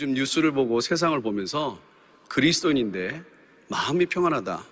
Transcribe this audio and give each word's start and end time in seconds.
요즘 0.00 0.14
뉴스를 0.14 0.52
보고 0.52 0.80
세상을 0.80 1.20
보면서 1.20 1.78
그리스도인인데 2.28 3.22
마음이 3.68 4.06
평안하다. 4.06 4.64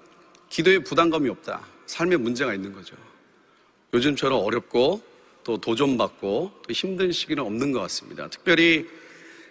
기도에 0.49 0.79
부담감이 0.79 1.29
없다. 1.29 1.61
삶에 1.85 2.17
문제가 2.17 2.55
있는 2.55 2.73
거죠. 2.73 2.97
요즘처럼 3.93 4.43
어렵고 4.43 5.03
또 5.45 5.59
도전받고 5.59 6.63
또 6.67 6.73
힘든 6.73 7.13
시기는 7.13 7.45
없는 7.45 7.73
것 7.73 7.81
같습니다. 7.81 8.27
특별히 8.29 8.87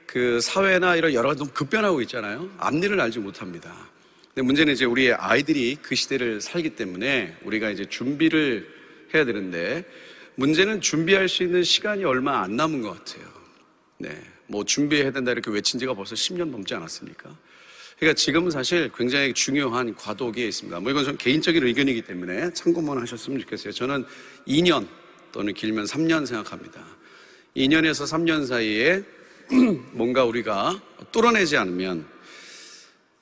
그 0.07 0.41
사회나 0.41 0.95
이런 0.95 1.13
여러 1.13 1.29
가지 1.29 1.43
급변하고 1.53 2.01
있잖아요. 2.01 2.49
앞일을 2.57 2.99
알지 2.99 3.19
못합니다. 3.19 3.71
근데 4.33 4.41
문제는 4.41 4.73
이제 4.73 4.83
우리 4.83 5.13
아이들이 5.13 5.77
그 5.79 5.93
시대를 5.93 6.41
살기 6.41 6.71
때문에 6.71 7.37
우리가 7.43 7.69
이제 7.69 7.85
준비를 7.85 8.67
해야 9.13 9.25
되는데 9.25 9.85
문제는 10.37 10.81
준비할 10.81 11.29
수 11.29 11.43
있는 11.43 11.61
시간이 11.61 12.03
얼마 12.03 12.41
안 12.41 12.55
남은 12.55 12.81
것 12.81 12.97
같아요. 12.97 13.27
네. 13.99 14.36
뭐 14.47 14.63
준비해야 14.63 15.11
된다 15.11 15.31
이렇게 15.31 15.51
외친 15.51 15.79
지가 15.79 15.93
벌써 15.93 16.15
10년 16.15 16.49
넘지 16.49 16.73
않았습니까? 16.73 17.35
그러니까 17.97 18.15
지금은 18.15 18.51
사실 18.51 18.91
굉장히 18.95 19.33
중요한 19.33 19.95
과도기에 19.95 20.47
있습니다. 20.47 20.79
뭐 20.79 20.91
이건 20.91 21.03
좀 21.03 21.17
개인적인 21.17 21.65
의견이기 21.65 22.03
때문에 22.03 22.53
참고만 22.53 22.99
하셨으면 22.99 23.39
좋겠어요. 23.41 23.73
저는 23.73 24.05
2년 24.47 24.87
또는 25.31 25.53
길면 25.53 25.85
3년 25.85 26.25
생각합니다. 26.25 26.85
2년에서 27.55 28.05
3년 28.05 28.45
사이에 28.45 29.03
뭔가 29.93 30.23
우리가 30.25 30.79
뚫어내지 31.11 31.57
않으면 31.57 32.05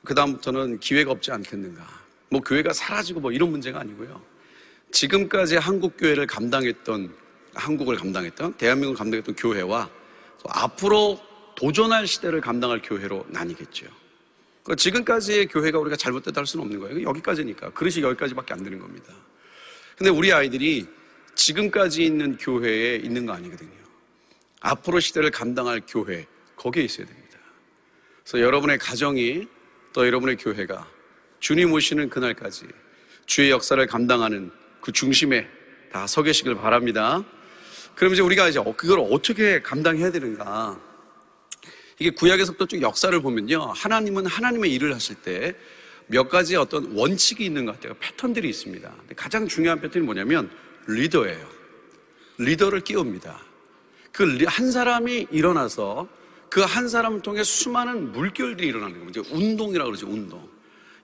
그다음부터는 0.04 0.80
기회가 0.80 1.12
없지 1.12 1.32
않겠는가. 1.32 1.88
뭐 2.30 2.42
교회가 2.42 2.74
사라지고 2.74 3.21
뭐 3.21 3.32
이런 3.32 3.52
문제가 3.52 3.80
아니고요. 3.80 4.21
지금까지 4.92 5.55
한국 5.55 5.96
교회를 5.98 6.27
감당했던 6.27 7.14
한국을 7.54 7.96
감당했던 7.96 8.58
대한민국을 8.58 8.98
감당했던 8.98 9.36
교회와 9.36 9.90
앞으로 10.49 11.20
도전할 11.56 12.08
시대를 12.08 12.42
감당할 12.42 12.82
교회로 12.82 13.26
나뉘겠죠. 13.30 13.86
그러니까 14.64 14.76
지금까지의 14.82 15.48
교회가 15.48 15.80
우리가 15.80 15.96
잘못됐다 15.96 16.40
할 16.40 16.46
수는 16.48 16.66
없는 16.66 16.80
거예요. 16.80 17.04
여기까지니까. 17.08 17.72
그릇이 17.72 18.02
여기까지밖에 18.02 18.54
안 18.54 18.64
되는 18.64 18.80
겁니다. 18.80 19.14
근데 19.98 20.10
우리 20.10 20.34
아이들이 20.34 20.86
지금까지 21.36 22.04
있는 22.04 22.38
교회에 22.38 22.96
있는 22.98 23.26
거 23.26 23.34
아니거든요. 23.34 23.72
앞으로 24.62 25.00
시대를 25.00 25.32
감당할 25.32 25.82
교회, 25.88 26.26
거기에 26.56 26.84
있어야 26.84 27.06
됩니다. 27.06 27.38
그래서 28.24 28.42
여러분의 28.44 28.78
가정이 28.80 29.48
또 29.94 30.06
여러분의 30.06 30.38
교회가 30.38 30.88
주님 31.40 31.72
오시는 31.72 32.10
그날까지 32.10 32.66
주의 33.28 33.52
역사를 33.52 33.86
감당하는 33.86 34.52
그 34.82 34.92
중심에 34.92 35.48
다 35.92 36.08
서 36.08 36.24
계시길 36.24 36.56
바랍니다. 36.56 37.24
그럼 37.96 38.14
이제 38.14 38.22
우리가 38.22 38.50
이제 38.50 38.60
그걸 38.76 39.00
어떻게 39.12 39.62
감당해야 39.62 40.12
되는가? 40.12 40.78
이게 41.99 42.10
구약에서부터 42.10 42.65
쭉 42.65 42.82
역사를 42.82 43.18
보면요. 43.21 43.74
하나님은 43.76 44.26
하나님의 44.26 44.74
일을 44.74 44.93
하실 44.93 45.15
때 45.15 45.55
몇 46.07 46.29
가지 46.29 46.55
어떤 46.55 46.91
원칙이 46.96 47.43
있는 47.46 47.65
것 47.65 47.74
같아요. 47.74 47.96
패턴들이 47.99 48.48
있습니다. 48.49 48.93
가장 49.15 49.48
중요한 49.48 49.82
패턴이 49.82 50.05
뭐냐면 50.05 50.52
리더예요. 50.87 51.48
리더를 52.37 52.82
끼웁니다. 52.82 53.40
그 54.12 54.46
한 54.46 54.71
사람이 54.71 55.27
일어나서 55.32 56.07
그 56.49 56.62
한 56.63 56.87
사람을 56.87 57.21
통해 57.21 57.43
수많은 57.43 58.12
물결들이 58.12 58.68
일어나는 58.68 58.99
겁니다. 58.99 59.21
운동이라고 59.32 59.90
그러죠, 59.90 60.07
운동. 60.07 60.48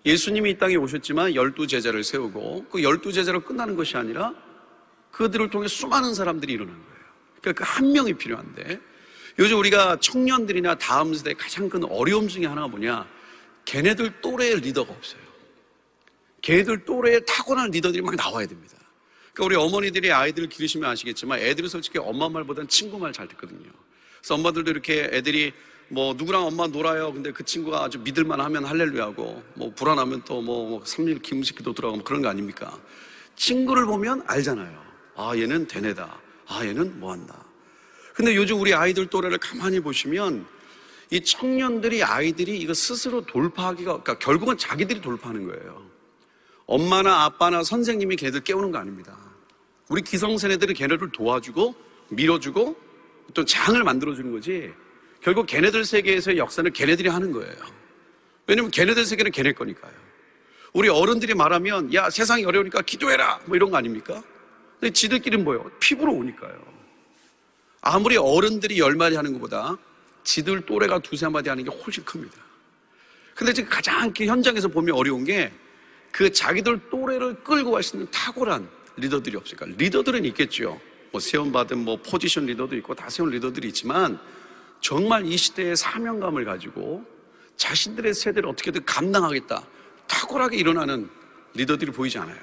예수님이 0.05 0.51
이 0.51 0.57
땅에 0.57 0.75
오셨지만 0.75 1.35
열두 1.35 1.67
제자를 1.67 2.03
세우고 2.03 2.67
그 2.69 2.83
열두 2.83 3.11
제자로 3.11 3.41
끝나는 3.41 3.75
것이 3.75 3.97
아니라 3.97 4.33
그들을 5.11 5.49
통해 5.49 5.67
수많은 5.67 6.13
사람들이 6.13 6.53
일어난 6.53 6.75
거예요. 6.75 7.05
그러니까 7.41 7.63
그 7.65 7.69
한 7.71 7.91
명이 7.91 8.13
필요한데 8.13 8.79
요즘 9.39 9.57
우리가 9.59 9.97
청년들이나 9.99 10.75
다음 10.75 11.13
세대의 11.13 11.35
가장 11.35 11.69
큰 11.69 11.83
어려움 11.85 12.27
중에 12.27 12.45
하나가 12.45 12.67
뭐냐? 12.67 13.07
걔네들 13.65 14.21
또래의 14.21 14.59
리더가 14.61 14.91
없어요. 14.91 15.21
걔네들 16.41 16.85
또래의 16.85 17.21
타고난 17.27 17.69
리더들이 17.71 18.01
막 18.01 18.15
나와야 18.15 18.45
됩니다. 18.45 18.77
그러니까 19.33 19.45
우리 19.45 19.55
어머니들이 19.55 20.11
아이들을 20.11 20.49
기르시면 20.49 20.89
아시겠지만 20.89 21.39
애들은 21.39 21.69
솔직히 21.69 21.99
엄마 21.99 22.27
말보다는 22.27 22.67
친구 22.67 22.97
말 22.99 23.11
잘 23.13 23.27
듣거든요. 23.29 23.69
그래서 24.19 24.35
엄마들도 24.35 24.69
이렇게 24.71 25.09
애들이 25.11 25.53
뭐 25.87 26.13
누구랑 26.13 26.45
엄마 26.45 26.67
놀아요. 26.67 27.11
근데 27.13 27.31
그 27.31 27.43
친구가 27.43 27.83
아주 27.83 27.99
믿을만 27.99 28.39
하면 28.39 28.65
할렐루야고 28.65 29.43
뭐 29.55 29.73
불안하면 29.75 30.23
또뭐 30.23 30.83
3일 30.83 31.21
김식 31.21 31.57
기도 31.57 31.73
들어가고 31.73 31.97
뭐 31.97 32.03
그런 32.05 32.21
거 32.21 32.29
아닙니까? 32.29 32.77
친구를 33.35 33.85
보면 33.85 34.23
알잖아요. 34.27 34.83
아 35.15 35.33
얘는 35.35 35.67
대뇌다. 35.67 36.19
아 36.47 36.65
얘는 36.65 36.99
뭐한다. 36.99 37.50
근데 38.13 38.35
요즘 38.35 38.59
우리 38.59 38.73
아이들 38.73 39.07
또래를 39.07 39.37
가만히 39.37 39.79
보시면 39.79 40.45
이 41.09 41.21
청년들이 41.21 42.03
아이들이 42.03 42.57
이거 42.57 42.73
스스로 42.73 43.25
돌파하기가 43.25 43.91
그러니까 43.91 44.17
결국은 44.19 44.57
자기들이 44.57 45.01
돌파하는 45.01 45.45
거예요. 45.47 45.85
엄마나 46.65 47.25
아빠나 47.25 47.63
선생님이 47.63 48.15
걔들 48.15 48.41
깨우는 48.41 48.71
거 48.71 48.77
아닙니다. 48.77 49.17
우리 49.89 50.01
기성세대들은 50.01 50.73
걔네들 50.73 51.11
도와주고 51.11 51.75
밀어주고 52.09 52.75
또 53.33 53.45
장을 53.45 53.81
만들어주는 53.83 54.31
거지. 54.31 54.71
결국 55.21 55.45
걔네들 55.45 55.83
세계에서의 55.83 56.37
역사는 56.37 56.71
걔네들이 56.71 57.09
하는 57.09 57.31
거예요. 57.31 57.55
왜냐면 58.47 58.71
걔네들 58.71 59.05
세계는 59.05 59.31
걔네 59.31 59.51
거니까요. 59.53 59.93
우리 60.73 60.87
어른들이 60.87 61.33
말하면 61.33 61.93
야 61.93 62.09
세상이 62.09 62.45
어려우니까 62.45 62.81
기도해라 62.81 63.41
뭐 63.45 63.55
이런 63.55 63.69
거 63.69 63.77
아닙니까? 63.77 64.23
근데 64.79 64.91
지들끼리는 64.93 65.43
뭐예요? 65.43 65.69
피부로 65.79 66.13
오니까요. 66.13 66.80
아무리 67.81 68.17
어른들이 68.17 68.79
열 68.79 68.95
마디 68.95 69.15
하는 69.15 69.33
것보다 69.33 69.77
지들 70.23 70.61
또래가 70.61 70.99
두세 70.99 71.27
마디 71.27 71.49
하는 71.49 71.63
게 71.63 71.69
훨씬 71.69 72.03
큽니다. 72.05 72.35
근데 73.35 73.53
지금 73.53 73.69
가장 73.69 74.13
현장에서 74.15 74.67
보면 74.67 74.95
어려운 74.95 75.23
게 75.23 75.51
그 76.11 76.31
자기들 76.31 76.89
또래를 76.89 77.43
끌고 77.43 77.71
갈 77.71 77.83
수 77.83 77.95
있는 77.95 78.09
탁월한 78.11 78.67
리더들이 78.97 79.37
없을까? 79.37 79.65
리더들은 79.65 80.25
있겠죠. 80.25 80.79
뭐 81.11 81.19
세움받은 81.19 81.79
뭐 81.79 81.97
포지션 81.97 82.45
리더도 82.45 82.75
있고 82.77 82.93
다 82.93 83.09
세운 83.09 83.29
리더들이 83.29 83.69
있지만 83.69 84.19
정말 84.81 85.25
이 85.25 85.37
시대의 85.37 85.75
사명감을 85.75 86.45
가지고 86.45 87.05
자신들의 87.57 88.13
세대를 88.13 88.49
어떻게든 88.49 88.85
감당하겠다. 88.85 89.63
탁월하게 90.07 90.57
일어나는 90.57 91.09
리더들이 91.53 91.91
보이지 91.91 92.17
않아요. 92.19 92.39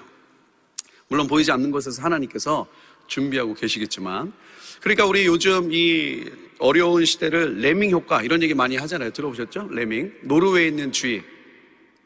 물론 1.09 1.27
보이지 1.27 1.51
않는 1.53 1.71
곳에서 1.71 2.03
하나님께서 2.03 2.67
준비하고 3.13 3.55
계시겠지만 3.55 4.33
그러니까 4.81 5.07
우리 5.07 5.27
요즘 5.27 5.73
이 5.73 6.25
어려운 6.61 7.05
시대를 7.05 7.59
레밍 7.61 7.91
효과 7.91 8.23
이런 8.23 8.43
얘기 8.43 8.55
많이 8.55 8.77
하잖아요. 8.77 9.11
들어보셨죠? 9.11 9.69
레밍. 9.73 10.13
노르웨이에 10.23 10.69
있는 10.69 10.93
쥐 10.93 11.23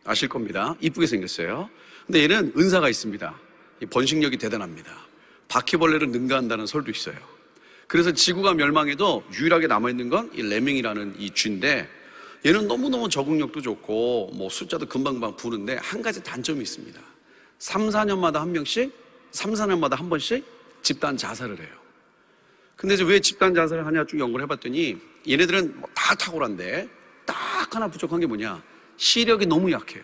아실 0.04 0.28
겁니다. 0.28 0.74
이쁘게 0.80 1.06
생겼어요. 1.06 1.68
근데 2.06 2.22
얘는 2.22 2.54
은사가 2.56 2.88
있습니다. 2.88 3.34
번식력이 3.90 4.38
대단합니다. 4.38 4.90
바퀴벌레를 5.48 6.08
능가한다는 6.10 6.66
설도 6.66 6.90
있어요. 6.90 7.16
그래서 7.86 8.10
지구가 8.12 8.54
멸망해도 8.54 9.24
유일하게 9.34 9.66
남아있는 9.66 10.08
건 10.08 10.30
이 10.34 10.40
레밍이라는 10.42 11.16
이 11.18 11.30
쥐인데 11.30 11.88
얘는 12.46 12.66
너무너무 12.66 13.08
적응력도 13.08 13.60
좋고 13.60 14.32
뭐 14.34 14.48
숫자도 14.48 14.86
금방금방 14.86 15.36
부는데 15.36 15.76
한 15.76 16.00
가지 16.02 16.22
단점이 16.22 16.62
있습니다. 16.62 16.98
3, 17.58 17.88
4년마다 17.90 18.34
한 18.38 18.52
명씩, 18.52 18.92
3, 19.30 19.52
4년마다 19.52 19.96
한 19.96 20.08
번씩 20.08 20.44
집단 20.82 21.16
자살을 21.16 21.58
해요. 21.58 21.70
근데 22.76 22.94
이제 22.94 23.04
왜 23.04 23.20
집단 23.20 23.54
자살을 23.54 23.86
하냐 23.86 24.06
쭉 24.06 24.18
연구를 24.18 24.44
해봤더니 24.44 24.98
얘네들은 25.28 25.80
뭐 25.80 25.88
다 26.12 26.14
탁월한데 26.16 26.88
딱 27.24 27.74
하나 27.74 27.88
부족한 27.88 28.20
게 28.20 28.26
뭐냐 28.26 28.62
시력이 28.96 29.46
너무 29.46 29.70
약해요. 29.72 30.02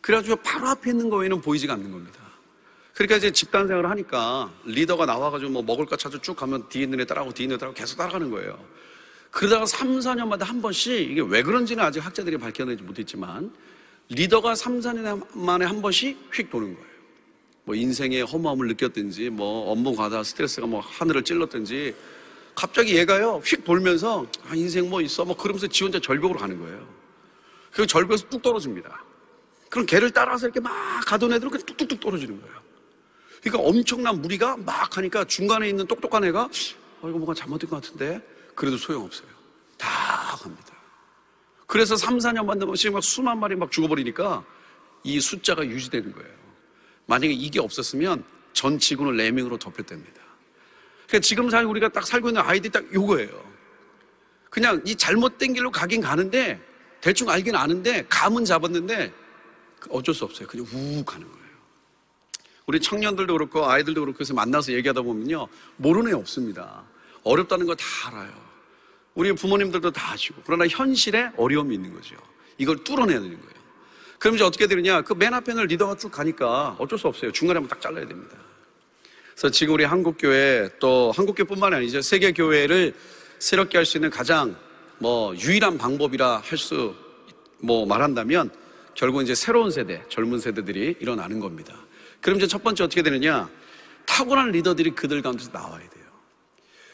그래가지고 0.00 0.36
바로 0.36 0.68
앞에 0.68 0.90
있는 0.90 1.10
거 1.10 1.16
외에는 1.16 1.40
보이지가 1.40 1.74
않는 1.74 1.90
겁니다. 1.90 2.20
그러니까 2.94 3.16
이제 3.16 3.30
집단 3.30 3.66
생활을 3.66 3.90
하니까 3.90 4.52
리더가 4.64 5.06
나와가지고 5.06 5.50
뭐 5.50 5.62
먹을 5.62 5.86
거 5.86 5.96
찾아 5.96 6.18
쭉 6.20 6.34
가면 6.34 6.68
뒤에 6.68 6.84
있는 6.84 7.00
애 7.00 7.04
따라가고 7.04 7.34
뒤에 7.34 7.44
있는 7.44 7.56
애 7.56 7.58
따라가고 7.58 7.78
계속 7.78 7.96
따라가는 7.96 8.30
거예요. 8.30 8.58
그러다가 9.30 9.64
3, 9.66 9.98
4년마다 9.98 10.44
한 10.44 10.60
번씩 10.62 11.10
이게 11.10 11.22
왜 11.22 11.42
그런지는 11.42 11.82
아직 11.84 12.00
학자들이 12.00 12.36
밝혀내지 12.38 12.82
못했지만 12.82 13.52
리더가 14.08 14.54
3, 14.54 14.80
4년 14.80 15.26
만에 15.36 15.64
한 15.64 15.80
번씩 15.82 16.30
휙 16.32 16.50
도는 16.50 16.74
거예요. 16.74 16.91
뭐 17.64 17.74
인생의 17.74 18.22
허무함을 18.22 18.66
느꼈든지 18.68 19.30
뭐 19.30 19.70
업무 19.70 19.94
과다 19.94 20.22
스트레스가 20.22 20.66
뭐 20.66 20.80
하늘을 20.80 21.22
찔렀든지 21.22 21.94
갑자기 22.54 22.96
얘가요 22.96 23.40
휙 23.44 23.64
돌면서 23.64 24.26
아 24.48 24.54
인생 24.54 24.90
뭐 24.90 25.00
있어 25.00 25.24
뭐 25.24 25.36
그러면서 25.36 25.66
지 25.66 25.84
혼자 25.84 26.00
절벽으로 26.00 26.38
가는 26.38 26.58
거예요. 26.58 26.86
그 27.70 27.86
절벽에서 27.86 28.28
뚝 28.28 28.42
떨어집니다. 28.42 29.04
그럼 29.70 29.86
걔를 29.86 30.10
따라서 30.10 30.46
이렇게 30.46 30.60
막 30.60 30.72
가던 31.06 31.32
애들은 31.32 31.50
그냥 31.50 31.66
뚝뚝뚝 31.66 32.00
떨어지는 32.00 32.40
거예요. 32.40 32.56
그러니까 33.42 33.68
엄청난 33.68 34.20
무리가 34.20 34.56
막 34.58 34.96
하니까 34.96 35.24
중간에 35.24 35.68
있는 35.68 35.86
똑똑한 35.86 36.24
애가 36.24 36.42
어, 36.44 37.08
이거 37.08 37.10
뭔가 37.10 37.32
잘못된 37.32 37.70
것 37.70 37.82
같은데 37.82 38.20
그래도 38.54 38.76
소용없어요. 38.76 39.28
다 39.78 40.36
갑니다. 40.36 40.74
그래서 41.66 41.96
3, 41.96 42.18
4년 42.18 42.44
만나면 42.44 42.74
막 42.92 43.02
수만 43.02 43.40
마리 43.40 43.56
막 43.56 43.72
죽어버리니까 43.72 44.44
이 45.04 45.18
숫자가 45.18 45.64
유지되는 45.66 46.12
거예요. 46.12 46.42
만약에 47.06 47.32
이게 47.32 47.60
없었으면 47.60 48.24
전 48.52 48.78
지구는 48.78 49.16
레밍으로 49.16 49.58
덮였답니다. 49.58 50.20
그러니까 51.06 51.18
지금 51.20 51.50
살 51.50 51.64
우리가 51.64 51.88
딱 51.88 52.06
살고 52.06 52.28
있는 52.28 52.42
아이들이 52.42 52.70
딱 52.70 52.84
요거예요. 52.94 53.52
그냥 54.50 54.80
이 54.84 54.94
잘못된 54.94 55.54
길로 55.54 55.70
가긴 55.70 56.00
가는데 56.00 56.60
대충 57.00 57.28
알긴 57.30 57.54
아는데 57.56 58.04
감은 58.08 58.44
잡았는데 58.44 59.12
어쩔 59.90 60.14
수 60.14 60.24
없어요. 60.24 60.46
그냥 60.46 60.66
우욱 60.72 61.04
가는 61.04 61.26
거예요. 61.26 61.42
우리 62.66 62.80
청년들도 62.80 63.32
그렇고 63.32 63.66
아이들도 63.68 64.00
그렇고 64.00 64.20
해서 64.20 64.34
만나서 64.34 64.72
얘기하다 64.72 65.02
보면요. 65.02 65.48
모르는 65.76 66.12
애 66.12 66.14
없습니다. 66.14 66.84
어렵다는 67.24 67.66
거 67.66 67.74
다 67.74 67.84
알아요. 68.08 68.32
우리 69.14 69.32
부모님들도 69.32 69.90
다 69.90 70.12
아시고. 70.12 70.42
그러나 70.46 70.66
현실에 70.66 71.30
어려움이 71.36 71.74
있는 71.74 71.92
거죠. 71.92 72.16
이걸 72.58 72.82
뚫어내야 72.84 73.20
되는 73.20 73.38
거예요. 73.40 73.61
그럼 74.22 74.36
이제 74.36 74.44
어떻게 74.44 74.68
되느냐. 74.68 75.02
그 75.02 75.14
맨 75.14 75.34
앞에는 75.34 75.66
리더가 75.66 75.96
쭉 75.96 76.10
가니까 76.12 76.76
어쩔 76.78 76.96
수 76.96 77.08
없어요. 77.08 77.32
중간에 77.32 77.58
한번 77.58 77.68
딱 77.68 77.80
잘라야 77.80 78.06
됩니다. 78.06 78.36
그래서 79.32 79.50
지금 79.50 79.74
우리 79.74 79.82
한국교회 79.82 80.70
또 80.78 81.10
한국교회뿐만 81.16 81.74
아니죠. 81.74 82.00
세계교회를 82.00 82.94
새롭게 83.40 83.78
할 83.78 83.84
수 83.84 83.96
있는 83.96 84.10
가장 84.10 84.54
뭐 84.98 85.34
유일한 85.36 85.76
방법이라 85.76 86.38
할 86.44 86.56
수 86.58 86.94
뭐 87.64 87.86
말한다면 87.86 88.50
결국 88.94 89.22
이제 89.22 89.36
새로운 89.36 89.70
세대, 89.70 90.02
젊은 90.08 90.40
세대들이 90.40 90.96
일어나는 90.98 91.38
겁니다. 91.38 91.74
그럼 92.20 92.38
이제 92.38 92.46
첫 92.48 92.62
번째 92.64 92.82
어떻게 92.84 93.02
되느냐? 93.02 93.48
타고난 94.04 94.50
리더들이 94.50 94.90
그들 94.96 95.22
가운데서 95.22 95.50
나와야 95.52 95.78
돼요. 95.88 96.04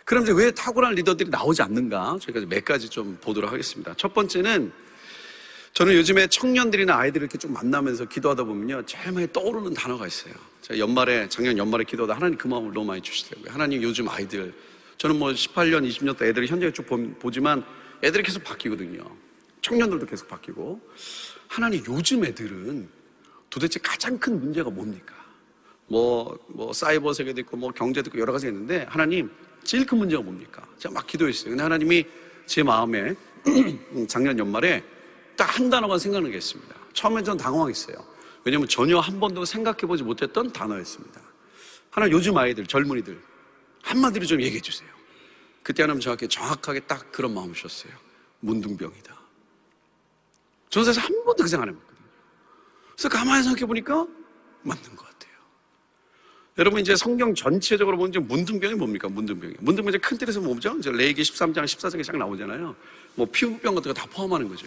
그럼 0.04 0.24
이제 0.24 0.32
왜 0.32 0.50
타고난 0.50 0.94
리더들이 0.94 1.30
나오지 1.30 1.62
않는가? 1.62 2.18
저희가 2.20 2.46
몇 2.48 2.64
가지 2.66 2.88
좀 2.90 3.16
보도록 3.20 3.50
하겠습니다. 3.50 3.94
첫 3.96 4.12
번째는 4.12 4.70
저는 5.72 5.94
요즘에 5.94 6.26
청년들이나 6.28 6.96
아이들을 6.96 7.24
이렇게 7.24 7.38
좀 7.38 7.52
만나면서 7.52 8.06
기도하다 8.06 8.44
보면요. 8.44 8.84
제일 8.86 9.12
많이 9.12 9.30
떠오르는 9.32 9.74
단어가 9.74 10.06
있어요. 10.06 10.34
제가 10.62 10.78
연말에, 10.78 11.28
작년 11.28 11.56
연말에 11.56 11.84
기도하다 11.84 12.14
하나님 12.16 12.36
그 12.36 12.48
마음을 12.48 12.72
너무 12.72 12.86
많이 12.86 13.00
주시더라고요. 13.00 13.52
하나님 13.52 13.82
요즘 13.82 14.08
아이들, 14.08 14.52
저는 14.96 15.18
뭐 15.18 15.30
18년, 15.30 15.88
20년 15.88 16.18
때 16.18 16.26
애들이 16.26 16.46
현장에 16.48 16.72
쭉 16.72 16.84
보지만 17.18 17.64
애들이 18.02 18.22
계속 18.22 18.42
바뀌거든요. 18.44 19.04
청년들도 19.62 20.06
계속 20.06 20.28
바뀌고. 20.28 20.80
하나님 21.46 21.82
요즘 21.86 22.24
애들은 22.24 22.88
도대체 23.50 23.78
가장 23.82 24.18
큰 24.18 24.40
문제가 24.40 24.70
뭡니까? 24.70 25.14
뭐, 25.86 26.38
뭐, 26.48 26.72
사이버 26.72 27.14
세계도 27.14 27.40
있고, 27.40 27.56
뭐, 27.56 27.70
경제도 27.70 28.10
있고, 28.10 28.18
여러 28.18 28.30
가지가 28.32 28.52
있는데, 28.52 28.84
하나님, 28.90 29.30
제일 29.64 29.86
큰 29.86 29.96
문제가 29.96 30.22
뭡니까? 30.22 30.62
제가 30.78 30.92
막 30.92 31.06
기도했어요. 31.06 31.50
근데 31.50 31.62
하나님이 31.62 32.04
제 32.44 32.62
마음에 32.62 33.14
작년 34.06 34.38
연말에 34.38 34.84
딱 35.38 35.58
한 35.58 35.70
단어가 35.70 35.98
생각나게 35.98 36.36
했습니다. 36.36 36.74
처음엔 36.92 37.24
전 37.24 37.36
당황했어요. 37.36 37.96
왜냐면 38.44 38.68
전혀 38.68 38.98
한 38.98 39.18
번도 39.20 39.44
생각해보지 39.44 40.02
못했던 40.02 40.52
단어였습니다. 40.52 41.20
하나 41.90 42.10
요즘 42.10 42.36
아이들, 42.36 42.66
젊은이들, 42.66 43.20
한마디로 43.82 44.26
좀 44.26 44.42
얘기해 44.42 44.60
주세요. 44.60 44.88
그때 45.62 45.82
하나님 45.84 46.00
저한테 46.00 46.26
정확하게 46.28 46.80
딱 46.80 47.10
그런 47.12 47.34
마음을 47.34 47.54
주셨어요. 47.54 47.92
문둥병이다. 48.40 49.16
저는 50.70 50.86
사실 50.86 51.02
한 51.02 51.24
번도 51.24 51.42
그 51.44 51.48
생각 51.48 51.64
안 51.64 51.68
해봤거든요. 51.74 52.08
그래서 52.92 53.08
가만히 53.08 53.42
생각해 53.44 53.66
보니까 53.66 54.06
맞는 54.62 54.96
것 54.96 55.04
같아요. 55.06 55.32
여러분 56.58 56.80
이제 56.80 56.96
성경 56.96 57.34
전체적으로 57.34 57.96
보면 57.96 58.26
문둥병이 58.26 58.74
뭡니까? 58.74 59.08
문둥병이. 59.08 59.54
문둥병이 59.60 59.98
큰 59.98 60.18
틀에서 60.18 60.40
뭐죠? 60.40 60.76
이제 60.78 60.90
레이기 60.90 61.22
13장, 61.22 61.64
14장에 61.64 62.02
쫙 62.04 62.16
나오잖아요. 62.16 62.74
뭐 63.14 63.26
피부병 63.30 63.74
같은 63.76 63.92
거 63.92 64.00
다 64.00 64.06
포함하는 64.10 64.48
거죠. 64.48 64.66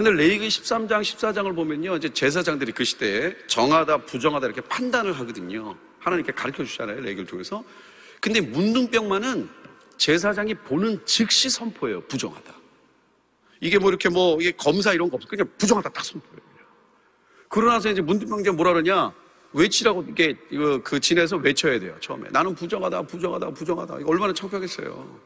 근데 0.00 0.12
레이기 0.12 0.48
13장, 0.48 1.02
14장을 1.02 1.54
보면요. 1.54 1.96
이제 1.96 2.08
제사장들이 2.08 2.72
그 2.72 2.84
시대에 2.84 3.36
정하다, 3.46 3.98
부정하다 4.06 4.46
이렇게 4.46 4.62
판단을 4.62 5.12
하거든요. 5.12 5.76
하나님께 5.98 6.32
가르쳐 6.32 6.64
주잖아요. 6.64 7.02
레이기를 7.02 7.26
통해서. 7.26 7.62
근데 8.18 8.40
문둥병만은 8.40 9.50
제사장이 9.98 10.54
보는 10.54 11.04
즉시 11.04 11.50
선포예요. 11.50 12.00
부정하다. 12.06 12.50
이게 13.60 13.78
뭐 13.78 13.90
이렇게 13.90 14.08
뭐 14.08 14.40
이게 14.40 14.52
검사 14.52 14.94
이런 14.94 15.10
거 15.10 15.16
없어. 15.16 15.28
그냥 15.28 15.46
부정하다 15.58 15.90
딱 15.90 16.02
선포해요. 16.02 16.40
그러고 17.50 17.70
나서 17.70 17.90
이제 17.90 18.00
문둥병자 18.00 18.52
뭐라 18.52 18.72
그러냐? 18.72 19.12
외치라고 19.52 20.06
이게 20.08 20.34
그 20.82 20.98
진에서 20.98 21.36
외쳐야 21.36 21.78
돼요. 21.78 21.94
처음에 22.00 22.30
나는 22.30 22.54
부정하다, 22.54 23.02
부정하다, 23.02 23.50
부정하다. 23.50 24.00
이거 24.00 24.10
얼마나 24.10 24.32
창피하겠어요. 24.32 25.20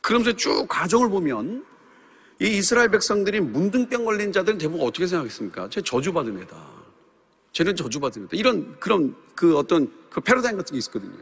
그러면서 0.00 0.32
쭉 0.32 0.66
과정을 0.68 1.08
보면 1.08 1.64
이 2.40 2.46
이스라엘 2.46 2.90
백성들이 2.90 3.40
문둥병 3.40 4.04
걸린 4.04 4.32
자들은 4.32 4.58
대부분 4.58 4.86
어떻게 4.86 5.06
생각했습니까? 5.06 5.68
쟤 5.70 5.80
저주받은 5.80 6.40
애다. 6.42 6.56
쟤는 7.52 7.76
저주받은 7.76 8.24
애다. 8.24 8.30
이런 8.32 8.76
그런 8.80 9.14
그 9.34 9.56
어떤 9.56 9.92
그 10.10 10.20
패러다임 10.20 10.56
같은 10.56 10.72
게 10.72 10.78
있었거든요. 10.78 11.12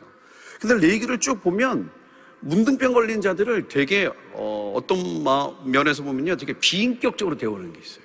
근데 0.60 0.86
레이기를 0.86 1.18
쭉 1.20 1.40
보면 1.42 1.90
문둥병 2.40 2.94
걸린 2.94 3.20
자들을 3.20 3.68
되게 3.68 4.10
어, 4.32 4.78
떤 4.86 4.98
면에서 5.70 6.02
보면요, 6.02 6.36
되게 6.36 6.54
비인격적으로 6.54 7.36
대우하는 7.36 7.72
게 7.72 7.80
있어요. 7.80 8.04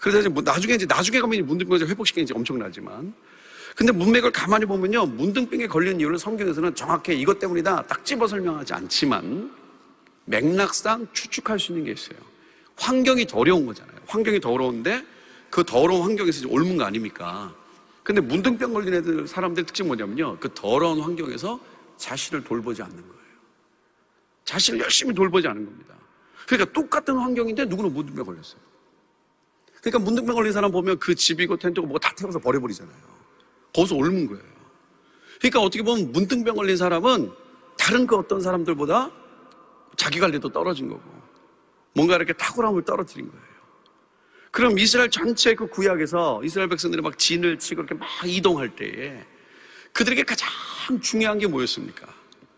그래서 0.00 0.20
이제 0.20 0.28
뭐 0.28 0.42
나중에 0.42 0.74
이제 0.74 0.86
나중에 0.86 1.20
가면 1.20 1.46
문둥병을 1.46 1.88
회복시키는 1.88 2.26
게 2.26 2.34
엄청나지만, 2.34 3.14
근데 3.76 3.92
문맥을 3.92 4.32
가만히 4.32 4.64
보면요, 4.66 5.06
문둥병에 5.06 5.68
걸린 5.68 6.00
이유를 6.00 6.18
성경에서는 6.18 6.74
정확히 6.74 7.18
이것 7.18 7.38
때문이다 7.38 7.86
딱 7.86 8.04
집어 8.04 8.26
설명하지 8.26 8.74
않지만 8.74 9.52
맥락상 10.28 11.08
추측할 11.12 11.58
수 11.58 11.72
있는 11.72 11.86
게 11.86 11.92
있어요. 11.92 12.18
환경이 12.76 13.26
더러운 13.26 13.66
거잖아요. 13.66 13.96
환경이 14.06 14.40
더러운데 14.40 15.04
그 15.50 15.64
더러운 15.64 16.02
환경에서 16.02 16.48
옮은 16.48 16.76
거 16.76 16.84
아닙니까? 16.84 17.54
근데 18.02 18.20
문둥병 18.20 18.72
걸린 18.72 18.94
애들 18.94 19.26
사람들 19.26 19.64
특징 19.64 19.86
뭐냐면요, 19.86 20.38
그 20.38 20.48
더러운 20.54 21.00
환경에서 21.00 21.60
자신을 21.96 22.44
돌보지 22.44 22.82
않는 22.82 22.96
거예요. 22.96 23.18
자신을 24.44 24.80
열심히 24.80 25.14
돌보지 25.14 25.46
않은 25.48 25.64
겁니다. 25.64 25.94
그러니까 26.46 26.72
똑같은 26.72 27.16
환경인데 27.16 27.66
누구는 27.66 27.92
문둥병 27.92 28.24
걸렸어요. 28.24 28.60
그러니까 29.80 29.98
문둥병 29.98 30.34
걸린 30.34 30.52
사람 30.52 30.70
보면 30.70 30.98
그 30.98 31.14
집이고 31.14 31.56
텐트고 31.56 31.86
뭐다 31.86 32.14
태워서 32.14 32.38
버려버리잖아요. 32.38 32.96
거기서 33.74 33.96
옮은 33.96 34.26
거예요. 34.26 34.42
그러니까 35.38 35.60
어떻게 35.60 35.82
보면 35.82 36.12
문둥병 36.12 36.56
걸린 36.56 36.76
사람은 36.76 37.30
다른 37.76 38.06
그 38.06 38.16
어떤 38.16 38.40
사람들보다 38.40 39.10
자기 39.98 40.20
관리도 40.20 40.48
떨어진 40.50 40.88
거고 40.88 41.02
뭔가 41.92 42.16
이렇게 42.16 42.32
탁월함을 42.32 42.84
떨어뜨린 42.84 43.28
거예요. 43.30 43.44
그럼 44.50 44.78
이스라엘 44.78 45.10
전체 45.10 45.54
그 45.54 45.66
구약에서 45.66 46.40
이스라엘 46.44 46.68
백성들이 46.70 47.02
막 47.02 47.18
진을 47.18 47.58
치고 47.58 47.82
이렇게 47.82 47.94
막 47.94 48.08
이동할 48.24 48.74
때에 48.74 49.26
그들에게 49.92 50.22
가장 50.22 50.48
중요한 51.02 51.38
게 51.38 51.46
뭐였습니까? 51.46 52.06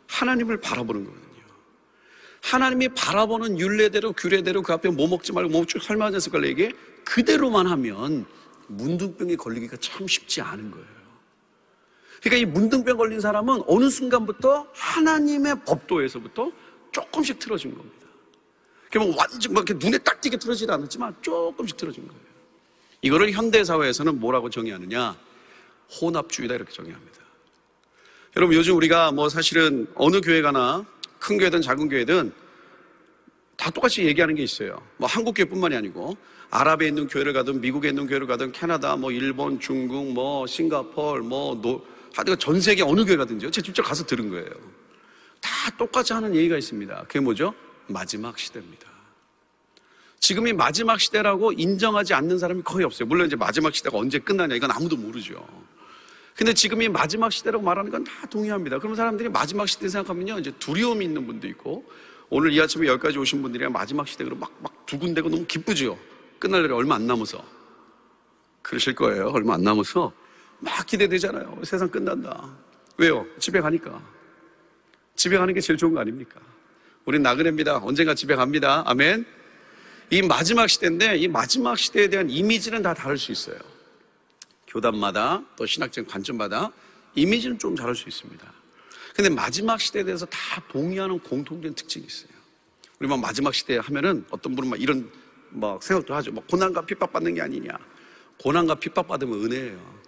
하나님을 0.06 0.60
바라보는 0.60 1.04
거거든요. 1.04 1.30
하나님이 2.42 2.88
바라보는 2.90 3.58
윤례대로 3.58 4.12
규례대로 4.12 4.62
그 4.62 4.72
앞에 4.74 4.90
뭐 4.90 5.08
먹지 5.08 5.32
말고 5.32 5.50
뭐쭉 5.50 5.82
설명하지 5.82 6.28
않을 6.30 6.46
얘기 6.46 6.70
그대로만 7.04 7.66
하면 7.66 8.26
문둥병에 8.68 9.36
걸리기가 9.36 9.78
참 9.78 10.06
쉽지 10.06 10.42
않은 10.42 10.70
거예요. 10.70 11.00
그러니까 12.22 12.36
이 12.36 12.52
문둥병 12.52 12.98
걸린 12.98 13.20
사람은 13.20 13.62
어느 13.66 13.88
순간부터 13.88 14.68
하나님의 14.74 15.64
법도에서부터 15.64 16.52
조금씩 16.92 17.38
틀어진 17.38 17.76
겁니다. 17.76 18.06
그러면 18.90 19.14
완전 19.16 19.52
막 19.52 19.68
이렇게 19.68 19.84
눈에 19.84 19.98
딱 19.98 20.20
띄게 20.20 20.36
틀어지지 20.36 20.70
않았지만 20.70 21.14
조금씩 21.22 21.76
틀어진 21.76 22.06
거예요. 22.06 22.20
이거를 23.02 23.30
현대 23.32 23.64
사회에서는 23.64 24.18
뭐라고 24.18 24.50
정의하느냐? 24.50 25.16
혼합주의다 26.00 26.54
이렇게 26.54 26.72
정의합니다. 26.72 27.18
여러분 28.36 28.56
요즘 28.56 28.76
우리가 28.76 29.12
뭐 29.12 29.28
사실은 29.28 29.86
어느 29.94 30.20
교회 30.20 30.42
가나 30.42 30.84
큰 31.18 31.38
교회든 31.38 31.62
작은 31.62 31.88
교회든 31.88 32.32
다 33.56 33.70
똑같이 33.70 34.04
얘기하는 34.04 34.34
게 34.34 34.42
있어요. 34.42 34.80
뭐 34.96 35.08
한국 35.08 35.34
교회뿐만이 35.34 35.76
아니고 35.76 36.16
아랍에 36.50 36.88
있는 36.88 37.06
교회를 37.06 37.32
가든 37.32 37.60
미국에 37.60 37.88
있는 37.88 38.06
교회를 38.06 38.26
가든 38.26 38.52
캐나다, 38.52 38.96
뭐 38.96 39.12
일본, 39.12 39.60
중국, 39.60 40.12
뭐 40.12 40.46
싱가폴, 40.46 41.22
뭐 41.22 41.60
노, 41.60 41.84
하여튼 42.14 42.38
전 42.38 42.60
세계 42.60 42.82
어느 42.82 43.04
교회 43.04 43.16
가든지요. 43.16 43.50
제가 43.50 43.64
직접 43.64 43.82
가서 43.82 44.04
들은 44.04 44.30
거예요. 44.30 44.50
다 45.40 45.70
똑같이 45.76 46.12
하는 46.12 46.34
얘기가 46.34 46.56
있습니다. 46.58 47.04
그게 47.08 47.20
뭐죠? 47.20 47.54
마지막 47.86 48.38
시대입니다. 48.38 48.88
지금이 50.20 50.52
마지막 50.52 51.00
시대라고 51.00 51.52
인정하지 51.52 52.12
않는 52.14 52.38
사람이 52.38 52.62
거의 52.62 52.84
없어요. 52.84 53.08
물론 53.08 53.26
이제 53.26 53.36
마지막 53.36 53.74
시대가 53.74 53.96
언제 53.98 54.18
끝나냐 54.18 54.54
이건 54.54 54.70
아무도 54.70 54.96
모르죠. 54.96 55.46
근데 56.36 56.52
지금이 56.54 56.88
마지막 56.88 57.32
시대라고 57.32 57.64
말하는 57.64 57.90
건 57.90 58.04
다 58.04 58.26
동의합니다. 58.26 58.78
그럼 58.78 58.94
사람들이 58.94 59.28
마지막 59.28 59.66
시대 59.66 59.88
생각하면요. 59.88 60.38
이제 60.38 60.52
두려움이 60.58 61.04
있는 61.04 61.26
분도 61.26 61.46
있고 61.48 61.84
오늘 62.28 62.52
이 62.52 62.60
아침에 62.60 62.86
여기까지 62.86 63.18
오신 63.18 63.42
분들이 63.42 63.66
마지막 63.68 64.06
시대로 64.06 64.36
막, 64.36 64.52
막 64.62 64.86
두근대고 64.86 65.28
너무 65.30 65.46
기쁘죠. 65.46 65.98
끝날 66.38 66.62
날이 66.62 66.72
얼마 66.72 66.94
안 66.94 67.06
남아서. 67.06 67.42
그러실 68.62 68.94
거예요. 68.94 69.28
얼마 69.30 69.54
안 69.54 69.62
남아서. 69.62 70.12
막 70.60 70.86
기대되잖아요. 70.86 71.60
세상 71.64 71.88
끝난다. 71.88 72.48
왜요? 72.98 73.26
집에 73.38 73.60
가니까. 73.60 74.00
집에 75.20 75.36
가는 75.36 75.52
게 75.52 75.60
제일 75.60 75.76
좋은 75.76 75.92
거 75.92 76.00
아닙니까? 76.00 76.40
우린 77.04 77.22
나그네입니다. 77.22 77.76
언젠가 77.82 78.14
집에 78.14 78.34
갑니다. 78.34 78.82
아멘. 78.86 79.26
이 80.08 80.22
마지막 80.22 80.66
시대인데 80.66 81.18
이 81.18 81.28
마지막 81.28 81.76
시대에 81.76 82.08
대한 82.08 82.30
이미지는 82.30 82.80
다 82.80 82.94
다를 82.94 83.18
수 83.18 83.30
있어요. 83.30 83.58
교단마다 84.66 85.42
또 85.56 85.66
신학적 85.66 86.06
관점마다 86.06 86.72
이미지는 87.14 87.58
좀 87.58 87.74
다를 87.74 87.94
수 87.94 88.08
있습니다. 88.08 88.50
근데 89.14 89.28
마지막 89.28 89.78
시대에 89.78 90.04
대해서 90.04 90.24
다 90.24 90.62
동의하는 90.70 91.18
공통된 91.18 91.74
특징이 91.74 92.06
있어요. 92.06 92.30
우리 92.98 93.06
막 93.06 93.20
마지막 93.20 93.54
시대 93.54 93.76
하면은 93.76 94.24
어떤 94.30 94.54
분은 94.54 94.70
막 94.70 94.80
이런 94.80 95.10
막 95.50 95.82
생각도 95.82 96.14
하죠. 96.14 96.32
뭐 96.32 96.42
고난과 96.48 96.86
핍박받는 96.86 97.34
게 97.34 97.42
아니냐. 97.42 97.76
고난과 98.38 98.76
핍박받으면 98.76 99.44
은혜예요. 99.44 99.99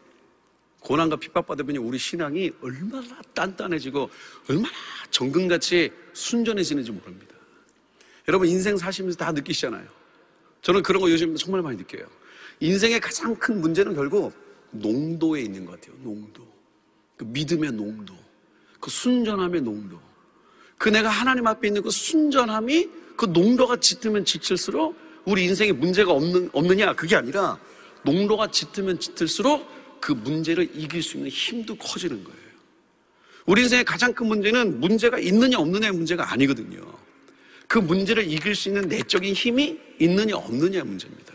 고난과 0.83 1.17
핍박받으면 1.17 1.77
우리 1.77 1.99
신앙이 1.99 2.53
얼마나 2.61 3.21
단단해지고 3.35 4.11
얼마나 4.49 4.75
정금같이 5.11 5.93
순전해지는지 6.13 6.91
모릅니다. 6.91 7.35
여러분 8.29 8.49
인생 8.49 8.77
사시면서 8.77 9.17
다 9.19 9.33
느끼시잖아요. 9.33 9.87
저는 10.61 10.83
그런 10.83 11.03
거 11.03 11.11
요즘 11.11 11.35
정말 11.37 11.63
많이 11.63 11.77
느껴요. 11.77 12.07
인생의 12.61 13.01
가장 13.01 13.35
큰 13.37 13.61
문제는 13.61 13.95
결국 13.95 14.33
농도에 14.71 15.43
있는 15.43 15.65
것 15.65 15.81
같아요. 15.81 15.97
농도. 16.03 16.47
그 17.17 17.25
믿음의 17.25 17.73
농도. 17.73 18.15
그 18.81 18.91
순전함의 18.91 19.61
농도. 19.63 20.01
그 20.79 20.89
내가 20.89 21.09
하나님 21.09 21.47
앞에 21.47 21.69
있는 21.69 21.83
그 21.83 21.91
순전함이 21.91 22.89
그 23.17 23.27
농도가 23.27 23.77
짙으면 23.77 24.25
짙을수록 24.25 24.97
우리 25.25 25.45
인생에 25.45 25.73
문제가 25.73 26.13
없는, 26.13 26.51
없느냐. 26.53 26.95
그게 26.95 27.15
아니라 27.17 27.59
농도가 28.05 28.51
짙으면 28.51 28.99
짙을수록 28.99 29.67
그 30.03 30.11
문제를 30.11 30.69
이길 30.75 31.01
수 31.01 31.17
있는 31.17 31.31
힘도 31.31 31.77
커지는 31.77 32.25
거예요. 32.25 32.39
우리 33.47 33.63
인생의 33.63 33.85
가장 33.85 34.13
큰 34.13 34.27
문제는 34.27 34.81
문제가 34.81 35.17
있느냐 35.21 35.59
없느냐의 35.59 35.93
문제가 35.93 36.33
아니거든요. 36.33 36.81
그 37.69 37.79
문제를 37.79 38.29
이길 38.29 38.57
수 38.57 38.69
있는 38.69 38.89
내적인 38.89 39.33
힘이 39.33 39.79
있느냐 40.01 40.37
없느냐의 40.37 40.83
문제입니다. 40.83 41.33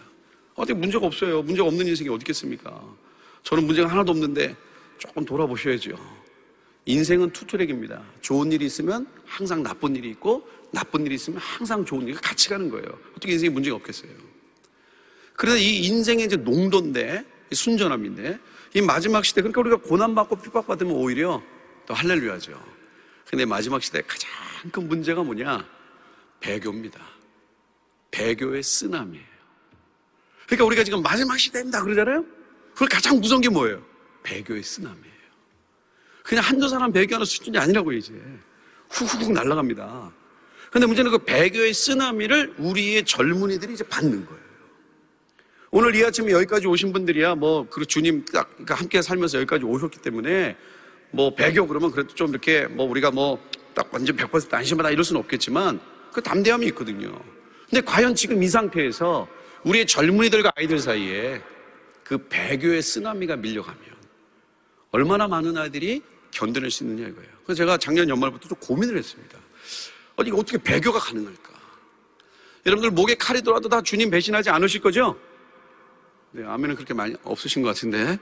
어디 0.56 0.74
문제가 0.74 1.08
없어요. 1.08 1.42
문제가 1.44 1.66
없는 1.66 1.88
인생이 1.88 2.10
어디 2.10 2.24
있겠습니까? 2.24 2.84
저는 3.44 3.66
문제가 3.66 3.90
하나도 3.90 4.12
없는데 4.12 4.54
조금 4.98 5.24
돌아보셔야죠. 5.24 5.98
인생은 6.86 7.32
투트랙입니다. 7.32 8.04
좋은 8.20 8.52
일이 8.52 8.66
있으면 8.66 9.08
항상 9.26 9.64
나쁜 9.64 9.96
일이 9.96 10.10
있고 10.10 10.46
나쁜 10.72 11.06
일이 11.06 11.16
있으면 11.16 11.40
항상 11.40 11.86
좋은 11.86 12.02
일이 12.06 12.16
같이 12.16 12.50
가는 12.50 12.70
거예요. 12.70 12.86
어떻게 13.16 13.32
인생에 13.32 13.50
문제가 13.50 13.78
없겠어요? 13.78 14.12
그래서 15.38 15.58
이 15.58 15.86
인생의 15.86 16.26
이제 16.26 16.36
농도인데 16.36 17.24
순전함인데 17.54 18.40
이 18.78 18.82
마지막 18.82 19.26
시대 19.26 19.42
그러니까 19.42 19.60
우리가 19.62 19.78
고난받고 19.78 20.36
핍박받으면 20.36 20.94
오히려 20.94 21.42
또 21.88 21.96
할렐루야죠. 21.96 22.64
근데 23.28 23.44
마지막 23.44 23.82
시대 23.82 24.04
가장 24.04 24.30
큰 24.72 24.88
문제가 24.88 25.24
뭐냐? 25.24 25.68
배교입니다. 26.40 27.00
배교의 28.12 28.62
쓰남이에요. 28.62 29.26
그러니까 30.46 30.66
우리가 30.66 30.84
지금 30.84 31.02
마지막 31.02 31.40
시대입니다 31.40 31.82
그러잖아요? 31.82 32.24
그걸 32.74 32.88
가장 32.88 33.20
무서운 33.20 33.42
게 33.42 33.50
뭐예요? 33.50 33.84
배교의 34.22 34.62
쓰남이에요. 34.62 35.18
그냥 36.22 36.44
한두 36.44 36.70
사람 36.70 36.92
배교하는 36.92 37.26
수준이 37.26 37.58
아니라고 37.58 37.94
이제. 37.94 38.14
후후훅 38.92 39.32
날아갑니다. 39.32 40.12
근데 40.70 40.86
문제는 40.86 41.10
그 41.10 41.18
배교의 41.18 41.74
쓰나미를 41.74 42.54
우리의 42.60 43.06
젊은이들이 43.06 43.74
이제 43.74 43.84
받는 43.86 44.24
거예요. 44.24 44.47
오늘 45.72 45.96
이 45.96 46.04
아침에 46.04 46.32
여기까지 46.32 46.68
오신 46.68 46.94
분들이야 46.94 47.36
뭐 47.36 47.68
그 47.70 47.86
주님 47.86 48.24
딱 48.26 48.50
그러니까 48.52 48.76
함께 48.76 49.02
살면서 49.02 49.40
여기까지 49.40 49.66
오셨기 49.66 50.00
때문에 50.00 50.56
뭐 51.12 51.34
배교 51.36 51.68
그러면 51.68 51.92
그래도 51.92 52.14
좀 52.16 52.30
이렇게 52.30 52.66
뭐 52.68 52.86
우리가 52.86 53.12
뭐 53.12 53.40
딱 53.78 53.94
완전 53.94 54.16
100% 54.18 54.52
안심하다 54.52 54.90
이럴 54.90 55.04
수는 55.04 55.22
없겠지만 55.22 55.80
그 56.12 56.20
담대함이 56.20 56.66
있거든요. 56.68 57.16
근데 57.70 57.80
과연 57.86 58.16
지금 58.16 58.42
이 58.42 58.48
상태에서 58.48 59.28
우리의 59.66 59.86
젊은이들과 59.86 60.52
아이들 60.56 60.80
사이에 60.80 61.40
그 62.04 62.18
배교의 62.28 62.82
쓰나미가 62.82 63.36
밀려가면 63.36 63.80
얼마나 64.90 65.28
많은 65.28 65.56
아이들이 65.58 66.02
견뎌낼 66.32 66.72
수 66.72 66.86
있느냐 66.86 67.08
이거예요. 67.08 67.30
그래서 67.44 67.58
제가 67.60 67.78
작년 67.78 68.10
연말부터 68.10 68.50
좀 68.50 68.58
고민을 68.60 68.98
했습니다. 68.98 69.38
아니, 70.16 70.32
어떻게 70.32 70.58
배교가 70.58 70.98
가능할까? 70.98 71.52
여러분들 72.66 72.90
목에 72.90 73.14
칼이 73.14 73.44
돌아도 73.44 73.70
다 73.70 73.80
주님 73.82 74.10
배신하지 74.10 74.50
않으실 74.50 74.82
거죠? 74.82 75.16
네, 76.38 76.46
아멘은 76.46 76.76
그렇게 76.76 76.94
많이 76.94 77.16
없으신 77.24 77.64
것 77.64 77.70
같은데. 77.70 78.20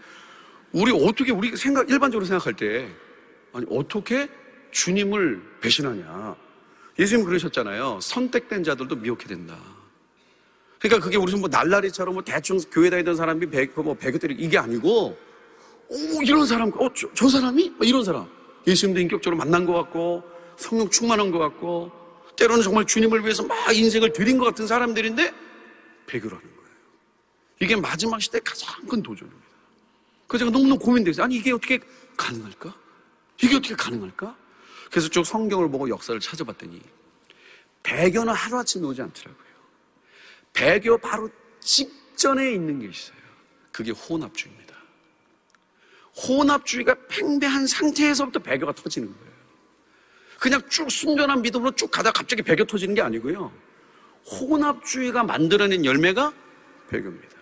우리 0.71 0.89
어떻게, 0.93 1.33
우리 1.33 1.53
생각, 1.57 1.89
일반적으로 1.89 2.25
생각할 2.25 2.53
때, 2.53 2.89
아니, 3.51 3.65
어떻게 3.69 4.29
주님을 4.71 5.41
배신하냐. 5.59 6.33
예수님 6.97 7.25
그러셨잖아요. 7.25 7.99
선택된 8.01 8.63
자들도 8.63 8.95
미혹해 8.95 9.25
된다. 9.25 9.59
그러니까 10.79 11.03
그게 11.03 11.17
우리 11.17 11.35
뭐 11.35 11.49
날라리처럼 11.49 12.13
뭐 12.13 12.23
대충 12.23 12.57
교회 12.71 12.89
다니던 12.89 13.17
사람이 13.17 13.47
배, 13.47 13.65
뭐 13.75 13.93
배교 13.93 14.17
때리 14.17 14.33
이게 14.35 14.57
아니고, 14.57 15.17
오, 15.89 16.21
이런 16.23 16.45
사람, 16.45 16.71
어, 16.77 16.87
저, 16.93 17.09
저 17.13 17.27
사람이? 17.27 17.71
뭐 17.71 17.85
이런 17.85 18.01
사람. 18.01 18.25
예수님도 18.65 19.01
인격적으로 19.01 19.37
만난 19.37 19.65
것 19.65 19.73
같고, 19.73 20.23
성령 20.55 20.89
충만한 20.89 21.31
것 21.31 21.39
같고, 21.39 21.91
때로는 22.37 22.63
정말 22.63 22.85
주님을 22.85 23.23
위해서 23.23 23.43
막 23.43 23.75
인생을 23.75 24.13
드린 24.13 24.37
것 24.37 24.45
같은 24.45 24.67
사람들인데, 24.67 25.33
배교라는. 26.07 26.54
이게 27.61 27.75
마지막 27.75 28.21
시대 28.21 28.39
가장 28.39 28.85
큰 28.85 29.01
도전입니다. 29.01 29.45
그래서 30.27 30.45
제가 30.45 30.51
너무너무 30.51 30.79
고민돼서, 30.79 31.23
아니, 31.23 31.35
이게 31.35 31.51
어떻게 31.51 31.79
가능할까? 32.17 32.75
이게 33.41 33.55
어떻게 33.55 33.75
가능할까? 33.75 34.35
그래서 34.89 35.07
쭉 35.09 35.25
성경을 35.25 35.69
보고 35.69 35.89
역사를 35.89 36.19
찾아봤더니, 36.19 36.81
배교는 37.83 38.33
하루아침에 38.33 38.85
오지 38.87 39.01
않더라고요. 39.01 39.45
배교 40.53 40.97
바로 40.97 41.29
직전에 41.59 42.51
있는 42.51 42.79
게 42.79 42.87
있어요. 42.87 43.17
그게 43.71 43.91
혼합주의입니다. 43.91 44.75
혼합주의가 46.27 46.95
팽배한 47.09 47.67
상태에서부터 47.67 48.39
배교가 48.39 48.71
터지는 48.71 49.13
거예요. 49.13 49.35
그냥 50.39 50.61
쭉 50.69 50.89
순전한 50.89 51.41
믿음으로 51.41 51.71
쭉 51.75 51.91
가다 51.91 52.11
갑자기 52.11 52.41
배교 52.41 52.63
터지는 52.65 52.95
게 52.95 53.01
아니고요. 53.01 53.51
혼합주의가 54.25 55.23
만들어낸 55.23 55.83
열매가 55.83 56.33
배교입니다. 56.89 57.34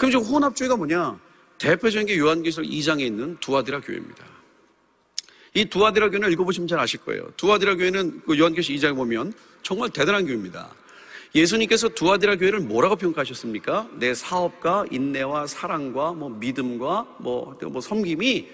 그럼 0.00 0.12
지금 0.12 0.24
혼합주의가 0.24 0.76
뭐냐? 0.76 1.20
대표적인 1.58 2.06
게 2.06 2.16
요한계시록 2.16 2.66
2장에 2.70 3.02
있는 3.02 3.36
두아디라 3.38 3.80
교회입니다. 3.80 4.24
이 5.52 5.66
두아디라 5.66 6.08
교회는 6.08 6.32
읽어보시면 6.32 6.68
잘 6.68 6.78
아실 6.78 7.00
거예요. 7.00 7.30
두아디라 7.36 7.74
교회는 7.74 8.22
그 8.24 8.38
요한계시록 8.38 8.80
2장에 8.80 8.96
보면 8.96 9.34
정말 9.62 9.90
대단한 9.90 10.24
교회입니다. 10.24 10.70
예수님께서 11.34 11.90
두아디라 11.90 12.36
교회를 12.36 12.60
뭐라고 12.60 12.96
평가하셨습니까? 12.96 13.90
내 13.98 14.14
사업과 14.14 14.86
인내와 14.90 15.46
사랑과 15.46 16.12
뭐 16.12 16.30
믿음과 16.30 17.16
뭐, 17.18 17.58
뭐 17.60 17.80
섬김이 17.82 18.48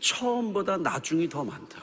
처음보다 0.00 0.78
나중이 0.78 1.28
더 1.28 1.44
많다. 1.44 1.82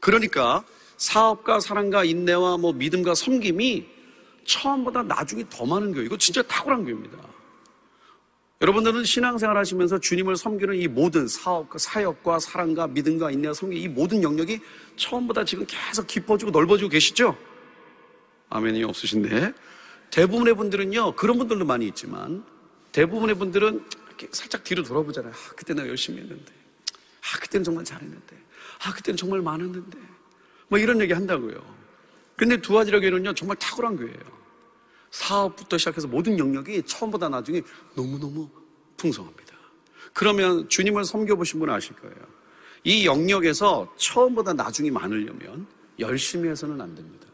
그러니까 0.00 0.64
사업과 0.96 1.60
사랑과 1.60 2.02
인내와 2.02 2.56
뭐 2.56 2.72
믿음과 2.72 3.14
섬김이 3.14 3.86
처음보다 4.44 5.04
나중이 5.04 5.44
더 5.48 5.64
많은 5.64 5.92
교회. 5.92 6.04
이거 6.04 6.16
진짜 6.16 6.42
탁월한 6.42 6.82
교회입니다. 6.82 7.41
여러분들은 8.62 9.02
신앙생활 9.02 9.56
하시면서 9.56 9.98
주님을 9.98 10.36
섬기는 10.36 10.76
이 10.76 10.86
모든 10.86 11.26
사업과 11.26 11.78
사역과 11.78 12.38
사랑과 12.38 12.86
믿음과 12.86 13.32
인내와 13.32 13.54
섬김 13.54 13.76
이 13.76 13.88
모든 13.88 14.22
영역이 14.22 14.60
처음보다 14.94 15.44
지금 15.44 15.66
계속 15.66 16.06
깊어지고 16.06 16.52
넓어지고 16.52 16.88
계시죠? 16.88 17.36
아멘이 18.50 18.84
없으신데 18.84 19.52
대부분의 20.10 20.54
분들은요 20.54 21.16
그런 21.16 21.38
분들도 21.38 21.64
많이 21.64 21.88
있지만 21.88 22.44
대부분의 22.92 23.34
분들은 23.36 23.84
살짝 24.30 24.62
뒤로 24.62 24.84
돌아보잖아요. 24.84 25.32
아, 25.32 25.52
그때 25.56 25.74
내가 25.74 25.88
열심히 25.88 26.20
했는데, 26.20 26.52
아 26.52 27.38
그때는 27.40 27.64
정말 27.64 27.84
잘했는데, 27.84 28.36
아 28.84 28.92
그때는 28.92 29.16
정말 29.16 29.40
많았는데, 29.40 29.98
뭐 30.68 30.78
이런 30.78 31.00
얘기 31.00 31.12
한다고요. 31.12 31.60
근데 32.36 32.56
두아지라 32.58 33.00
교회는요 33.00 33.34
정말 33.34 33.56
탁월한 33.56 33.96
교회예요. 33.96 34.41
사업부터 35.12 35.78
시작해서 35.78 36.08
모든 36.08 36.38
영역이 36.38 36.82
처음보다 36.84 37.28
나중에 37.28 37.62
너무너무 37.94 38.48
풍성합니다. 38.96 39.52
그러면 40.12 40.68
주님을 40.68 41.04
섬겨보신 41.04 41.60
분은 41.60 41.72
아실 41.72 41.94
거예요. 41.96 42.16
이 42.84 43.06
영역에서 43.06 43.92
처음보다 43.96 44.52
나중이 44.54 44.90
많으려면 44.90 45.66
열심히 45.98 46.48
해서는 46.48 46.80
안 46.80 46.94
됩니다. 46.94 47.26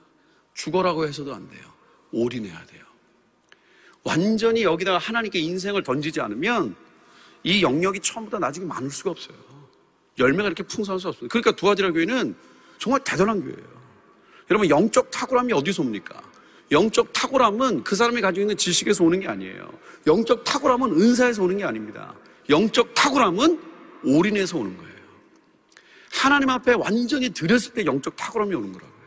죽어라고 0.55 1.07
해서도 1.07 1.35
안 1.35 1.49
돼요. 1.49 1.63
올인해야 2.13 2.67
돼요. 2.67 2.85
완전히 4.03 4.65
여기다가 4.65 4.99
하나님께 4.99 5.39
인생을 5.39 5.83
던지지 5.83 6.21
않으면 6.21 6.75
이 7.45 7.63
영역이 7.63 8.01
처음보다 8.01 8.39
나중에 8.39 8.67
많을 8.67 8.91
수가 8.91 9.11
없어요. 9.11 9.37
열매가 10.19 10.49
이렇게 10.49 10.65
풍성할 10.65 10.99
수 10.99 11.09
없어요. 11.09 11.29
그러니까 11.29 11.53
두아지라 11.53 11.93
교회는 11.93 12.35
정말 12.79 13.03
대단한 13.05 13.41
교회예요. 13.41 13.79
여러분 14.51 14.69
영적 14.69 15.11
탁월함이 15.11 15.53
어디서 15.53 15.83
옵니까? 15.83 16.21
영적 16.71 17.13
탁월함은 17.13 17.85
그 17.85 17.97
사람이 17.97 18.21
가지고 18.21 18.43
있는 18.43 18.57
지식에서 18.57 19.05
오는 19.05 19.21
게 19.21 19.29
아니에요. 19.29 19.71
영적 20.07 20.45
탁월함은 20.45 21.01
은사에서 21.01 21.43
오는 21.43 21.57
게 21.57 21.65
아닙니다. 21.65 22.15
영적 22.49 22.95
탁월함은 22.95 23.61
올인에서 24.05 24.59
오는 24.59 24.77
거예요. 24.77 24.99
하나님 26.11 26.51
앞에 26.51 26.75
완전히 26.75 27.31
들였을 27.31 27.73
때 27.75 27.85
영적 27.85 28.17
탁월함이 28.17 28.55
오는 28.55 28.73
거라고요. 28.73 28.99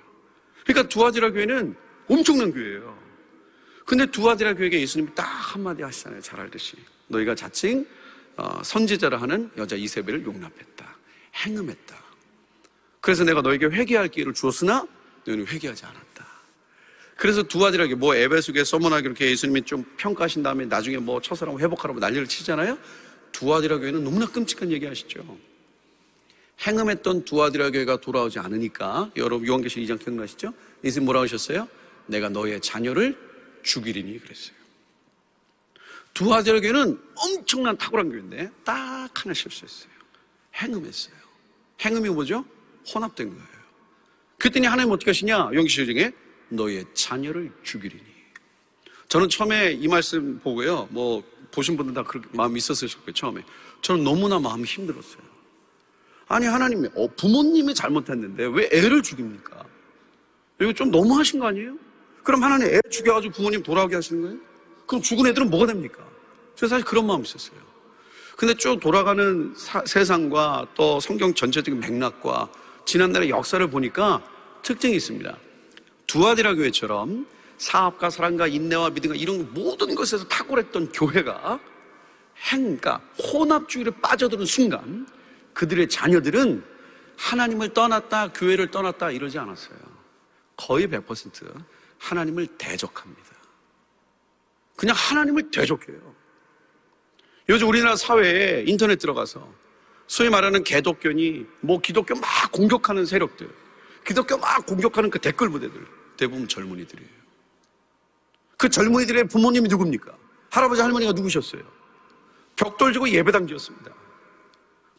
그러니까 0.65 0.89
두아지라 0.89 1.31
교회는 1.31 1.75
엄청난 2.07 2.51
교회예요. 2.51 2.97
근데 3.85 4.05
두아디라 4.05 4.53
교회에 4.53 4.71
예수님이 4.81 5.13
딱 5.15 5.23
한마디 5.23 5.83
하시잖아요. 5.83 6.21
잘 6.21 6.39
알듯이. 6.39 6.75
너희가 7.07 7.35
자칭 7.35 7.85
어, 8.37 8.61
선지자라 8.63 9.21
하는 9.21 9.51
여자 9.57 9.75
이세벨을 9.75 10.23
용납했다. 10.25 10.97
행음했다. 11.35 11.95
그래서 13.01 13.23
내가 13.23 13.41
너에게 13.41 13.65
회개할 13.65 14.07
기회를 14.07 14.33
주었으나 14.33 14.87
너희는 15.25 15.47
회개하지 15.47 15.85
않았다. 15.85 16.10
그래서 17.21 17.43
두 17.43 17.63
아들에게 17.63 17.93
뭐 17.93 18.15
에베소에 18.15 18.63
서문하게 18.63 19.05
이렇게 19.05 19.29
예수님이 19.29 19.61
좀 19.61 19.83
평가하신 19.97 20.41
다음에 20.41 20.65
나중에 20.65 20.97
뭐 20.97 21.21
첫사람 21.21 21.59
회복하라고 21.59 21.99
난리를 21.99 22.25
치잖아요. 22.25 22.79
두 23.31 23.53
아들아 23.53 23.77
교회는 23.77 24.03
너무나 24.03 24.25
끔찍한 24.25 24.71
얘기 24.71 24.87
하시죠. 24.87 25.37
행음했던 26.65 27.25
두 27.25 27.43
아들아 27.43 27.69
교회가 27.69 27.97
돌아오지 27.97 28.39
않으니까 28.39 29.11
여러분 29.17 29.45
요한계시록 29.45 29.87
2장 29.87 30.03
기억나시죠? 30.03 30.51
예수님 30.83 31.05
뭐라고 31.05 31.25
하셨어요? 31.25 31.67
내가 32.07 32.27
너의 32.29 32.59
자녀를 32.59 33.15
죽이리니 33.61 34.17
그랬어요. 34.17 34.55
두 36.15 36.33
아들아 36.33 36.59
교회는 36.59 36.99
엄청난 37.13 37.77
탁월한 37.77 38.09
교회인데 38.09 38.49
딱 38.63 39.09
하나 39.13 39.31
실수했어요. 39.35 39.91
행음했어요. 40.55 41.13
행음이 41.85 42.09
뭐죠? 42.09 42.43
혼합된 42.91 43.29
거예요. 43.29 43.47
그랬더니 44.39 44.65
하나님 44.65 44.91
어떻게 44.91 45.11
하시냐? 45.11 45.51
용기시 45.53 45.85
중에 45.85 46.11
너의 46.51 46.85
자녀를 46.93 47.51
죽이리니. 47.63 48.03
저는 49.07 49.29
처음에 49.29 49.73
이 49.73 49.87
말씀 49.87 50.39
보고요. 50.39 50.87
뭐 50.91 51.23
보신 51.51 51.75
분들 51.75 51.93
다 51.93 52.03
그렇게 52.03 52.27
마음이 52.31 52.57
있었을 52.57 52.87
거예요. 52.87 53.11
처음에. 53.13 53.43
저는 53.81 54.03
너무나 54.03 54.39
마음이 54.39 54.63
힘들었어요. 54.63 55.21
아니 56.27 56.45
하나님이 56.45 56.87
어, 56.95 57.07
부모님이 57.17 57.73
잘못했는데 57.73 58.45
왜 58.45 58.69
애를 58.71 59.01
죽입니까? 59.01 59.65
이거 60.61 60.71
좀 60.71 60.91
너무하신 60.91 61.39
거 61.39 61.47
아니에요? 61.47 61.75
그럼 62.23 62.43
하나님 62.43 62.67
애 62.67 62.79
죽여가지고 62.89 63.33
부모님 63.33 63.63
돌아오게 63.63 63.95
하시는 63.95 64.21
거예요? 64.21 64.37
그럼 64.85 65.01
죽은 65.01 65.27
애들은 65.27 65.49
뭐가 65.49 65.65
됩니까? 65.65 66.05
저 66.55 66.67
사실 66.67 66.85
그런 66.85 67.05
마음이 67.07 67.23
있었어요. 67.23 67.59
근데 68.37 68.53
쭉 68.53 68.79
돌아가는 68.79 69.53
사, 69.57 69.83
세상과 69.85 70.67
또 70.75 70.99
성경 70.99 71.33
전체적인 71.33 71.79
맥락과 71.79 72.49
지난날의 72.85 73.29
역사를 73.29 73.65
보니까 73.69 74.23
특징이 74.61 74.95
있습니다. 74.95 75.37
두아디라 76.07 76.55
교회처럼 76.55 77.27
사업과 77.57 78.09
사랑과 78.09 78.47
인내와 78.47 78.89
믿음과 78.89 79.15
이런 79.15 79.53
모든 79.53 79.93
것에서 79.95 80.27
탁월했던 80.27 80.91
교회가 80.91 81.59
행가 82.49 83.01
혼합주의를 83.21 83.93
빠져드는 84.01 84.45
순간 84.45 85.07
그들의 85.53 85.89
자녀들은 85.89 86.63
하나님을 87.17 87.73
떠났다 87.73 88.33
교회를 88.33 88.71
떠났다 88.71 89.11
이러지 89.11 89.37
않았어요. 89.37 89.77
거의 90.57 90.87
100% 90.87 91.63
하나님을 91.99 92.47
대적합니다. 92.57 93.31
그냥 94.75 94.95
하나님을 94.97 95.51
대적해요. 95.51 95.99
요즘 97.49 97.67
우리나라 97.67 97.95
사회에 97.95 98.63
인터넷 98.65 98.97
들어가서 98.97 99.47
소위 100.07 100.29
말하는 100.29 100.63
개독교니 100.63 101.45
뭐 101.61 101.79
기독교 101.79 102.15
막 102.15 102.51
공격하는 102.51 103.05
세력들, 103.05 103.49
기독교 104.05 104.37
막 104.37 104.65
공격하는 104.65 105.09
그 105.09 105.19
댓글 105.19 105.49
부대들 105.49 105.85
대부분 106.17 106.47
젊은이들이에요. 106.47 107.09
그 108.57 108.69
젊은이들의 108.69 109.27
부모님이 109.27 109.67
누굽니까? 109.69 110.15
할아버지 110.49 110.81
할머니가 110.81 111.13
누구셨어요? 111.13 111.63
벽돌 112.55 112.93
지고 112.93 113.09
예배당 113.09 113.47
지었습니다. 113.47 113.91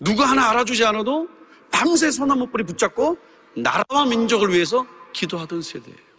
누가 0.00 0.24
하나 0.24 0.50
알아주지 0.50 0.84
않아도 0.84 1.28
밤새 1.70 2.10
소나무 2.10 2.48
뿌리 2.48 2.64
붙잡고 2.64 3.18
나라와 3.56 4.06
민족을 4.06 4.50
위해서 4.52 4.86
기도하던 5.12 5.62
세대예요. 5.62 6.12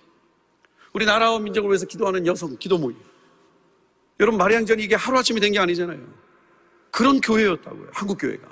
우리 0.93 1.05
나라와 1.05 1.39
민족을 1.39 1.69
위해서 1.69 1.85
기도하는 1.85 2.25
여성 2.27 2.55
기도 2.57 2.77
모임. 2.77 2.97
여러분 4.19 4.37
마리앙전이 4.37 4.83
이게 4.83 4.95
하루아침에 4.95 5.39
된게 5.39 5.59
아니잖아요. 5.59 5.99
그런 6.91 7.19
교회였다고요. 7.19 7.89
한국 7.91 8.19
교회가. 8.19 8.47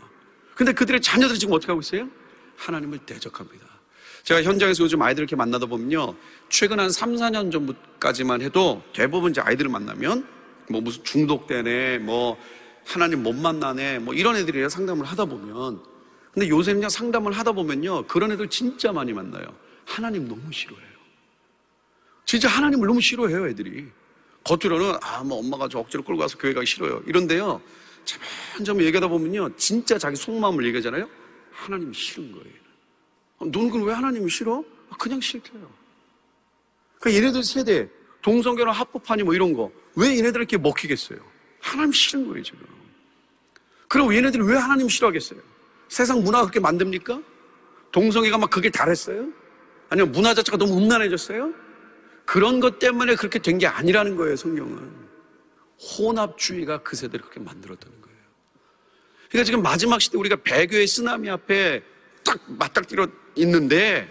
근데 0.56 0.74
그들의 0.74 1.02
자녀들이 1.02 1.40
지금 1.40 1.54
어떻게 1.54 1.72
하고 1.72 1.80
있어요? 1.82 2.10
하나님을 2.58 3.00
대적합니다. 3.00 3.71
제가 4.24 4.44
현장에서 4.44 4.84
요즘 4.84 5.02
아이들 5.02 5.24
이렇게 5.24 5.36
만나다 5.36 5.66
보면요. 5.66 6.16
최근 6.50 6.80
한 6.80 6.92
3, 6.92 7.16
4년 7.16 7.52
전까지만 7.52 8.42
해도 8.42 8.84
대부분 8.94 9.32
이제 9.32 9.42
아이들을 9.42 9.70
만나면 9.70 10.28
뭐 10.70 10.82
무슨 10.82 11.04
중독되네, 11.04 12.00
뭐 12.00 12.38
하나님 12.86 13.24
못 13.24 13.34
만나네, 13.34 14.00
뭐 14.00 14.14
이런 14.14 14.36
애들이랑 14.36 14.70
상담을 14.70 15.06
하다 15.06 15.26
보면 15.26 15.82
근데 16.34 16.48
요새는 16.48 16.90
상담을 16.90 17.34
하다 17.34 17.52
보면요. 17.52 18.08
그런 18.08 18.32
애들 18.32 18.48
진짜 18.48 18.92
많이 18.92 19.12
만나요. 19.12 19.46
하나님 19.86 20.28
너무 20.28 20.42
싫어해요. 20.52 20.92
진짜 22.26 22.48
하나님을 22.48 22.88
너무 22.88 23.02
싫어해요, 23.02 23.48
애들이. 23.50 23.88
겉으로는 24.46 24.98
아, 25.02 25.24
뭐 25.24 25.40
엄마가 25.40 25.68
저 25.68 25.80
억지로 25.80 26.04
끌고 26.04 26.20
가서 26.20 26.38
교회 26.38 26.54
가기 26.54 26.66
싫어요. 26.66 27.04
이런데요. 27.06 27.62
점점 28.56 28.82
얘기하다 28.82 29.08
보면요. 29.10 29.56
진짜 29.58 29.98
자기 29.98 30.16
속마음을 30.16 30.66
얘기하잖아요. 30.68 31.10
하나님이 31.52 31.94
싫은 31.94 32.32
거예요. 32.32 32.61
넌 33.50 33.70
그럼 33.70 33.88
왜 33.88 33.94
하나님이 33.94 34.30
싫어? 34.30 34.64
아, 34.90 34.96
그냥 34.98 35.20
싫대요. 35.22 35.70
그러니까 37.00 37.20
얘네들 37.20 37.44
세대, 37.44 37.90
동성결혼 38.22 38.74
합법하니 38.74 39.24
뭐 39.24 39.34
이런 39.34 39.54
거. 39.54 39.72
왜 39.96 40.18
얘네들 40.18 40.42
이렇게 40.42 40.58
먹히겠어요? 40.58 41.20
하나님 41.60 41.92
싫은 41.92 42.28
거예요, 42.28 42.44
지금. 42.44 42.60
그럼 43.88 44.14
얘네들이 44.14 44.44
왜 44.44 44.56
하나님 44.58 44.88
싫어하겠어요? 44.88 45.40
세상 45.90 46.24
문화가 46.24 46.44
그렇게 46.46 46.60
만듭니까? 46.60 47.22
동성애가 47.92 48.38
막 48.38 48.50
그게 48.50 48.70
달했어요? 48.70 49.28
아니면 49.90 50.12
문화 50.12 50.34
자체가 50.34 50.58
너무 50.58 50.78
음란해졌어요? 50.78 51.54
그런 52.26 52.60
것 52.62 52.80
때문에 52.80 53.16
그렇게 53.16 53.40
된 53.40 53.58
게 53.58 53.68
아니라는 53.68 54.16
거예요, 54.16 54.36
성경은. 54.36 55.02
혼합주의가 55.98 56.84
그 56.84 56.96
세대를 56.96 57.22
그렇게 57.22 57.40
만들었다는 57.42 58.02
거예요. 58.02 58.18
그러니까 59.30 59.46
지금 59.46 59.62
마지막 59.62 60.00
시대 60.00 60.18
우리가 60.18 60.38
배교의 60.38 60.88
쓰나미 60.88 61.30
앞에 61.30 61.84
딱 62.24 62.40
맞닥뜨려 62.48 63.08
있는데 63.36 64.08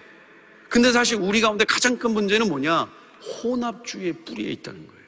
근데 0.68 0.92
사실 0.92 1.16
우리 1.16 1.40
가운데 1.40 1.64
가장 1.64 1.98
큰 1.98 2.12
문제는 2.12 2.48
뭐냐? 2.48 2.88
혼합주의의 3.42 4.12
뿌리에 4.24 4.50
있다는 4.52 4.86
거예요. 4.86 5.00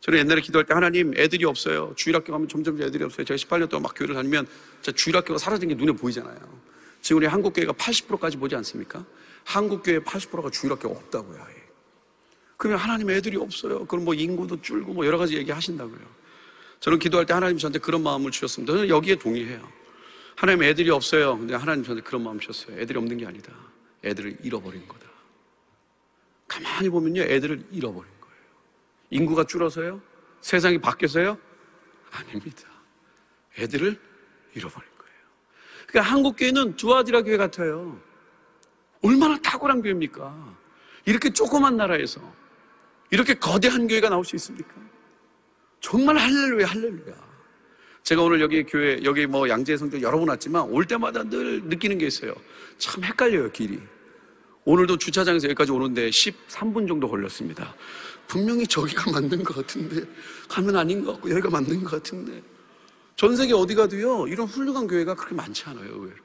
저는 0.00 0.18
옛날에 0.18 0.40
기도할 0.40 0.66
때 0.66 0.74
하나님 0.74 1.16
애들이 1.16 1.44
없어요. 1.44 1.94
주일학교 1.96 2.32
가면 2.32 2.48
점점 2.48 2.80
애들이 2.80 3.04
없어요. 3.04 3.24
제가 3.24 3.36
18년 3.36 3.68
동안 3.68 3.82
막 3.82 3.94
교회를 3.94 4.14
다니면 4.14 4.46
주일학교가 4.82 5.38
사라진 5.38 5.68
게 5.68 5.74
눈에 5.74 5.92
보이잖아요. 5.92 6.38
지금 7.00 7.18
우리 7.18 7.26
한국교회가 7.26 7.72
80%까지 7.74 8.36
보지 8.36 8.54
않습니까? 8.56 9.04
한국교회 9.44 10.00
80%가 10.00 10.50
주일학교가 10.50 10.98
없다고요. 10.98 11.46
그러면 12.56 12.78
하나님 12.78 13.10
애들이 13.10 13.36
없어요. 13.36 13.84
그럼 13.86 14.04
뭐 14.04 14.14
인구도 14.14 14.60
줄고 14.62 14.94
뭐 14.94 15.04
여러 15.04 15.18
가지 15.18 15.36
얘기 15.36 15.50
하신다고요. 15.50 16.00
저는 16.80 16.98
기도할 16.98 17.26
때 17.26 17.34
하나님 17.34 17.58
저한테 17.58 17.78
그런 17.78 18.02
마음을 18.02 18.30
주셨습니다. 18.30 18.72
저는 18.72 18.88
여기에 18.88 19.16
동의해요. 19.16 19.83
하나님 20.36 20.62
애들이 20.62 20.90
없어요. 20.90 21.38
근데 21.38 21.54
하나님 21.54 21.84
저한테 21.84 22.02
그런 22.02 22.22
마음 22.22 22.38
주셨어요. 22.40 22.78
애들이 22.78 22.98
없는 22.98 23.16
게 23.18 23.26
아니다. 23.26 23.52
애들을 24.04 24.38
잃어버린 24.42 24.86
거다. 24.86 25.06
가만히 26.48 26.88
보면요. 26.88 27.22
애들을 27.22 27.66
잃어버린 27.70 28.10
거예요. 28.20 28.36
인구가 29.10 29.44
줄어서요? 29.44 30.00
세상이 30.40 30.78
바뀌어서요? 30.78 31.38
아닙니다. 32.10 32.62
애들을 33.58 33.98
잃어버린 34.54 34.88
거예요. 34.98 35.14
그러니까 35.86 36.12
한국 36.12 36.36
교회는 36.36 36.76
두아디라 36.76 37.22
교회 37.22 37.36
같아요. 37.36 38.00
얼마나 39.02 39.38
탁월한 39.38 39.82
교회입니까? 39.82 40.56
이렇게 41.06 41.30
조그만 41.30 41.76
나라에서 41.76 42.20
이렇게 43.10 43.34
거대한 43.34 43.86
교회가 43.86 44.08
나올 44.08 44.24
수 44.24 44.34
있습니까? 44.36 44.74
정말 45.80 46.16
할렐루야, 46.16 46.66
할렐루야. 46.66 47.33
제가 48.04 48.20
오늘 48.20 48.42
여기 48.42 48.62
교회, 48.64 49.00
여기 49.02 49.26
뭐 49.26 49.48
양재 49.48 49.78
성경 49.78 50.00
여러 50.02 50.18
번 50.18 50.28
왔지만 50.28 50.64
올 50.64 50.84
때마다 50.84 51.24
늘 51.24 51.62
느끼는 51.64 51.96
게 51.96 52.06
있어요. 52.06 52.34
참 52.76 53.02
헷갈려요, 53.02 53.50
길이. 53.50 53.80
오늘도 54.66 54.98
주차장에서 54.98 55.48
여기까지 55.48 55.72
오는데 55.72 56.10
13분 56.10 56.86
정도 56.86 57.08
걸렸습니다. 57.08 57.74
분명히 58.28 58.66
저기가 58.66 59.10
맞는 59.10 59.42
것 59.42 59.56
같은데, 59.56 60.06
가면 60.48 60.76
아닌 60.76 61.02
것 61.02 61.12
같고, 61.12 61.30
여기가 61.30 61.48
맞는 61.48 61.82
것 61.82 61.92
같은데. 61.92 62.42
전 63.16 63.34
세계 63.36 63.54
어디 63.54 63.74
가도요, 63.74 64.28
이런 64.28 64.46
훌륭한 64.46 64.86
교회가 64.86 65.14
그렇게 65.14 65.34
많지 65.34 65.64
않아요, 65.64 65.88
의외로. 65.88 66.16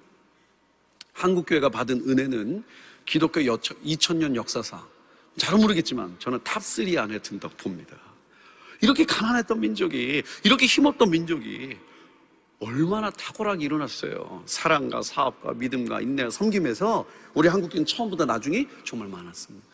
한국 1.13 1.45
교회가 1.45 1.69
받은 1.69 2.09
은혜는 2.09 2.61
기독교 3.05 3.39
2000년 3.39 4.35
역사상, 4.35 4.85
잘은 5.37 5.61
모르겠지만 5.61 6.13
저는 6.19 6.39
top3 6.39 6.97
안에 6.97 7.19
든다고 7.19 7.55
봅니다. 7.55 8.08
이렇게 8.81 9.05
가난했던 9.05 9.59
민족이, 9.59 10.23
이렇게 10.43 10.65
힘없던 10.65 11.09
민족이 11.09 11.77
얼마나 12.59 13.09
탁월하게 13.09 13.63
일어났어요. 13.65 14.43
사랑과 14.45 15.01
사업과 15.01 15.53
믿음과 15.53 16.01
인내와 16.01 16.29
섬김에서 16.29 17.05
우리 17.33 17.47
한국교회는 17.47 17.85
처음보다 17.85 18.25
나중에 18.25 18.67
정말 18.83 19.07
많았습니다. 19.07 19.67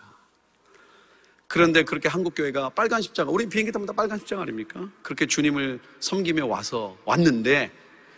그런데 1.48 1.84
그렇게 1.84 2.10
한국교회가 2.10 2.70
빨간 2.70 3.02
십자가, 3.02 3.32
우리 3.32 3.48
비행기 3.48 3.72
타면 3.72 3.86
다 3.88 3.94
빨간 3.94 4.18
십자가 4.20 4.44
아닙니까? 4.44 4.89
그렇게 5.02 5.26
주님을 5.26 5.80
섬기며 6.00 6.48
와서 6.48 6.98
왔는데 7.06 7.72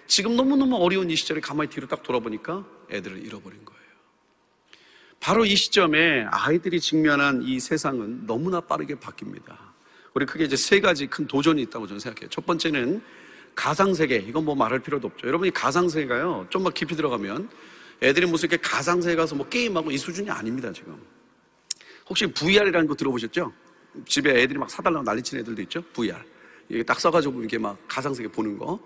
지금 0.07 0.35
너무너무 0.35 0.77
어려운 0.77 1.09
이 1.09 1.15
시절에 1.15 1.41
가만히 1.41 1.69
뒤로 1.69 1.87
딱 1.87 2.03
돌아보니까 2.03 2.65
애들을 2.89 3.25
잃어버린 3.25 3.63
거예요. 3.65 3.81
바로 5.19 5.45
이 5.45 5.55
시점에 5.55 6.25
아이들이 6.29 6.79
직면한 6.79 7.43
이 7.43 7.59
세상은 7.59 8.25
너무나 8.25 8.61
빠르게 8.61 8.95
바뀝니다. 8.95 9.57
우리 10.17 10.25
크게 10.25 10.45
이제 10.45 10.55
세 10.55 10.79
가지 10.79 11.05
큰 11.05 11.27
도전이 11.27 11.61
있다고 11.61 11.85
저는 11.85 11.99
생각해요. 11.99 12.27
첫 12.31 12.43
번째는 12.43 13.03
가상세계. 13.53 14.15
이건 14.27 14.45
뭐 14.45 14.55
말할 14.55 14.79
필요도 14.79 15.09
없죠. 15.09 15.27
여러분이 15.27 15.51
가상세계가요. 15.51 16.47
좀만 16.49 16.73
깊이 16.73 16.95
들어가면 16.95 17.47
애들이 18.01 18.25
무슨 18.25 18.49
이렇게 18.49 18.67
가상세계 18.67 19.15
가서 19.15 19.35
뭐 19.35 19.47
게임하고 19.47 19.91
이 19.91 19.97
수준이 19.99 20.31
아닙니다, 20.31 20.73
지금. 20.73 20.99
혹시 22.09 22.25
VR이라는 22.25 22.87
거 22.87 22.95
들어보셨죠? 22.95 23.53
집에 24.07 24.41
애들이 24.41 24.57
막 24.57 24.71
사달라고 24.71 25.03
난리치는 25.03 25.41
애들도 25.43 25.61
있죠? 25.63 25.83
VR. 25.93 26.17
이게 26.69 26.81
딱 26.81 26.99
써가지고 26.99 27.39
이렇게 27.39 27.59
막 27.59 27.77
가상세계 27.87 28.29
보는 28.29 28.57
거. 28.57 28.79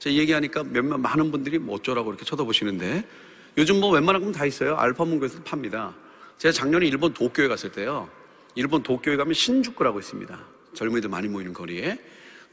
제가 0.00 0.14
얘기하니까 0.16 0.64
몇몇 0.64 0.98
많은 0.98 1.30
분들이 1.30 1.58
뭐 1.58 1.76
어쩌라고 1.76 2.10
이렇게 2.10 2.26
쳐다보시는데 2.26 3.08
요즘 3.56 3.80
뭐 3.80 3.90
웬만한 3.92 4.22
건 4.22 4.32
다 4.32 4.44
있어요. 4.44 4.76
알파문고에서 4.76 5.44
팝니다. 5.44 5.94
제가 6.36 6.52
작년에 6.52 6.86
일본 6.86 7.14
도쿄에 7.14 7.48
갔을 7.48 7.72
때요. 7.72 8.10
일본 8.54 8.82
도쿄에 8.82 9.16
가면 9.16 9.32
신주쿠라고 9.32 9.98
있습니다. 9.98 10.53
젊은이들 10.74 11.08
많이 11.10 11.28
모이는 11.28 11.52
거리에. 11.52 11.98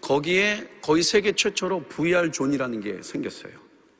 거기에 0.02 0.68
거의 0.82 1.04
세계 1.04 1.32
최초로 1.32 1.84
VR 1.88 2.32
존이라는 2.32 2.82
게 2.82 3.02
생겼어요. 3.02 3.54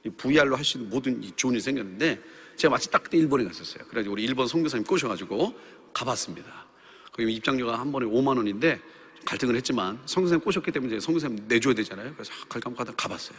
이 0.06 0.10
VR로 0.10 0.58
있는 0.58 0.90
모든 0.90 1.22
이 1.24 1.32
zone이 1.36 1.60
생겼는데 1.60 2.20
제가 2.56 2.72
마치 2.72 2.90
딱 2.90 3.04
그때 3.04 3.18
일본에 3.18 3.44
갔었어요. 3.44 3.84
그래가지고 3.86 4.14
우리 4.14 4.24
일본 4.24 4.48
선교사님 4.48 4.84
꼬셔가지고 4.86 5.56
가봤습니다. 5.94 6.66
거기 7.12 7.32
입장료가 7.34 7.80
한 7.80 7.92
번에 7.92 8.06
5만 8.06 8.38
원인데 8.38 8.80
갈등을 9.26 9.56
했지만 9.56 10.00
선교사님 10.06 10.42
꼬셨기 10.42 10.72
때문에 10.72 11.00
선교사님 11.00 11.46
내줘야 11.48 11.74
되잖아요. 11.76 12.14
그래서 12.14 12.34
아, 12.34 12.46
말까 12.50 12.72
하다 12.76 12.94
가봤어요. 12.96 13.38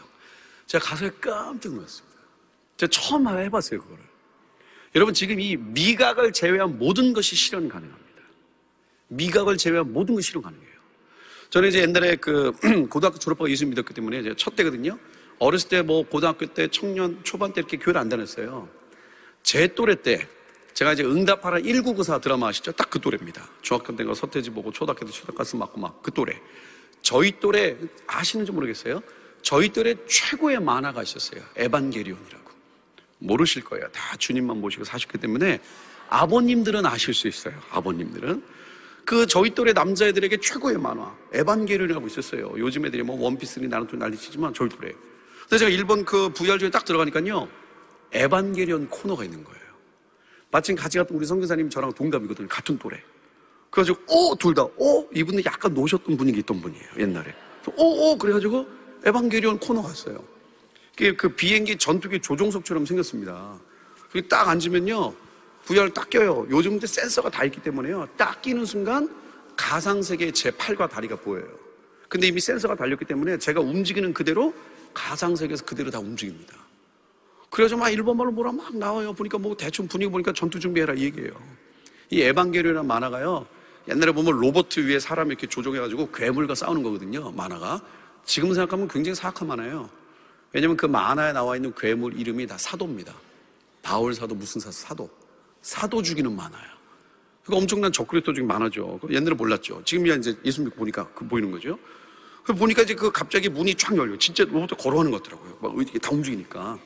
제가 0.67 0.85
가서 0.85 1.11
깜짝 1.21 1.73
놀랐습니다. 1.73 2.19
제가 2.77 2.91
처음 2.91 3.27
해봤어요, 3.29 3.81
그거를. 3.81 4.05
여러분 4.95 5.15
지금 5.15 5.41
이 5.41 5.57
미각을 5.57 6.33
제외한 6.33 6.79
모든 6.79 7.13
것이 7.13 7.35
실현 7.35 7.69
가능합니다. 7.69 8.23
미각을 9.09 9.57
제외한 9.57 9.93
모든 9.93 10.15
것이 10.15 10.29
실현 10.29 10.43
가능해요. 10.43 10.62
저는 11.53 11.69
이제 11.69 11.81
옛날에 11.83 12.17
그 12.17 12.53
고등학교 12.89 13.19
졸업하고 13.19 13.51
예수 13.51 13.67
믿었기 13.67 13.93
때문에 13.93 14.21
이제 14.21 14.35
첫 14.39 14.57
때거든요. 14.57 14.99
어렸을 15.39 15.69
때 15.69 15.83
뭐 15.83 16.03
고등학교 16.03 16.47
때 16.47 16.67
청년 16.69 17.21
초반 17.25 17.53
때 17.53 17.61
이렇게 17.61 17.77
교회를 17.77 18.01
안 18.01 18.09
다녔어요. 18.09 18.69
제 19.43 19.67
또래 19.69 19.97
때 19.97 20.27
제가 20.73 20.95
이제 20.95 21.05
응답하라 21.05 21.61
1994 21.61 22.21
드라마 22.21 22.49
아시죠? 22.49 22.73
딱 22.73 22.89
그 22.89 22.99
또래입니다. 23.01 23.47
중학교 23.61 23.95
때가 23.95 24.15
서태지 24.15 24.49
보고 24.51 24.73
초등학교 24.73 25.05
때 25.05 25.13
초등가스 25.13 25.57
맞고 25.57 25.79
막 25.79 26.03
그 26.03 26.11
또래. 26.13 26.41
저희 27.03 27.39
또래 27.39 27.77
아시는지 28.07 28.51
모르겠어요. 28.51 29.03
저희 29.43 29.69
또래 29.69 29.95
최고의 30.09 30.59
만화가 30.61 31.03
있었어요. 31.03 31.43
에반게리온이라고. 31.57 32.51
모르실 33.19 33.63
거예요. 33.65 33.89
다 33.93 34.17
주님만 34.17 34.59
모시고 34.59 34.85
사셨기 34.85 35.19
때문에 35.19 35.61
아버님들은 36.09 36.87
아실 36.87 37.13
수 37.13 37.29
있어요. 37.29 37.61
아버님들은. 37.73 38.43
그 39.05 39.27
저희 39.27 39.51
또래 39.51 39.73
남자애들에게 39.73 40.39
최고의 40.39 40.79
만화 40.79 41.15
에반게리온이라고 41.33 42.07
있었어요. 42.07 42.53
요즘 42.57 42.87
애들이 42.87 43.03
뭐 43.03 43.21
원피스니 43.21 43.69
나루토 43.69 43.97
난리치지만 43.97 44.55
저희 44.55 44.69
또래. 44.69 44.93
근데 45.43 45.59
제가 45.59 45.71
일본 45.71 46.05
그 46.05 46.31
VR존에 46.31 46.71
딱 46.71 46.85
들어가니까요. 46.85 47.49
에반게리온 48.13 48.89
코너가 48.89 49.25
있는 49.25 49.43
거예요. 49.43 49.61
마침 50.51 50.77
같이 50.77 50.99
갔던 50.99 51.17
우리 51.17 51.27
선교사님 51.27 51.71
저랑 51.71 51.93
동갑이거든요. 51.95 52.47
같은 52.49 52.79
또래. 52.79 53.03
그래가지고 53.71 54.01
오! 54.09 54.35
둘다 54.37 54.65
오! 54.77 55.09
이분은 55.15 55.45
약간 55.47 55.73
노셨던 55.73 56.17
분위기 56.17 56.41
있던 56.41 56.61
분이에요. 56.61 56.89
옛날에. 56.99 57.35
오! 57.77 58.13
오! 58.13 58.19
그래가지고 58.19 58.67
에반게리온 59.05 59.59
코너 59.59 59.83
갔어요. 59.83 60.23
그 61.17 61.29
비행기 61.31 61.79
전투기 61.79 62.21
조종석처럼 62.21 62.85
생겼습니다. 62.85 63.59
그게 64.09 64.29
딱 64.29 64.49
앉으면요. 64.49 65.15
VR 65.67 65.91
딱 65.93 66.11
껴요. 66.11 66.47
요즘 66.51 66.79
때 66.79 66.87
센서가 66.87 67.31
다 67.31 67.45
있기 67.45 67.63
때문에요. 67.63 68.09
딱 68.17 68.43
끼는 68.43 68.65
순간 68.65 69.09
가상세계의 69.57 70.33
제 70.33 70.51
팔과 70.51 70.89
다리가 70.89 71.17
보여요. 71.17 71.47
근데 72.09 72.27
이미 72.27 72.41
센서가 72.41 72.75
달렸기 72.75 73.05
때문에 73.05 73.39
제가 73.39 73.61
움직이는 73.61 74.13
그대로 74.13 74.53
가상세계에서 74.93 75.65
그대로 75.65 75.91
다 75.91 75.99
움직입니다. 75.99 76.55
그래서 77.49 77.77
막 77.77 77.91
일본말로 77.91 78.33
뭐라 78.33 78.53
막 78.53 78.77
나와요. 78.77 79.13
보니까 79.13 79.39
뭐 79.39 79.57
대충 79.57 79.87
분위기 79.87 80.11
보니까 80.11 80.33
전투 80.33 80.59
준비해라 80.59 80.95
이 80.95 81.05
얘기예요. 81.05 81.33
이 82.11 82.21
에반게리온이라는 82.21 82.87
만화가요. 82.87 83.47
옛날에 83.89 84.13
보면 84.13 84.39
로버트 84.39 84.81
위에 84.81 84.99
사람 84.99 85.29
이렇게 85.29 85.47
조종해가지고 85.47 86.13
괴물과 86.13 86.55
싸우는 86.55 86.83
거거든요. 86.83 87.31
만화가. 87.33 87.81
지금 88.25 88.53
생각하면 88.55 88.89
굉장히 88.89 89.15
사악한 89.15 89.49
만화예요. 89.49 89.89
왜냐면 90.53 90.77
그 90.77 90.87
만화에 90.87 91.33
나와 91.33 91.57
있는 91.57 91.73
괴물 91.75 92.19
이름이 92.19 92.47
다 92.47 92.57
사도입니다. 92.59 93.15
바울 93.83 94.15
사도 94.15 94.35
무슨 94.35 94.61
사도 94.61 94.73
사도. 94.73 95.22
사도 95.63 96.03
죽이는 96.03 96.35
만화야. 96.35 96.73
그거 97.45 97.57
엄청난 97.57 97.91
적그리스도 97.93 98.33
중에 98.33 98.45
만화죠. 98.45 99.01
옛날에 99.11 99.35
몰랐죠. 99.35 99.83
지금이야 99.85 100.17
이제 100.17 100.37
예수 100.45 100.63
믿고 100.63 100.77
보니까 100.77 101.09
그 101.15 101.27
보이는 101.27 101.51
거죠. 101.51 101.79
그 102.45 102.53
보니까 102.55 102.83
이제 102.83 102.95
그 102.95 103.11
갑자기 103.11 103.49
문이 103.49 103.75
쫙 103.75 103.97
열려. 103.97 104.17
진짜 104.17 104.45
로봇 104.45 104.71
걸어가는 104.77 105.11
것 105.11 105.23
같더라고요. 105.23 105.59
막 105.61 105.75
이렇게 105.77 105.99
다 105.99 106.11
움직이니까. 106.11 106.79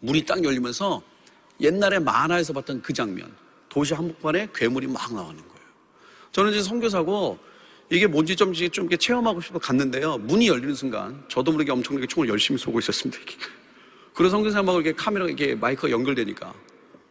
문이 0.00 0.24
딱 0.24 0.42
열리면서 0.42 1.02
옛날에 1.60 1.98
만화에서 1.98 2.52
봤던 2.52 2.82
그 2.82 2.92
장면. 2.92 3.34
도시 3.68 3.94
한복판에 3.94 4.48
괴물이 4.54 4.86
막 4.86 5.12
나오는 5.14 5.36
거예요. 5.36 5.66
저는 6.32 6.52
이제 6.52 6.62
선교사고 6.62 7.38
이게 7.90 8.06
뭔지 8.06 8.36
좀, 8.36 8.52
좀 8.52 8.84
이렇게 8.84 8.96
체험하고 8.96 9.40
싶어 9.40 9.58
갔는데요. 9.58 10.18
문이 10.18 10.48
열리는 10.48 10.74
순간 10.74 11.24
저도 11.28 11.52
모르게 11.52 11.72
엄청나게 11.72 12.06
총을 12.06 12.28
열심히 12.28 12.58
쏘고 12.58 12.78
있었습니다. 12.80 13.18
그래서 14.14 14.36
선교사님하고 14.36 14.80
이렇게 14.80 14.96
카메라, 14.96 15.26
이렇게 15.26 15.54
마이크가 15.54 15.90
연결되니까 15.90 16.52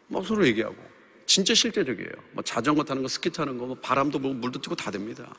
막 0.07 0.25
서로 0.25 0.45
얘기하고 0.47 0.75
진짜 1.25 1.53
실제적이에요. 1.53 2.11
뭐 2.31 2.43
자전거 2.43 2.83
타는 2.83 3.01
거, 3.01 3.07
스키 3.07 3.29
타는 3.29 3.57
거, 3.57 3.65
뭐 3.65 3.75
바람도 3.75 4.19
불고 4.19 4.35
물도 4.35 4.61
뜨고 4.61 4.75
다 4.75 4.89
됩니다. 4.89 5.35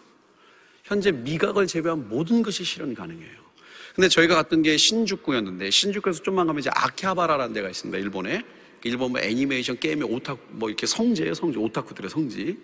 현재 0.85 1.11
미각을 1.11 1.67
제외한 1.67 2.09
모든 2.09 2.43
것이 2.43 2.65
실현 2.65 2.95
가능해요. 2.95 3.49
근데 3.95 4.09
저희가 4.09 4.35
갔던 4.37 4.63
게 4.63 4.77
신주쿠였는데 4.77 5.71
신주쿠에서 5.71 6.23
좀만 6.23 6.47
가면 6.47 6.61
이제 6.61 6.71
아키하바라라는 6.73 7.53
데가 7.53 7.69
있습니다. 7.69 7.99
일본에 7.99 8.45
일본 8.85 9.13
뭐 9.13 9.21
애니메이션 9.21 9.79
게임의 9.79 10.09
오타쿠 10.09 10.41
뭐 10.51 10.69
이렇게 10.69 10.87
성지예요, 10.87 11.35
성지 11.35 11.59
오타쿠들의 11.59 12.11
성지. 12.11 12.59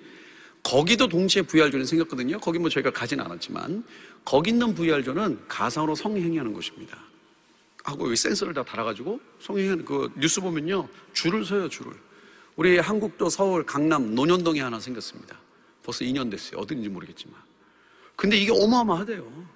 거기도 0.62 1.08
동시에 1.08 1.42
VR존이 1.42 1.84
생겼거든요. 1.84 2.38
거기 2.40 2.58
뭐 2.58 2.70
저희가 2.70 2.90
가진 2.90 3.20
않았지만 3.20 3.84
거기 4.24 4.50
있는 4.50 4.74
VR존은 4.74 5.40
가상으로 5.48 5.94
성행위하는 5.94 6.52
곳입니다. 6.52 6.98
하고 7.84 8.12
센서를 8.14 8.54
다 8.54 8.64
달아가지고 8.64 9.20
성행하는 9.40 9.84
그 9.84 10.10
뉴스 10.16 10.40
보면요 10.40 10.88
줄을 11.12 11.44
서요 11.44 11.68
줄을. 11.68 11.92
우리 12.56 12.78
한국도 12.78 13.28
서울 13.28 13.64
강남 13.64 14.14
논현동에 14.14 14.60
하나 14.60 14.80
생겼습니다. 14.80 15.38
벌써 15.82 16.04
2년 16.04 16.30
됐어요. 16.30 16.60
어딘지 16.60 16.88
모르겠지만. 16.88 17.38
근데 18.16 18.36
이게 18.36 18.52
어마어마하대요. 18.52 19.46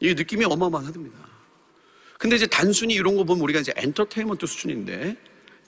이게 0.00 0.14
느낌이 0.14 0.44
어마어마하답니다. 0.44 1.18
근데 2.18 2.36
이제 2.36 2.46
단순히 2.46 2.94
이런 2.94 3.16
거 3.16 3.24
보면 3.24 3.42
우리가 3.42 3.60
이제 3.60 3.72
엔터테인먼트 3.76 4.46
수준인데 4.46 5.16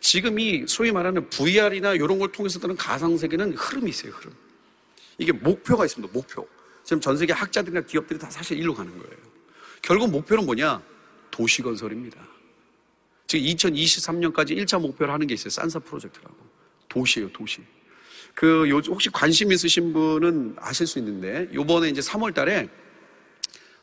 지금 0.00 0.38
이 0.38 0.64
소위 0.66 0.90
말하는 0.90 1.28
VR이나 1.28 1.94
이런 1.94 2.18
걸 2.18 2.30
통해서 2.32 2.58
드는 2.58 2.76
가상세계는 2.76 3.54
흐름이 3.54 3.90
있어요, 3.90 4.12
흐름. 4.12 4.34
이게 5.18 5.32
목표가 5.32 5.84
있습니다, 5.84 6.12
목표. 6.12 6.46
지금 6.82 7.00
전 7.00 7.16
세계 7.16 7.32
학자들이나 7.32 7.82
기업들이 7.82 8.18
다 8.18 8.28
사실 8.30 8.58
일로 8.58 8.74
가는 8.74 8.90
거예요. 8.98 9.16
결국 9.80 10.10
목표는 10.10 10.44
뭐냐? 10.44 10.82
도시 11.34 11.62
건설입니다. 11.62 12.20
지금 13.26 13.44
2023년까지 13.46 14.56
1차 14.56 14.80
목표를 14.80 15.12
하는 15.12 15.26
게 15.26 15.34
있어요. 15.34 15.50
산사 15.50 15.80
프로젝트라고. 15.80 16.36
도시예요, 16.88 17.32
도시. 17.32 17.60
그, 18.36 18.68
요, 18.70 18.78
혹시 18.86 19.10
관심 19.10 19.50
있으신 19.50 19.92
분은 19.92 20.54
아실 20.60 20.86
수 20.86 21.00
있는데, 21.00 21.48
요번에 21.52 21.88
이제 21.88 22.00
3월 22.00 22.32
달에 22.32 22.68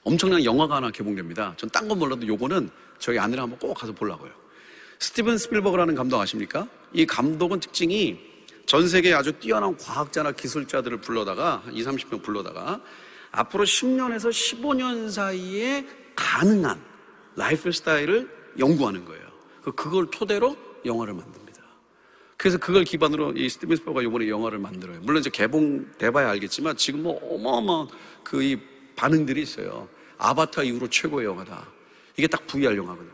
엄청난 0.04 0.46
영화가 0.46 0.78
하나 0.78 0.92
개봉됩니다. 0.92 1.56
전 1.58 1.70
딴 1.70 1.90
건 1.90 2.00
몰라도 2.00 2.26
요거는 2.26 2.70
저희 3.00 3.20
아내랑 3.20 3.44
한번 3.44 3.60
꼭 3.60 3.74
가서 3.74 3.92
보려고요. 3.92 4.32
스티븐 5.00 5.38
스필버그라는 5.38 5.94
감독 5.96 6.22
아십니까? 6.22 6.70
이 6.94 7.06
감독은 7.06 7.60
특징이 7.60 8.18
전 8.66 8.88
세계 8.88 9.14
아주 9.14 9.34
뛰어난 9.34 9.76
과학자나 9.76 10.32
기술자들을 10.32 11.02
불러다가, 11.02 11.62
한 11.66 11.74
2, 11.76 11.84
30명 11.84 12.24
불러다가, 12.24 12.82
앞으로 13.32 13.66
10년에서 13.66 14.30
15년 14.30 15.12
사이에 15.12 15.86
가능한 16.16 16.91
라이프 17.36 17.72
스타일을 17.72 18.30
연구하는 18.60 19.06
거예요. 19.06 19.24
그, 19.62 19.72
그걸 19.74 20.10
토대로 20.10 20.58
영화를 20.86 21.14
만듭니다. 21.14 21.62
그래서 22.38 22.58
그걸 22.58 22.84
기반으로 22.84 23.34
이 23.36 23.48
스티븐 23.50 23.76
스필버그가 23.76 24.02
이번에 24.02 24.28
영화를 24.28 24.58
만들어요. 24.58 25.00
물론 25.02 25.20
이제 25.20 25.30
개봉돼봐야 25.30 26.30
알겠지만 26.32 26.76
지금 26.76 27.04
뭐 27.04 27.20
어마어마한 27.36 27.88
그 28.24 28.42
이 28.42 28.58
반응들이 28.96 29.42
있어요. 29.42 29.88
아바타 30.18 30.64
이후로 30.64 30.88
최고의 30.90 31.26
영화다. 31.26 31.68
이게 32.18 32.28
딱 32.28 32.46
VR 32.46 32.76
영화거든요. 32.76 33.12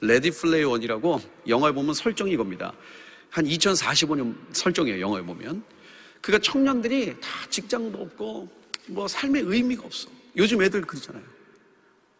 Ready 0.00 0.30
Player 0.30 0.64
One이라고 0.64 1.20
영화에 1.46 1.72
보면 1.72 1.92
설정이 1.92 2.32
이겁니다. 2.32 2.72
한 3.30 3.44
2045년 3.44 4.34
설정이에요. 4.52 5.00
영화에 5.00 5.22
보면. 5.22 5.62
그러니까 6.20 6.50
청년들이 6.50 7.20
다 7.20 7.28
직장도 7.50 7.98
없고 8.00 8.48
뭐 8.86 9.08
삶의 9.08 9.42
의미가 9.44 9.84
없어. 9.84 10.08
요즘 10.36 10.62
애들 10.62 10.82
그러잖아요. 10.82 11.22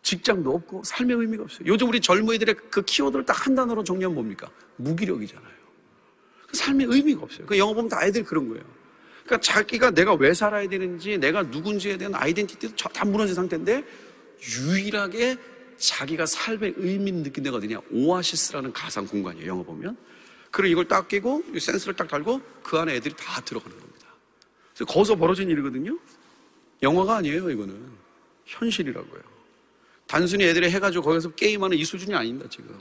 직장도 0.09 0.55
없고 0.55 0.83
삶의 0.85 1.17
의미가 1.19 1.43
없어요. 1.43 1.67
요즘 1.67 1.89
우리 1.89 2.01
젊은이들의 2.01 2.55
그 2.71 2.83
키워드를 2.83 3.27
딱 3.27 3.39
한 3.39 3.55
단어로 3.55 3.85
정리하면 3.85 4.15
뭡니까? 4.15 4.51
무기력이잖아요. 4.77 5.59
그 6.49 6.57
삶의 6.57 6.87
의미가 6.89 7.23
없어요. 7.23 7.47
그 7.47 7.57
영화 7.59 7.75
보면 7.75 7.89
다 7.91 8.05
애들이 8.05 8.25
그런 8.25 8.49
거예요. 8.49 8.65
그러니까 9.25 9.41
자기가 9.41 9.91
내가 9.91 10.15
왜 10.15 10.33
살아야 10.35 10.67
되는지, 10.69 11.19
내가 11.19 11.43
누군지에 11.43 11.99
대한 11.99 12.15
아이덴티티도 12.15 12.75
다 12.91 13.05
무너진 13.05 13.35
상태인데 13.35 13.85
유일하게 14.41 15.37
자기가 15.77 16.27
삶의 16.27 16.75
의미를 16.79 17.23
느낀 17.23 17.45
데가 17.45 17.59
어디냐? 17.59 17.81
오아시스라는 17.93 18.73
가상 18.73 19.07
공간이에요. 19.07 19.47
영화 19.47 19.63
보면. 19.63 19.97
그리고 20.51 20.73
이걸 20.73 20.89
딱 20.89 21.07
끼고 21.07 21.45
센서를 21.59 21.95
딱 21.95 22.09
달고 22.09 22.41
그 22.63 22.79
안에 22.79 22.95
애들이 22.97 23.15
다 23.17 23.41
들어가는 23.43 23.79
겁니다. 23.79 24.09
그래서 24.75 24.91
거기서 24.93 25.17
벌어진 25.17 25.49
일이거든요. 25.51 25.97
영화가 26.83 27.17
아니에요, 27.17 27.51
이거는. 27.51 27.79
현실이라고요. 28.47 29.38
단순히 30.09 30.45
애들이 30.45 30.71
해가지고 30.71 31.05
거기서 31.05 31.31
게임하는 31.31 31.77
이 31.77 31.85
수준이 31.85 32.15
아닙니다, 32.15 32.49
지금. 32.51 32.77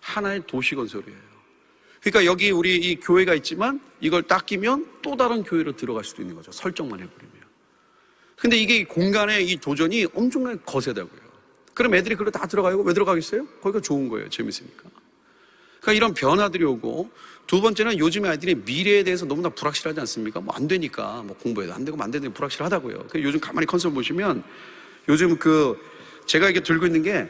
하나의 0.00 0.42
도시 0.46 0.74
건설이에요. 0.74 1.18
그러니까 2.02 2.24
여기 2.26 2.50
우리 2.50 2.76
이 2.76 3.00
교회가 3.00 3.34
있지만 3.34 3.80
이걸 4.00 4.22
딱 4.22 4.46
끼면 4.46 4.86
또 5.02 5.16
다른 5.16 5.42
교회로 5.42 5.74
들어갈 5.74 6.04
수도 6.04 6.22
있는 6.22 6.36
거죠. 6.36 6.52
설정만 6.52 7.00
해버리면. 7.00 7.32
근데 8.36 8.56
이게 8.56 8.84
공간의 8.84 9.48
이 9.48 9.56
도전이 9.56 10.06
엄청나게 10.14 10.60
거세다고요. 10.64 11.20
그럼 11.74 11.94
애들이 11.94 12.14
그걸 12.14 12.30
다 12.30 12.46
들어가요? 12.46 12.78
왜 12.78 12.94
들어가겠어요? 12.94 13.46
거기가 13.62 13.80
좋은 13.80 14.08
거예요. 14.08 14.28
재밌으니까. 14.28 14.84
그러니까 15.80 15.92
이런 15.92 16.14
변화들이 16.14 16.64
오고 16.64 17.10
두 17.46 17.60
번째는 17.60 17.98
요즘 17.98 18.26
아이들이 18.26 18.54
미래에 18.54 19.02
대해서 19.04 19.24
너무나 19.26 19.48
불확실하지 19.48 19.98
않습니까? 20.00 20.40
뭐 20.40 20.54
안 20.54 20.68
되니까 20.68 21.22
뭐 21.24 21.36
공부해도 21.36 21.72
안 21.72 21.84
되고 21.84 21.96
뭐안 21.96 22.10
되는데 22.10 22.32
불확실하다고요. 22.34 23.06
그 23.10 23.22
요즘 23.22 23.40
가만히 23.40 23.66
컨셉 23.66 23.94
보시면 23.94 24.44
요즘 25.08 25.36
그 25.38 25.78
제가 26.28 26.50
이게 26.50 26.60
들고 26.60 26.84
있는 26.84 27.02
게 27.02 27.26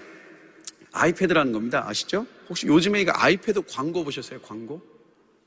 아이패드라는 0.92 1.52
겁니다. 1.52 1.84
아시죠? 1.86 2.26
혹시 2.48 2.66
요즘에 2.66 3.00
이거 3.00 3.12
아이패드 3.14 3.62
광고 3.68 4.02
보셨어요? 4.02 4.40
광고? 4.40 4.82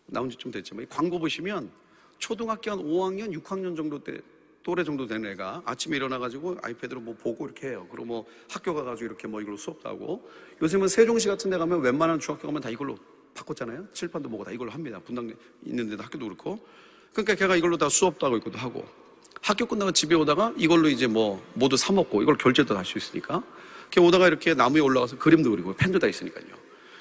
나온 0.06 0.30
지 0.30 0.38
좀 0.38 0.52
됐지만 0.52 0.88
광고 0.90 1.20
보시면 1.20 1.70
초등학교 2.18 2.72
한 2.72 2.80
5학년, 2.80 3.38
6학년 3.38 3.76
정도 3.76 4.02
때 4.02 4.20
또래 4.64 4.84
정도 4.86 5.06
되는 5.06 5.30
애가 5.32 5.64
아침에 5.66 5.98
일어나가지고 5.98 6.60
아이패드로 6.62 7.02
뭐 7.02 7.14
보고 7.16 7.46
이렇게 7.46 7.68
해요. 7.70 7.88
그리고 7.92 8.06
뭐 8.06 8.26
학교 8.50 8.74
가가지고 8.74 9.06
이렇게 9.08 9.28
뭐 9.28 9.42
이걸로 9.42 9.58
수업도 9.58 9.90
하고 9.90 10.30
요즘은 10.62 10.88
세종시 10.88 11.28
같은 11.28 11.52
데 11.52 11.58
가면 11.58 11.82
웬만한 11.82 12.20
중학교 12.20 12.48
가면 12.48 12.62
다 12.62 12.70
이걸로 12.70 12.98
바꿨잖아요. 13.34 13.88
칠판도 13.92 14.30
보고 14.30 14.46
다 14.46 14.52
이걸로 14.52 14.72
합니다. 14.72 15.00
분당 15.04 15.34
있는 15.66 15.90
데도 15.90 16.04
학교도 16.04 16.26
그렇고. 16.26 16.66
그러니까 17.12 17.36
걔가 17.36 17.56
이걸로 17.58 17.78
다 17.78 17.90
수업도 17.90 18.26
하고 18.26 18.38
있고도 18.38 18.58
하고 18.58 18.86
학교 19.42 19.66
끝나고 19.66 19.92
집에 19.92 20.16
오다가 20.16 20.54
이걸로 20.58 20.88
이제 20.88 21.08
뭐 21.08 21.44
뭐도 21.54 21.76
사 21.78 21.92
먹고 21.94 22.22
이걸 22.22 22.38
결제도 22.38 22.78
할 22.78 22.86
수 22.86 22.98
있으니까 22.98 23.44
걔 23.90 24.00
오다가 24.00 24.28
이렇게 24.28 24.54
나무에 24.54 24.82
올라가서 24.82 25.18
그림도 25.18 25.52
그리고 25.52 25.74
펜도 25.76 26.00
다 26.00 26.08
있으니까요. 26.08 26.46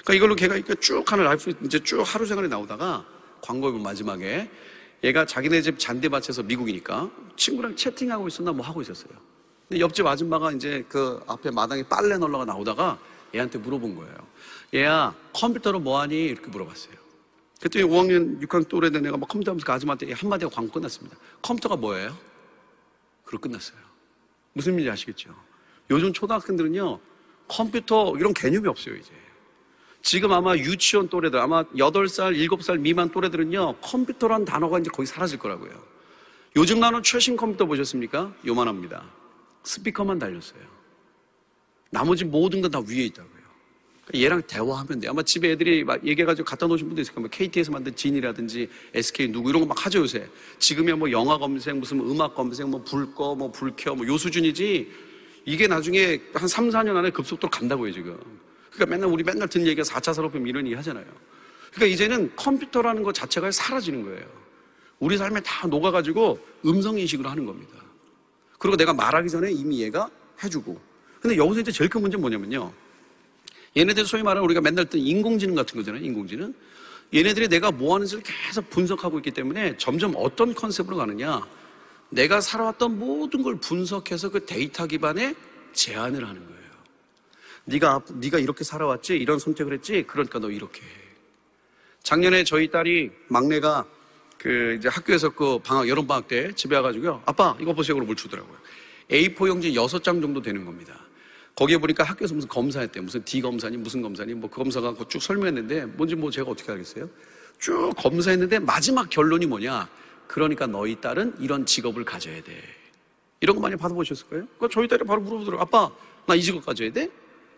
그러니까 0.03 0.13
이걸로 0.13 0.35
걔가 0.35 0.55
이렇게 0.55 0.75
쭉 0.75 1.09
하는 1.11 1.23
life 1.23 1.53
이제 1.63 1.79
쭉 1.79 2.01
하루 2.01 2.25
생활에 2.25 2.47
나오다가 2.47 3.05
광고에 3.41 3.71
마지막에 3.79 4.49
얘가 5.03 5.25
자기네 5.25 5.61
집 5.61 5.79
잔디밭에서 5.79 6.43
미국이니까 6.43 7.09
친구랑 7.35 7.75
채팅하고 7.75 8.27
있었나 8.27 8.51
뭐 8.51 8.65
하고 8.65 8.81
있었어요. 8.81 9.11
근데 9.67 9.79
옆집 9.79 10.05
아줌마가 10.05 10.51
이제 10.51 10.83
그 10.89 11.21
앞에 11.27 11.51
마당에 11.51 11.83
빨래 11.83 12.17
널러가 12.17 12.45
나오다가 12.45 12.99
얘한테 13.33 13.57
물어본 13.59 13.95
거예요. 13.95 14.15
얘야 14.73 15.15
컴퓨터로 15.33 15.79
뭐하니? 15.79 16.25
이렇게 16.25 16.47
물어봤어요. 16.49 16.93
그랬더니 17.59 17.85
5학년 17.85 18.41
6학년 18.45 18.67
또래 18.67 18.89
된 18.89 19.05
애가 19.05 19.17
막 19.17 19.29
컴퓨터 19.29 19.51
하면서 19.51 19.65
그 19.65 19.71
아줌마한테 19.71 20.11
한마디가 20.13 20.49
광고 20.51 20.71
끝났습니다. 20.73 21.15
컴퓨터가 21.41 21.75
뭐예요? 21.77 22.15
그리고 23.31 23.41
끝났어요. 23.43 23.79
무슨 24.51 24.73
일인지 24.73 24.89
아시겠죠? 24.91 25.33
요즘 25.89 26.11
초등학생들은요 26.11 26.99
컴퓨터 27.47 28.13
이런 28.17 28.33
개념이 28.33 28.67
없어요 28.67 28.95
이제. 28.95 29.11
지금 30.01 30.31
아마 30.33 30.55
유치원 30.57 31.07
또래들, 31.09 31.39
아마 31.39 31.63
8살, 31.63 32.35
7살 32.49 32.79
미만 32.79 33.11
또래들은요, 33.11 33.75
컴퓨터란 33.81 34.45
단어가 34.45 34.79
이제 34.79 34.89
거의 34.89 35.05
사라질 35.05 35.37
거라고요. 35.37 35.71
요즘 36.55 36.79
나오는 36.79 37.03
최신 37.03 37.37
컴퓨터 37.37 37.65
보셨습니까? 37.67 38.33
요만합니다. 38.47 39.03
스피커만 39.63 40.17
달렸어요. 40.17 40.63
나머지 41.91 42.25
모든 42.25 42.61
건 42.61 42.71
다 42.71 42.79
위에. 42.79 43.09
그러니까 43.09 43.23
얘랑 44.13 44.41
대화하면 44.43 44.99
돼. 44.99 45.07
아마 45.07 45.21
집에 45.23 45.51
애들이 45.51 45.83
막 45.83 46.05
얘기해가지고 46.05 46.45
갖다 46.45 46.67
놓으신 46.67 46.87
분도 46.87 47.01
있을 47.01 47.13
거예요. 47.13 47.21
뭐 47.21 47.29
KT에서 47.29 47.71
만든 47.71 47.95
진이라든지 47.95 48.67
SK 48.93 49.31
누구 49.31 49.49
이런 49.49 49.61
거 49.61 49.67
막 49.67 49.85
하죠, 49.85 49.99
요새. 49.99 50.27
지금이야 50.59 50.95
뭐 50.97 51.09
영화 51.11 51.37
검색, 51.37 51.77
무슨 51.77 51.97
뭐 51.97 52.11
음악 52.11 52.35
검색, 52.35 52.67
뭐 52.67 52.83
불 52.83 53.13
꺼, 53.15 53.35
뭐 53.35 53.51
불 53.51 53.73
켜, 53.77 53.95
뭐 53.95 54.05
요 54.07 54.17
수준이지. 54.17 54.91
이게 55.45 55.67
나중에 55.67 56.19
한 56.33 56.47
3, 56.47 56.69
4년 56.69 56.95
안에 56.95 57.09
급속도로 57.11 57.49
간다고요, 57.49 57.91
지금. 57.91 58.17
그러니까 58.71 58.95
맨날 58.95 59.09
우리 59.09 59.23
맨날 59.23 59.47
듣는 59.47 59.65
얘기가 59.67 59.83
4차 59.83 60.13
산업革命 60.13 60.47
이런 60.49 60.65
얘기 60.65 60.75
하잖아요. 60.75 61.05
그러니까 61.73 61.93
이제는 61.93 62.35
컴퓨터라는 62.35 63.03
것 63.03 63.13
자체가 63.15 63.49
사라지는 63.51 64.03
거예요. 64.03 64.25
우리 64.99 65.17
삶에 65.17 65.39
다 65.41 65.67
녹아가지고 65.67 66.39
음성인식으로 66.65 67.27
하는 67.29 67.45
겁니다. 67.45 67.73
그리고 68.59 68.77
내가 68.77 68.93
말하기 68.93 69.29
전에 69.29 69.51
이미 69.51 69.81
얘가 69.81 70.09
해주고. 70.43 70.79
근데 71.21 71.37
여기서 71.37 71.61
이제 71.61 71.71
제일 71.71 71.89
큰 71.89 72.01
문제는 72.01 72.21
뭐냐면요. 72.21 72.71
얘네들 73.75 74.05
소위 74.05 74.23
말하는 74.23 74.43
우리가 74.43 74.61
맨날 74.61 74.85
듣는 74.85 75.05
인공지능 75.05 75.55
같은 75.55 75.77
거잖아요. 75.77 76.03
인공지능. 76.03 76.53
얘네들이 77.13 77.47
내가 77.47 77.71
뭐 77.71 77.95
하는지를 77.95 78.23
계속 78.23 78.69
분석하고 78.69 79.19
있기 79.19 79.31
때문에 79.31 79.75
점점 79.77 80.13
어떤 80.15 80.53
컨셉으로 80.53 80.97
가느냐. 80.97 81.41
내가 82.09 82.41
살아왔던 82.41 82.99
모든 82.99 83.41
걸 83.41 83.55
분석해서 83.57 84.29
그 84.29 84.45
데이터 84.45 84.85
기반의 84.85 85.35
제안을 85.73 86.27
하는 86.27 86.45
거예요. 86.45 86.61
네가 87.65 88.01
네가 88.15 88.39
이렇게 88.39 88.63
살아왔지 88.63 89.15
이런 89.15 89.39
선택을 89.39 89.73
했지 89.73 90.03
그러니까 90.07 90.39
너 90.39 90.49
이렇게 90.49 90.81
해. 90.81 90.87
작년에 92.03 92.43
저희 92.43 92.69
딸이 92.69 93.11
막내가 93.27 93.85
그 94.37 94.75
이제 94.77 94.89
학교에서 94.89 95.29
그 95.29 95.59
방학 95.59 95.87
여름 95.87 96.07
방학 96.07 96.27
때 96.27 96.51
집에 96.53 96.75
와가지고요 96.75 97.21
아빠 97.25 97.55
이거 97.59 97.73
보세요 97.73 97.95
그걸 97.95 98.07
뭘 98.07 98.15
주더라고요 98.15 98.57
A4 99.11 99.47
용지 99.47 99.71
6장 99.71 100.19
정도 100.19 100.41
되는 100.41 100.65
겁니다 100.65 100.95
거기에 101.55 101.77
보니까 101.77 102.03
학교에서 102.03 102.33
무슨 102.33 102.47
검사했대 102.49 102.99
무슨 103.01 103.23
D 103.23 103.41
검사니 103.41 103.77
무슨 103.77 104.01
검사니 104.01 104.33
뭐 104.33 104.49
그 104.49 104.57
검사가 104.57 104.95
쭉 105.09 105.21
설명했는데 105.21 105.85
뭔지 105.85 106.15
뭐 106.15 106.31
제가 106.31 106.49
어떻게 106.51 106.71
알겠어요 106.71 107.09
쭉 107.59 107.93
검사했는데 107.97 108.59
마지막 108.59 109.09
결론이 109.09 109.45
뭐냐 109.45 109.87
그러니까 110.27 110.65
너희 110.65 110.99
딸은 110.99 111.35
이런 111.39 111.65
직업을 111.65 112.05
가져야 112.05 112.41
돼 112.41 112.61
이런 113.41 113.55
거 113.55 113.61
많이 113.61 113.75
받아보셨을 113.75 114.27
거예요 114.27 114.47
그러니까 114.57 114.67
저희 114.73 114.87
딸이 114.87 115.03
바로 115.03 115.21
물어보더라고요 115.21 115.61
아빠 115.61 115.91
나 116.27 116.35
이 116.35 116.41
직업 116.41 116.65
가져야 116.65 116.91
돼? 116.91 117.09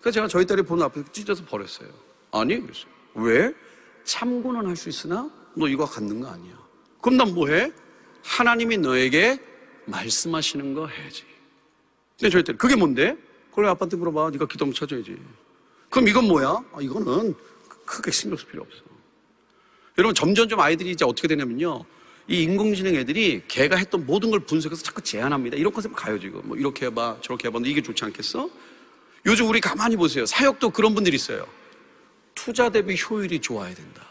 그래서 0.01 0.15
제가 0.15 0.27
저희 0.27 0.45
딸이 0.45 0.61
보는 0.63 0.83
앞에서 0.85 1.11
찢어서 1.11 1.43
버렸어요. 1.45 1.89
아니, 2.31 2.59
그랬어요. 2.59 2.91
왜? 3.15 3.53
참고는 4.05 4.65
할 4.65 4.75
수 4.75 4.89
있으나 4.89 5.29
너 5.55 5.67
이거 5.67 5.85
갖는 5.85 6.19
거 6.21 6.27
아니야. 6.29 6.53
그럼 7.01 7.17
난 7.17 7.33
뭐 7.33 7.47
해? 7.49 7.71
하나님이 8.23 8.77
너에게 8.77 9.37
말씀하시는 9.85 10.73
거 10.73 10.87
해야지. 10.87 11.23
근데 12.17 12.29
저희 12.31 12.43
딸이 12.43 12.57
그게 12.57 12.75
뭔데? 12.75 13.17
그걸 13.53 13.65
왜 13.65 13.69
아빠한테 13.69 13.97
물어봐. 13.97 14.31
네가 14.31 14.47
기도문 14.47 14.73
쳐줘야지. 14.73 15.15
그럼 15.91 16.07
이건 16.07 16.27
뭐야? 16.27 16.49
아, 16.73 16.77
이거는 16.81 17.35
크게 17.85 18.09
신경 18.09 18.35
쓸 18.35 18.47
필요 18.47 18.63
없어. 18.63 18.81
여러분 19.99 20.15
점점점 20.15 20.59
아이들이 20.59 20.89
이제 20.89 21.05
어떻게 21.05 21.27
되냐면요. 21.27 21.85
이 22.27 22.41
인공지능 22.41 22.95
애들이 22.95 23.43
걔가 23.47 23.75
했던 23.75 24.07
모든 24.07 24.31
걸 24.31 24.39
분석해서 24.39 24.81
자꾸 24.81 25.03
제안합니다. 25.03 25.55
이런 25.55 25.71
컨셉 25.71 25.93
가요 25.93 26.19
지금. 26.19 26.41
뭐 26.45 26.57
이렇게 26.57 26.87
해봐, 26.87 27.17
저렇게 27.21 27.47
해봐. 27.47 27.59
너 27.59 27.67
이게 27.67 27.79
좋지 27.79 28.03
않겠어? 28.05 28.49
요즘 29.27 29.47
우리 29.47 29.61
가만히 29.61 29.95
보세요. 29.95 30.25
사역도 30.25 30.71
그런 30.71 30.95
분들이 30.95 31.15
있어요. 31.15 31.45
투자 32.33 32.69
대비 32.69 32.97
효율이 32.99 33.39
좋아야 33.39 33.71
된다. 33.75 34.01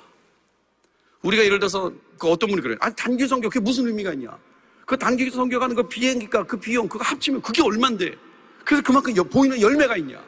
우리가 1.23 1.45
예를 1.45 1.59
들어서 1.59 1.93
그 2.17 2.29
어떤 2.29 2.49
분이 2.49 2.63
그래요. 2.63 2.77
아니, 2.81 2.95
단기 2.95 3.27
성교 3.27 3.49
그게 3.49 3.59
무슨 3.59 3.89
의미가 3.89 4.13
있냐? 4.13 4.39
그 4.87 4.97
단기 4.97 5.29
성교 5.31 5.59
가는 5.59 5.75
그 5.75 5.83
비행기가 5.89 6.45
그 6.45 6.57
비용 6.61 6.89
그거 6.89 7.03
합치면 7.03 7.43
그게 7.43 7.61
얼만데? 7.61 8.17
그래서 8.65 8.83
그만큼 8.83 9.17
여, 9.17 9.23
보이는 9.23 9.61
열매가 9.61 9.97
있냐? 9.99 10.23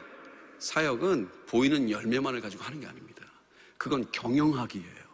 사역은 0.59 1.29
보이는 1.47 1.89
열매만을 1.89 2.41
가지고 2.41 2.63
하는 2.63 2.79
게 2.79 2.87
아닙니다. 2.87 3.23
그건 3.77 4.05
경영학이에요. 4.11 5.05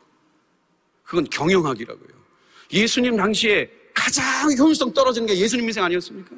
그건 1.03 1.25
경영학이라고요. 1.29 2.09
예수님 2.71 3.17
당시에 3.17 3.69
가장 3.93 4.23
효율성 4.57 4.93
떨어지는 4.93 5.27
게 5.27 5.37
예수님 5.37 5.65
인생 5.65 5.83
아니었습니까? 5.83 6.35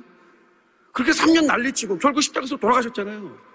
그렇게 0.91 1.11
3년 1.11 1.45
난리치고 1.45 1.97
결국 1.99 2.21
십자가에서 2.21 2.55
돌아가셨잖아요. 2.57 3.53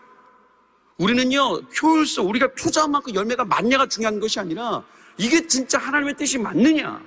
우리는요, 0.99 1.61
효율성, 1.81 2.29
우리가 2.29 2.53
투자한 2.55 2.91
만큼 2.91 3.15
열매가 3.15 3.45
맞냐가 3.45 3.87
중요한 3.87 4.19
것이 4.19 4.39
아니라 4.41 4.85
이게 5.17 5.45
진짜 5.47 5.79
하나님의 5.79 6.17
뜻이 6.17 6.39
맞느냐. 6.39 7.01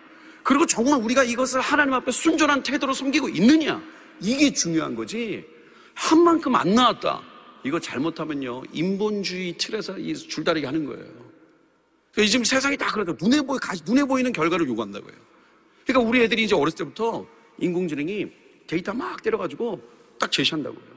그리고 0.43 0.65
정말 0.65 0.99
우리가 1.01 1.23
이것을 1.23 1.61
하나님 1.61 1.93
앞에 1.93 2.11
순전한 2.11 2.63
태도로 2.63 2.93
섬기고 2.93 3.29
있느냐. 3.29 3.81
이게 4.19 4.51
중요한 4.51 4.95
거지. 4.95 5.45
한 5.93 6.23
만큼 6.23 6.55
안 6.55 6.73
나왔다. 6.73 7.21
이거 7.63 7.79
잘못하면요, 7.79 8.63
인본주의 8.71 9.57
틀에서 9.57 9.97
이 9.97 10.15
줄다리기 10.15 10.65
하는 10.65 10.85
거예요. 10.85 11.05
그러니까 12.11 12.29
지금 12.31 12.43
세상이 12.43 12.75
다 12.77 12.91
그러다 12.91 13.13
눈에 13.21 13.41
보이, 13.41 13.57
눈에 13.85 14.03
보이는 14.03 14.31
결과를 14.33 14.67
요구한다고요. 14.67 15.13
그러니까 15.85 16.09
우리 16.09 16.21
애들이 16.23 16.43
이제 16.43 16.55
어렸을 16.55 16.79
때부터 16.79 17.25
인공지능이 17.59 18.31
데이터 18.67 18.93
막 18.93 19.21
때려가지고 19.21 19.81
딱 20.19 20.31
제시한다고요. 20.31 20.91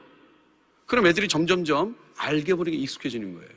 그럼 0.85 1.07
애들이 1.07 1.27
점점점 1.27 1.95
알게 2.17 2.53
모르게 2.53 2.77
익숙해지는 2.77 3.33
거예요. 3.35 3.49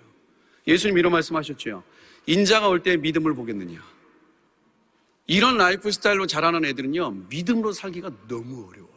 예수님 0.66 0.98
이런 0.98 1.12
말씀하셨죠. 1.12 1.82
인자가 2.26 2.68
올 2.68 2.82
때 2.82 2.96
믿음을 2.96 3.34
보겠느냐. 3.34 3.82
이런 5.26 5.56
라이프 5.58 5.90
스타일로 5.90 6.26
자라는 6.26 6.64
애들은요, 6.64 7.10
믿음으로 7.28 7.72
살기가 7.72 8.10
너무 8.28 8.68
어려워요. 8.68 8.88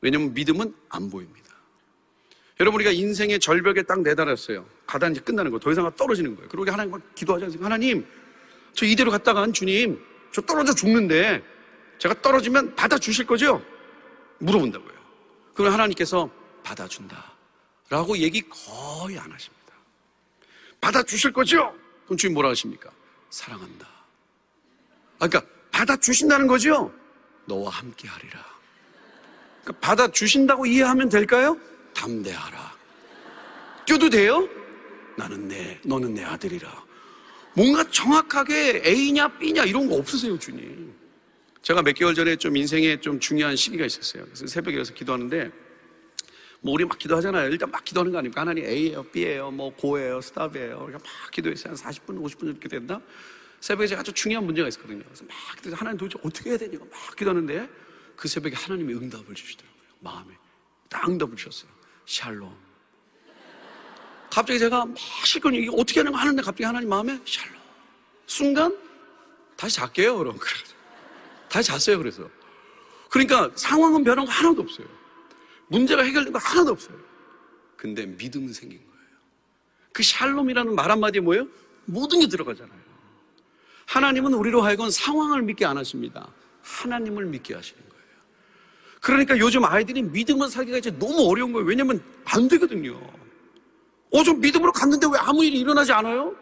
왜냐면 0.00 0.34
믿음은 0.34 0.74
안 0.88 1.10
보입니다. 1.10 1.41
여러분, 2.62 2.76
우리가 2.76 2.92
인생의 2.92 3.40
절벽에 3.40 3.82
딱 3.82 4.02
내달았어요. 4.02 4.64
가다 4.86 5.08
이제 5.08 5.20
끝나는 5.20 5.50
거예요. 5.50 5.58
더 5.58 5.72
이상 5.72 5.90
떨어지는 5.96 6.36
거예요. 6.36 6.48
그러고 6.48 6.70
하나님 6.70 6.96
기도하지 7.16 7.46
않습니까? 7.46 7.66
하나님, 7.66 8.06
저 8.72 8.86
이대로 8.86 9.10
갔다간 9.10 9.52
주님, 9.52 10.00
저 10.30 10.40
떨어져 10.42 10.72
죽는데, 10.72 11.42
제가 11.98 12.22
떨어지면 12.22 12.76
받아 12.76 12.96
주실 12.96 13.26
거죠? 13.26 13.60
물어본다고요. 14.38 14.92
그럼 15.54 15.72
하나님께서 15.72 16.30
받아준다. 16.62 17.32
라고 17.90 18.16
얘기 18.16 18.42
거의 18.42 19.18
안 19.18 19.32
하십니다. 19.32 19.72
받아 20.80 21.02
주실 21.02 21.32
거죠? 21.32 21.74
그럼 22.04 22.16
주님 22.16 22.34
뭐라 22.34 22.50
하십니까? 22.50 22.92
사랑한다. 23.30 23.88
아, 25.18 25.26
그러니까 25.26 25.42
받아 25.72 25.96
주신다는 25.96 26.46
거죠? 26.46 26.94
너와 27.46 27.70
함께 27.70 28.06
하리라. 28.06 28.38
그러니까 29.64 29.80
받아 29.84 30.06
주신다고 30.06 30.64
이해하면 30.66 31.08
될까요? 31.08 31.58
담대하라. 31.94 32.76
뛰어도 33.86 34.08
돼요? 34.08 34.48
나는 35.16 35.48
내, 35.48 35.80
너는 35.84 36.14
내 36.14 36.24
아들이라. 36.24 36.84
뭔가 37.54 37.84
정확하게 37.90 38.82
A냐 38.84 39.28
B냐 39.38 39.64
이런 39.64 39.88
거 39.88 39.96
없으세요, 39.96 40.38
주님. 40.38 40.94
제가 41.60 41.82
몇 41.82 41.94
개월 41.94 42.14
전에 42.14 42.36
좀 42.36 42.56
인생에 42.56 43.00
좀 43.00 43.20
중요한 43.20 43.54
시기가 43.54 43.86
있었어요. 43.86 44.24
그래서 44.24 44.46
새벽에 44.46 44.74
일어서 44.74 44.94
기도하는데 44.94 45.50
뭐 46.60 46.74
우리 46.74 46.84
막 46.84 46.98
기도하잖아요. 46.98 47.50
일단 47.50 47.70
막 47.70 47.84
기도하는 47.84 48.12
거 48.12 48.18
아닙니까? 48.18 48.40
하나님 48.40 48.64
A예요, 48.64 49.02
B예요, 49.04 49.50
뭐 49.50 49.74
go예요, 49.74 50.20
stop이에요. 50.20 50.78
우리가 50.84 50.98
막 50.98 51.30
기도했어요. 51.30 51.74
한 51.74 51.76
40분, 51.76 52.22
50분 52.22 52.46
이렇게 52.46 52.68
된다. 52.68 53.00
새벽에 53.60 53.86
제가 53.88 54.00
아주 54.00 54.12
중요한 54.12 54.44
문제가 54.44 54.68
있었거든요. 54.68 55.02
그래서 55.04 55.24
막 55.24 55.56
기도해서 55.56 55.76
하나님 55.76 55.98
도대체 55.98 56.18
어떻게 56.24 56.50
해야 56.50 56.58
되냐고 56.58 56.84
막 56.86 57.16
기도하는데 57.16 57.68
그 58.16 58.28
새벽에 58.28 58.54
하나님이 58.56 58.94
응답을 58.94 59.34
주시더라고요. 59.34 59.82
마음에. 60.00 60.34
딱 60.88 61.08
응답을 61.08 61.36
주셨어요. 61.36 61.70
샬롬. 62.06 62.54
갑자기 64.30 64.58
제가 64.58 64.86
막 64.86 64.96
실컷 65.24 65.50
이게 65.50 65.68
어떻게 65.72 66.00
하는 66.00 66.12
거 66.12 66.18
하는데 66.18 66.40
갑자기 66.42 66.64
하나님 66.64 66.88
마음에 66.88 67.20
샬롬. 67.24 67.54
순간 68.26 68.76
다시 69.56 69.76
잘게요, 69.76 70.18
그럼. 70.18 70.38
다시 71.48 71.70
잤어요, 71.70 71.98
그래서. 71.98 72.28
그러니까 73.10 73.50
상황은 73.54 74.04
변한 74.04 74.24
거 74.24 74.32
하나도 74.32 74.62
없어요. 74.62 74.86
문제가 75.68 76.02
해결된 76.02 76.32
거 76.32 76.38
하나도 76.38 76.72
없어요. 76.72 76.96
근데 77.76 78.06
믿음은 78.06 78.52
생긴 78.52 78.78
거예요. 78.78 78.92
그 79.92 80.02
샬롬이라는 80.02 80.74
말 80.74 80.90
한마디에 80.90 81.20
뭐예요? 81.20 81.46
모든 81.84 82.20
게 82.20 82.26
들어가잖아요. 82.28 82.80
하나님은 83.86 84.32
우리로 84.32 84.62
하여금 84.62 84.88
상황을 84.88 85.42
믿게 85.42 85.66
안 85.66 85.76
하십니다. 85.76 86.28
하나님을 86.62 87.26
믿게 87.26 87.54
하시는 87.54 87.80
거예요. 87.88 87.91
그러니까 89.02 89.36
요즘 89.38 89.64
아이들이 89.64 90.00
믿음을 90.00 90.48
살기가 90.48 90.78
이제 90.78 90.90
너무 90.96 91.28
어려운 91.28 91.52
거예요. 91.52 91.66
왜냐면 91.66 92.00
안 92.24 92.46
되거든요. 92.46 92.98
어, 94.12 94.22
좀 94.22 94.40
믿음으로 94.40 94.70
갔는데 94.72 95.08
왜 95.12 95.18
아무 95.18 95.44
일이 95.44 95.58
일어나지 95.58 95.92
않아요? 95.92 96.34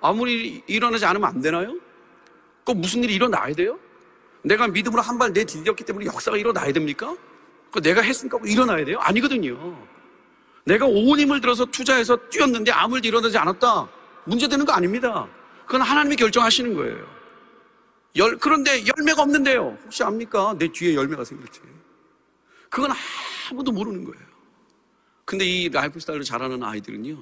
아무 0.00 0.28
일이 0.28 0.60
일어나지 0.66 1.04
않으면 1.06 1.28
안 1.28 1.40
되나요? 1.40 1.74
꼭 2.64 2.76
무슨 2.78 3.04
일이 3.04 3.14
일어나야 3.14 3.54
돼요? 3.54 3.78
내가 4.42 4.66
믿음으로 4.66 5.00
한 5.00 5.16
발 5.16 5.32
내디뎠기 5.32 5.86
때문에 5.86 6.06
역사가 6.06 6.36
일어나야 6.36 6.72
됩니까? 6.72 7.14
그 7.70 7.80
내가 7.80 8.02
했으니까 8.02 8.38
일어나야 8.44 8.84
돼요? 8.84 8.98
아니거든요. 9.00 9.78
내가 10.64 10.86
온 10.86 11.18
힘을 11.20 11.40
들어서 11.40 11.64
투자해서 11.66 12.16
뛰었는데 12.30 12.72
아무 12.72 12.96
일도 12.96 13.08
일어나지 13.08 13.38
않았다. 13.38 13.88
문제되는 14.24 14.64
거 14.66 14.72
아닙니다. 14.72 15.28
그건 15.66 15.82
하나님이 15.82 16.16
결정하시는 16.16 16.74
거예요. 16.74 17.06
열, 18.16 18.36
그런데 18.38 18.82
열매가 18.86 19.22
없는데요. 19.22 19.78
혹시 19.84 20.02
압니까? 20.02 20.56
내 20.58 20.66
뒤에 20.72 20.94
열매가 20.94 21.24
생길지. 21.24 21.60
그건 22.70 22.92
아무도 23.50 23.72
모르는 23.72 24.04
거예요. 24.04 24.26
근데 25.24 25.44
이 25.44 25.68
라이프 25.68 26.00
스타일을 26.00 26.24
잘하는 26.24 26.62
아이들은요, 26.62 27.18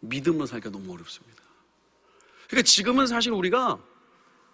믿음으로 0.00 0.46
살기가 0.46 0.70
너무 0.70 0.92
어렵습니다. 0.94 1.42
그러니까 2.48 2.66
지금은 2.66 3.06
사실 3.06 3.32
우리가 3.32 3.78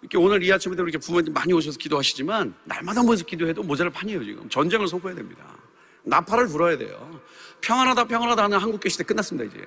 이렇게 0.01 0.17
오늘 0.17 0.43
이 0.43 0.51
아침에도 0.51 0.83
이렇게 0.83 0.97
부모님 0.97 1.33
많이 1.33 1.51
오셔서 1.53 1.77
기도하시지만 1.77 2.53
날마다 2.65 3.01
모여서 3.01 3.25
기도해도 3.25 3.63
모자랄 3.63 3.91
판이에요, 3.91 4.23
지금. 4.23 4.47
전쟁을 4.49 4.87
선포해야 4.87 5.15
됩니다. 5.15 5.57
나팔을 6.03 6.47
불어야 6.47 6.77
돼요. 6.77 7.21
평안하다, 7.61 8.05
평안하다 8.05 8.43
하는 8.43 8.57
한국 8.59 8.79
계시대 8.79 9.03
끝났습니다, 9.03 9.45
이제. 9.51 9.65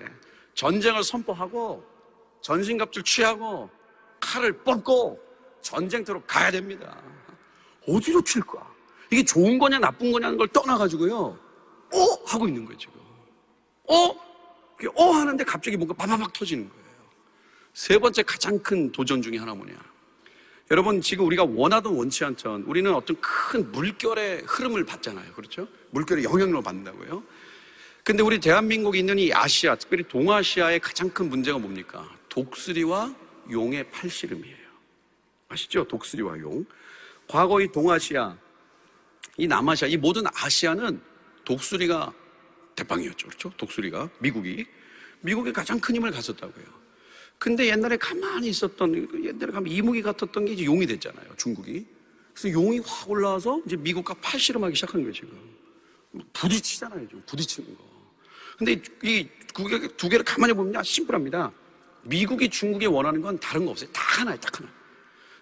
전쟁을 0.55 1.03
선포하고 1.03 1.85
전신갑줄 2.41 3.03
취하고 3.05 3.69
칼을 4.21 4.53
뽑고 4.59 5.21
전쟁터로 5.61 6.23
가야 6.27 6.51
됩니다. 6.51 6.97
어디로 7.87 8.23
튈까? 8.23 8.70
이게 9.11 9.25
좋은 9.25 9.59
거냐 9.59 9.79
나쁜 9.79 10.13
거냐는 10.13 10.39
걸 10.39 10.47
떠나가지고요. 10.49 11.17
어? 11.17 11.99
하고 12.27 12.47
있는 12.47 12.65
거예요, 12.65 12.79
지금. 12.79 12.95
어? 13.89 13.95
어? 14.95 15.11
하는데 15.13 15.45
갑자기 15.45 15.77
뭔가 15.77 15.95
바바박 15.95 16.33
터지는 16.33 16.69
거예요. 16.69 16.85
세 17.75 17.99
번째 17.99 18.23
가장 18.23 18.59
큰 18.61 18.91
도전 18.93 19.21
중에 19.21 19.37
하나 19.37 19.55
뭐냐. 19.55 19.75
여러분, 20.71 21.01
지금 21.01 21.27
우리가 21.27 21.45
원하든 21.45 21.91
원치 21.91 22.25
않던 22.25 22.63
우리는 22.63 22.95
어떤 22.95 23.21
큰 23.21 23.73
물결의 23.73 24.43
흐름을 24.47 24.87
받잖아요. 24.87 25.33
그렇죠? 25.33 25.67
물결의 25.91 26.23
영향력을 26.25 26.63
받는다고요. 26.63 27.25
근데 28.05 28.23
우리 28.23 28.39
대한민국에 28.39 29.01
있는 29.01 29.19
이 29.19 29.33
아시아, 29.33 29.75
특별히 29.75 30.05
동아시아의 30.05 30.79
가장 30.79 31.11
큰 31.11 31.29
문제가 31.29 31.59
뭡니까? 31.59 32.09
독수리와 32.29 33.13
용의 33.51 33.91
팔씨름이에요. 33.91 34.57
아시죠? 35.49 35.85
독수리와 35.89 36.39
용. 36.39 36.65
과거 37.27 37.61
이 37.61 37.71
동아시아, 37.71 38.37
이 39.41 39.47
남아시아, 39.47 39.89
이 39.89 39.97
모든 39.97 40.25
아시아는 40.35 41.01
독수리가 41.47 42.13
대빵이었죠. 42.77 43.27
그렇죠? 43.29 43.53
독수리가. 43.57 44.11
미국이. 44.19 44.67
미국이 45.23 45.51
가장 45.53 45.81
큰 45.81 45.97
힘을 45.97 46.11
가졌다고요. 46.11 46.65
근데 47.39 47.69
옛날에 47.69 47.97
가만히 47.97 48.49
있었던, 48.51 49.25
옛날에 49.25 49.51
가면 49.51 49.73
이무기 49.73 50.03
같았던 50.03 50.45
게 50.45 50.53
이제 50.53 50.65
용이 50.67 50.87
됐잖아요. 50.87 51.37
중국이. 51.39 51.87
그래서 52.35 52.53
용이 52.53 52.81
확 52.85 53.09
올라와서 53.11 53.63
이제 53.67 53.77
미국과 53.77 54.15
팔씨름하기 54.21 54.75
시작한 54.75 55.01
거예요, 55.01 55.13
지금. 55.15 55.31
부딪히잖아요, 56.35 57.09
지금. 57.09 57.23
부딪히는 57.27 57.77
거. 57.77 57.85
근데 58.59 58.83
이 59.03 59.27
두 59.53 60.09
개를 60.09 60.25
가만히 60.25 60.53
보면 60.53 60.81
심플합니다. 60.85 61.51
미국이 62.03 62.49
중국이 62.49 62.87
원하는 62.87 63.21
건 63.21 63.39
다른 63.41 63.65
거 63.65 63.73
없어요. 63.73 63.91
딱 63.93 64.21
하나예요, 64.21 64.39
딱 64.39 64.61
하나. 64.61 64.71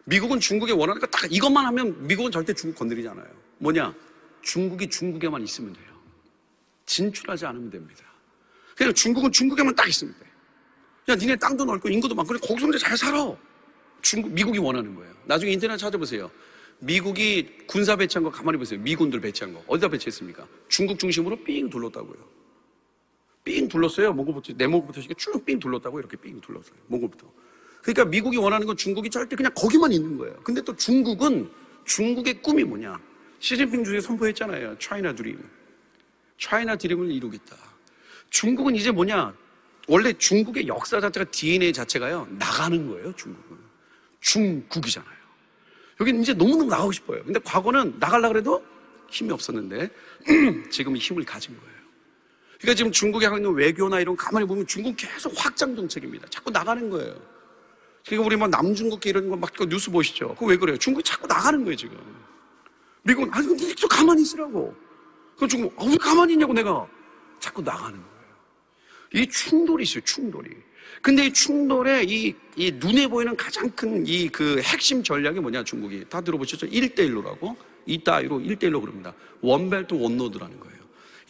미국은 0.05 0.41
중국이 0.41 0.73
원하는 0.73 0.99
거 1.01 1.07
딱 1.09 1.31
이것만 1.31 1.67
하면 1.67 2.07
미국은 2.07 2.31
절대 2.31 2.55
중국 2.55 2.79
건드리지 2.79 3.07
않아요. 3.09 3.27
뭐냐? 3.59 3.95
중국이 4.43 4.89
중국에만 4.89 5.43
있으면 5.43 5.73
돼요. 5.73 5.87
진출하지 6.87 7.47
않으면 7.47 7.71
됩니다. 7.71 8.05
그냥 8.77 8.95
중국은 8.95 9.31
중국에만 9.31 9.75
딱 9.75 9.89
있으면 9.89 10.15
돼. 10.19 10.27
야, 11.13 11.17
니네 11.17 11.37
땅도 11.37 11.65
넓고 11.65 11.89
인구도 11.89 12.15
많고 12.15 12.29
그래 12.29 12.41
거기서 12.43 12.69
이제 12.69 12.79
잘 12.79 12.97
살아. 12.97 13.37
중국 14.01 14.33
미국이 14.33 14.59
원하는 14.59 14.95
거예요. 14.95 15.13
나중에 15.25 15.53
인터넷 15.53 15.77
찾아보세요. 15.77 16.31
미국이 16.81 17.49
군사 17.67 17.97
배치한 17.97 18.23
거 18.23 18.31
가만히 18.31 18.59
보세요. 18.59 18.79
미군들 18.81 19.21
배치한 19.21 19.53
거 19.53 19.63
어디다 19.67 19.89
배치했습니까? 19.89 20.47
중국 20.69 20.99
중심으로 20.99 21.43
삥 21.43 21.69
둘렀다고요. 21.71 22.39
삥 23.45 23.69
둘렀어요. 23.69 24.13
몽골부터 24.13 24.53
내몽골부터 24.57 25.15
쭉삥 25.15 25.59
둘렀다고 25.59 25.99
이렇게 25.99 26.17
삥 26.17 26.41
둘렀어요. 26.41 26.75
몽골부터. 26.87 27.27
그러니까 27.83 28.05
미국이 28.05 28.37
원하는 28.37 28.67
건 28.67 28.77
중국이 28.77 29.11
절대 29.11 29.35
그냥 29.35 29.53
거기만 29.55 29.93
있는 29.93 30.19
거예요. 30.19 30.37
근데 30.45 30.61
또 30.61 30.77
중국은 30.77 31.51
중국의 31.85 32.43
꿈이 32.43 32.63
뭐냐? 32.63 33.01
시진핑 33.41 33.85
주席선포했잖아요. 33.85 34.79
차이나 34.79 35.15
드림. 35.15 35.39
차이나 36.39 36.77
드림을 36.77 37.11
이루겠다. 37.11 37.57
중국은 38.31 38.75
이제 38.77 38.91
뭐냐? 38.91 39.35
원래 39.89 40.13
중국의 40.13 40.69
역사 40.69 41.01
자체가 41.01 41.31
DNA 41.31 41.73
자체가요. 41.73 42.29
나가는 42.31 42.87
거예요, 42.89 43.15
중국은. 43.17 43.57
중국이잖아요. 44.21 45.19
여기는 46.01 46.21
이제 46.23 46.35
너무너무 46.35 46.67
나가고 46.71 46.93
싶어요. 46.93 47.25
근데 47.25 47.41
과거는 47.41 47.97
나가려고 47.99 48.37
해도 48.37 48.65
힘이 49.09 49.33
없었는데 49.33 49.89
지금은 50.71 50.99
힘을 50.99 51.25
가진 51.25 51.57
거예요. 51.59 51.79
그러니까 52.61 52.77
지금 52.77 52.93
중국에 52.93 53.25
하고 53.27 53.39
있는 53.39 53.53
외교나 53.55 54.01
이런 54.01 54.17
가만히 54.17 54.47
보면 54.47 54.67
중국 54.67 54.97
계속 54.97 55.33
확장 55.37 55.75
정책입니다. 55.75 56.27
자꾸 56.29 56.51
나가는 56.51 56.91
거예요. 56.91 57.15
그러니까 58.05 58.27
우리 58.27 58.37
막 58.37 58.51
남중국계 58.51 59.11
이런 59.11 59.29
거 59.29 59.37
막 59.37 59.51
뉴스 59.69 59.91
보시죠. 59.91 60.35
그거 60.35 60.47
왜 60.47 60.57
그래요? 60.57 60.77
중국이 60.77 61.03
자꾸 61.05 61.27
나가는 61.27 61.65
거예요, 61.65 61.77
지금. 61.77 61.97
미국은, 63.03 63.31
아니, 63.33 63.47
근데 63.47 63.75
좀 63.75 63.89
가만히 63.89 64.23
있으라고. 64.23 64.75
그 65.39 65.47
중국, 65.47 65.75
아, 65.81 65.85
왜 65.85 65.97
가만히 65.97 66.33
있냐고 66.35 66.53
내가. 66.53 66.87
자꾸 67.41 67.63
나가는 67.63 67.93
거예요. 67.93 69.25
이 69.25 69.29
충돌이 69.29 69.85
있어요, 69.85 70.03
충돌이. 70.05 70.51
근데 71.01 71.27
이 71.27 71.33
충돌에 71.33 72.05
이, 72.05 72.35
이 72.57 72.73
눈에 72.73 73.07
보이는 73.07 73.37
가장 73.37 73.71
큰 73.71 74.05
이 74.05 74.29
그 74.31 74.61
핵심 74.63 75.03
전략이 75.03 75.39
뭐냐, 75.41 75.63
중국이. 75.65 76.05
다 76.09 76.21
들어보셨죠? 76.21 76.67
1대1로라고. 76.67 77.57
이 77.87 78.03
따위로 78.03 78.39
1대1로 78.41 78.81
그럽니다. 78.81 79.15
원벨트 79.41 79.95
원로드라는 79.95 80.59
거예요. 80.61 80.79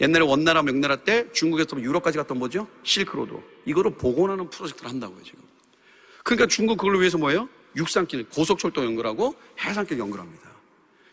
옛날에 0.01 0.25
원나라 0.25 0.63
명나라 0.63 0.97
때 0.97 1.31
중국에서 1.33 1.81
유럽까지 1.81 2.19
갔던 2.19 2.39
뭐죠? 2.39 2.67
실크로드. 2.83 3.35
이거를 3.67 3.95
복원하는 3.97 4.49
프로젝트를 4.49 4.91
한다고요, 4.91 5.23
지금. 5.23 5.41
그러니까 6.25 6.47
중국 6.47 6.79
그걸 6.79 6.99
위해서 6.99 7.19
뭐예요? 7.19 7.49
육상길, 7.77 8.29
고속철도 8.31 8.85
연결하고 8.85 9.35
해상길 9.61 9.99
연결합니다. 9.99 10.48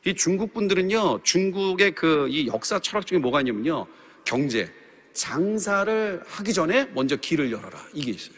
이 0.06 0.14
중국 0.14 0.54
분들은요, 0.54 1.24
중국의 1.24 1.96
그 1.96 2.28
이 2.30 2.48
역사 2.48 2.80
철학 2.80 3.06
중에 3.06 3.18
뭐가 3.18 3.42
있냐면요, 3.42 3.88
경제, 4.24 4.72
장사를 5.14 6.22
하기 6.26 6.54
전에 6.54 6.86
먼저 6.94 7.16
길을 7.16 7.52
열어라. 7.52 7.88
이게 7.94 8.12
있어요. 8.12 8.36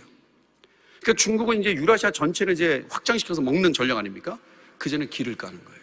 그러니까 1.01 1.21
중국은 1.21 1.59
이제 1.61 1.73
유라시아 1.73 2.11
전체를 2.11 2.53
이제 2.53 2.85
확장시켜서 2.89 3.41
먹는 3.41 3.73
전략 3.73 3.97
아닙니까? 3.97 4.39
그 4.77 4.89
전에 4.89 5.07
길을 5.07 5.35
까는 5.35 5.63
거예요. 5.63 5.81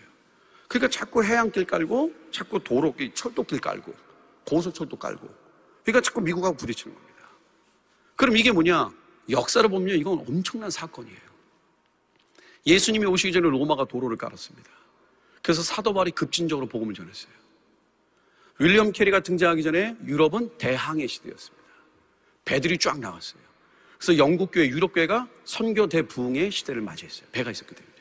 그러니까 0.68 0.88
자꾸 0.90 1.22
해양길 1.22 1.66
깔고, 1.66 2.12
자꾸 2.30 2.62
도로, 2.62 2.94
철도길 3.12 3.60
깔고, 3.60 3.94
고속철도 4.46 4.96
깔고. 4.96 5.28
그러니까 5.82 6.00
자꾸 6.00 6.20
미국하고 6.22 6.56
부딪히는 6.56 6.94
겁니다. 6.94 7.28
그럼 8.16 8.36
이게 8.36 8.52
뭐냐? 8.52 8.90
역사를 9.30 9.68
보면 9.68 9.96
이건 9.98 10.18
엄청난 10.26 10.70
사건이에요. 10.70 11.18
예수님이 12.66 13.04
오시기 13.06 13.32
전에 13.32 13.48
로마가 13.48 13.84
도로를 13.84 14.16
깔았습니다. 14.16 14.70
그래서 15.44 15.62
사도 15.62 15.92
바울이 15.92 16.10
급진적으로 16.12 16.66
복음을 16.66 16.94
전했어요. 16.94 17.30
윌리엄 18.58 18.92
캐리가 18.92 19.20
등장하기 19.20 19.62
전에 19.62 19.94
유럽은 20.06 20.56
대항해 20.56 21.06
시대였습니다. 21.06 21.64
배들이 22.46 22.78
쫙 22.78 22.98
나왔어요. 22.98 23.42
그래서 23.98 24.16
영국 24.16 24.52
교회, 24.52 24.66
유럽 24.68 24.94
교회가 24.94 25.28
선교 25.44 25.86
대부흥의 25.86 26.50
시대를 26.50 26.80
맞이했어요. 26.80 27.28
배가 27.30 27.50
있었기 27.50 27.74
때문에. 27.74 27.94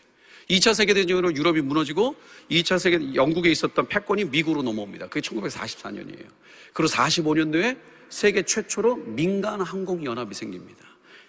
2차 0.52 0.74
세계대전으로 0.74 1.36
유럽이 1.36 1.60
무너지고 1.60 2.16
2차 2.50 2.80
세계 2.80 3.14
영국에 3.14 3.52
있었던 3.52 3.90
패권이 3.90 4.24
미국으로 4.26 4.64
넘어옵니다. 4.64 5.08
그게 5.08 5.20
1944년이에요. 5.20 6.28
그리고 6.72 6.94
45년도에 6.94 7.78
세계 8.08 8.44
최초로 8.44 8.96
민간 8.96 9.60
항공 9.60 10.06
연합이 10.06 10.34
생깁니다. 10.34 10.86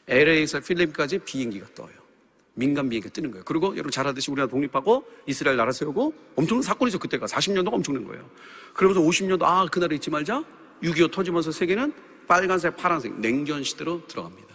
LA에서 0.07 0.61
필리핀까지 0.61 1.19
비행기가 1.19 1.67
떠요. 1.75 2.04
민간 2.55 2.89
비행기가 2.89 3.13
뜨는 3.13 3.31
거예요. 3.33 3.45
그리고 3.45 3.73
여러분 3.73 3.91
잘 3.91 4.07
아듯이 4.07 4.31
우리나라 4.31 4.49
독립하고 4.49 5.05
이스라엘 5.27 5.57
나라 5.57 5.73
세우고 5.73 6.15
엄청난 6.37 6.63
사건이죠. 6.63 6.99
그때가 6.99 7.27
40년도가 7.27 7.75
엄청난 7.75 8.05
거예요. 8.05 8.29
그러면서 8.73 9.01
50년도 9.01 9.43
아 9.43 9.67
그날을 9.67 9.97
잊지 9.97 10.11
말자. 10.11 10.45
6.25 10.83 11.11
터지면서 11.11 11.51
세계는 11.51 11.93
빨간색, 12.27 12.77
파란색 12.77 13.19
냉전 13.21 13.65
시대로 13.65 14.07
들어갑니다. 14.07 14.55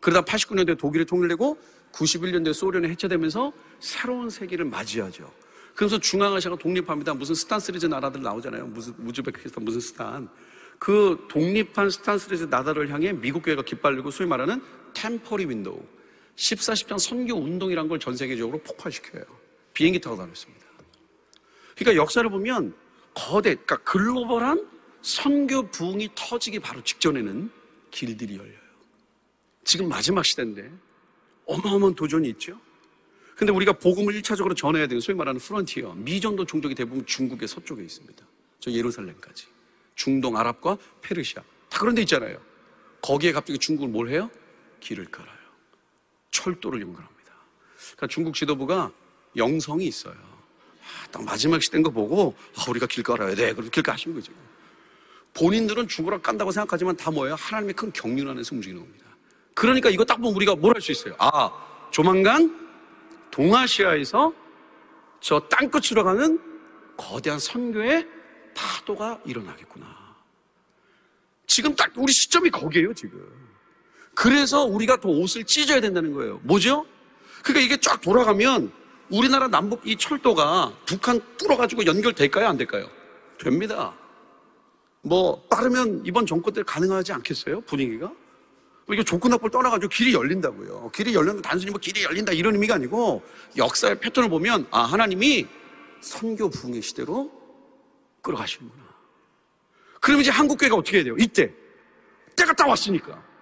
그러다 0.00 0.24
89년도에 0.24 0.78
독일이 0.78 1.04
통일되고 1.04 1.58
91년도에 1.92 2.52
소련이 2.52 2.88
해체되면서 2.88 3.52
새로운 3.80 4.28
세계를 4.30 4.66
맞이하죠. 4.66 5.30
그래서 5.74 5.98
중앙아시아가 5.98 6.56
독립합니다. 6.56 7.14
무슨 7.14 7.34
스탄 7.34 7.60
시리즈 7.60 7.86
나라들 7.86 8.22
나오잖아요. 8.22 8.66
무슨 8.68 8.94
우즈베키스탄 9.04 9.64
무슨 9.64 9.80
스탄. 9.80 10.28
그 10.78 11.26
독립한 11.28 11.90
스탄 11.90 12.18
시리즈 12.18 12.44
나라를 12.44 12.90
향해 12.90 13.12
미국 13.12 13.42
교회가 13.42 13.62
깃발 13.62 13.86
들고 13.86 14.10
소위 14.10 14.28
말하는 14.28 14.62
Ten 14.94 15.14
Forty 15.14 15.46
Window 15.46 15.95
14, 16.36 16.74
10창 16.74 16.98
선교 16.98 17.34
운동이란 17.34 17.88
걸 17.88 17.98
전 17.98 18.16
세계적으로 18.16 18.58
폭발시켜요. 18.58 19.24
비행기 19.72 20.00
타고 20.00 20.16
다녔습니다. 20.16 20.64
그러니까 21.76 22.02
역사를 22.02 22.28
보면 22.28 22.74
거대, 23.14 23.54
그러니까 23.54 23.76
글로벌한 23.78 24.68
선교 25.02 25.62
부흥이 25.70 26.10
터지기 26.14 26.58
바로 26.60 26.82
직전에는 26.82 27.50
길들이 27.90 28.36
열려요. 28.36 28.58
지금 29.64 29.88
마지막 29.88 30.24
시대인데 30.24 30.70
어마어마한 31.46 31.94
도전이 31.94 32.28
있죠. 32.30 32.58
근데 33.36 33.52
우리가 33.52 33.72
복음을 33.74 34.14
1차적으로 34.14 34.56
전해야 34.56 34.86
되는 34.86 35.00
소위 35.00 35.16
말하는 35.16 35.38
프런티어, 35.40 35.94
미전도 35.94 36.46
종족이 36.46 36.74
대부분 36.74 37.04
중국의 37.04 37.46
서쪽에 37.48 37.82
있습니다. 37.82 38.26
저 38.60 38.70
예루살렘까지. 38.70 39.46
중동, 39.94 40.36
아랍과 40.36 40.78
페르시아. 41.02 41.42
다 41.68 41.78
그런 41.78 41.94
데 41.94 42.02
있잖아요. 42.02 42.40
거기에 43.02 43.32
갑자기 43.32 43.58
중국을 43.58 43.90
뭘 43.90 44.08
해요? 44.08 44.30
길을 44.80 45.06
깔아요. 45.06 45.35
철도를 46.36 46.80
연결합니다. 46.82 47.32
그러니까 47.96 48.06
중국 48.08 48.34
지도부가 48.34 48.90
영성이 49.36 49.86
있어요. 49.86 50.14
아, 50.14 51.06
딱 51.10 51.24
마지막 51.24 51.62
시대인 51.62 51.82
거 51.82 51.90
보고 51.90 52.34
아, 52.56 52.64
우리가 52.70 52.86
길 52.86 53.02
깔아야 53.02 53.34
돼. 53.34 53.52
그래서 53.54 53.70
길 53.70 53.82
까신 53.82 54.14
거죠. 54.14 54.32
본인들은 55.34 55.88
죽으러 55.88 56.20
깐다고 56.20 56.50
생각하지만 56.50 56.96
다 56.96 57.10
뭐예요? 57.10 57.34
하나님의 57.34 57.74
큰 57.74 57.92
경륜 57.92 58.28
안에서 58.28 58.54
움직이는 58.54 58.80
겁니다. 58.80 59.04
그러니까 59.54 59.90
이거 59.90 60.04
딱 60.04 60.16
보면 60.16 60.34
우리가 60.34 60.54
뭘 60.56 60.74
할 60.74 60.80
수 60.80 60.92
있어요? 60.92 61.14
아, 61.18 61.50
조만간 61.90 62.66
동아시아에서 63.30 64.32
저 65.20 65.40
땅끝으로 65.48 66.04
가는 66.04 66.38
거대한 66.96 67.38
선교의 67.38 68.06
파도가 68.54 69.20
일어나겠구나. 69.26 69.86
지금 71.46 71.74
딱 71.74 71.90
우리 71.96 72.12
시점이 72.12 72.50
거기에요, 72.50 72.92
지금. 72.94 73.45
그래서 74.16 74.64
우리가 74.64 74.96
더 74.96 75.10
옷을 75.10 75.44
찢어야 75.44 75.78
된다는 75.78 76.14
거예요. 76.14 76.40
뭐죠? 76.42 76.86
그러니까 77.44 77.60
이게 77.66 77.76
쫙 77.76 78.00
돌아가면 78.00 78.72
우리나라 79.10 79.46
남북 79.46 79.86
이 79.86 79.94
철도가 79.94 80.72
북한 80.86 81.20
뚫어가지고 81.36 81.84
연결될까요? 81.84 82.48
안 82.48 82.56
될까요? 82.56 82.88
됩니다. 83.38 83.94
뭐, 85.02 85.40
빠르면 85.50 86.02
이번 86.06 86.24
정권 86.24 86.54
때 86.54 86.62
가능하지 86.62 87.12
않겠어요? 87.12 87.60
분위기가? 87.60 88.10
이게 88.90 89.04
좋고 89.04 89.28
나쁠 89.28 89.50
떠나가지고 89.50 89.90
길이 89.90 90.14
열린다고요. 90.14 90.90
길이 90.94 91.14
열리는 91.14 91.42
단순히 91.42 91.70
뭐 91.70 91.78
길이 91.78 92.02
열린다 92.02 92.32
이런 92.32 92.54
의미가 92.54 92.76
아니고 92.76 93.22
역사의 93.58 94.00
패턴을 94.00 94.30
보면 94.30 94.66
아, 94.70 94.80
하나님이 94.80 95.46
선교 96.00 96.48
부흥의 96.48 96.80
시대로 96.80 97.30
끌어가시는구나. 98.22 98.82
그럼 100.00 100.22
이제 100.22 100.30
한국교회가 100.30 100.74
어떻게 100.74 100.98
해야 100.98 101.04
돼요? 101.04 101.16
이때. 101.18 101.52
때가 102.34 102.54
딱 102.54 102.66
왔으니까. 102.66 103.35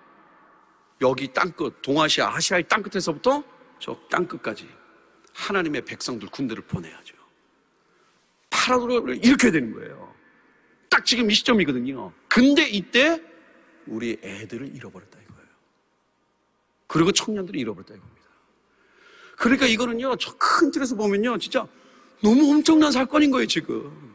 여기 1.00 1.32
땅끝, 1.32 1.82
동아시아, 1.82 2.34
아시아의 2.34 2.68
땅끝에서부터 2.68 3.42
저 3.78 3.98
땅끝까지 4.10 4.68
하나님의 5.32 5.84
백성들 5.84 6.28
군대를 6.28 6.62
보내야죠. 6.64 7.16
파라도를 8.50 9.24
일으켜야 9.24 9.50
되는 9.52 9.72
거예요. 9.74 10.14
딱 10.88 11.04
지금 11.04 11.30
이 11.30 11.34
시점이거든요. 11.34 12.12
근데 12.28 12.68
이때 12.68 13.20
우리 13.86 14.18
애들을 14.22 14.74
잃어버렸다 14.74 15.18
이거예요. 15.20 15.48
그리고 16.86 17.10
청년들을 17.12 17.58
잃어버렸다 17.58 17.94
이겁니다. 17.94 18.14
그러니까 19.36 19.66
이거는요, 19.66 20.16
저 20.16 20.34
큰 20.38 20.70
틀에서 20.70 20.94
보면요, 20.94 21.36
진짜 21.38 21.66
너무 22.22 22.48
엄청난 22.52 22.92
사건인 22.92 23.32
거예요, 23.32 23.46
지금. 23.46 24.14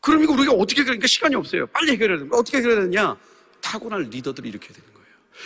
그럼 0.00 0.24
이거 0.24 0.32
우리가 0.32 0.52
어떻게 0.52 0.80
해결하니까 0.80 1.06
시간이 1.06 1.36
없어요. 1.36 1.66
빨리 1.68 1.92
해결해야 1.92 2.18
되는 2.18 2.28
거 2.28 2.36
어떻게 2.38 2.58
해결해야 2.58 2.80
되느냐? 2.80 3.16
타고날 3.60 4.02
리더들을 4.02 4.48
일으켜야 4.48 4.72
되는 4.72 4.82
거예요. 4.91 4.91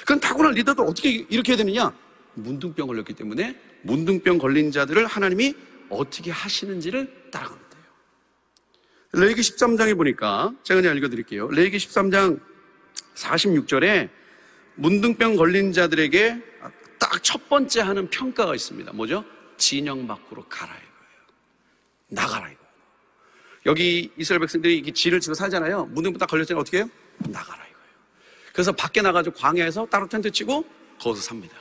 그럼 0.05 0.21
타고난 0.21 0.53
리더들 0.53 0.85
어떻게 0.85 1.11
일으켜야 1.11 1.57
되느냐? 1.57 1.93
문둥병 2.35 2.87
걸렸기 2.87 3.15
때문에 3.15 3.59
문둥병 3.83 4.39
걸린 4.39 4.71
자들을 4.71 5.07
하나님이 5.07 5.55
어떻게 5.89 6.31
하시는지를 6.31 7.31
돼요. 7.71 7.85
레이기 9.13 9.41
13장에 9.41 9.97
보니까 9.97 10.53
제가 10.63 10.81
그냥 10.81 10.97
읽어드릴게요. 10.97 11.49
레이기 11.49 11.77
13장 11.79 12.41
46절에 13.15 14.11
문둥병 14.75 15.37
걸린 15.37 15.73
자들에게 15.73 16.43
딱 16.99 17.17
첫 17.27 17.49
번째 17.49 17.81
하는 17.81 18.09
평가가 18.09 18.55
있습니다. 18.55 18.93
뭐죠? 18.93 19.25
진영 19.57 20.07
밖으로 20.07 20.45
가라 20.49 20.73
이거예요. 20.73 21.27
나가라 22.09 22.49
이거. 22.51 22.61
여기 23.67 24.13
이스라엘 24.17 24.41
백성들이 24.41 24.77
이렇게 24.77 24.93
진을 24.93 25.21
치고 25.21 25.35
살잖아요. 25.35 25.87
문둥병 25.87 26.19
딱 26.19 26.27
걸렸잖아요. 26.29 26.61
어떻게 26.61 26.79
해요? 26.79 26.91
나가라. 27.19 27.66
그래서 28.57 28.73
밖에 28.73 29.03
나가지고 29.03 29.37
광야에서 29.37 29.87
따로 29.91 30.09
텐트 30.09 30.31
치고 30.31 30.65
거기서 30.99 31.23
삽니다. 31.23 31.55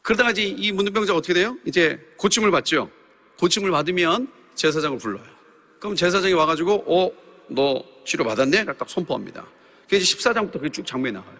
그러다가 0.00 0.30
이제 0.30 0.44
이 0.44 0.70
문둥병자가 0.70 1.18
어떻게 1.18 1.34
돼요? 1.34 1.56
이제 1.64 1.98
고침을 2.16 2.52
받죠. 2.52 2.88
고침을 3.40 3.72
받으면 3.72 4.30
제사장을 4.54 4.96
불러요. 4.98 5.24
그럼 5.80 5.96
제사장이 5.96 6.34
와가지고, 6.34 6.84
어, 6.86 7.10
너 7.48 7.82
치료 8.04 8.22
받았네? 8.22 8.64
딱 8.64 8.88
선포합니다. 8.88 9.44
그게 9.86 9.96
이제 9.96 10.16
14장부터 10.16 10.52
그게 10.52 10.68
쭉 10.68 10.86
장면이 10.86 11.14
나와요. 11.14 11.36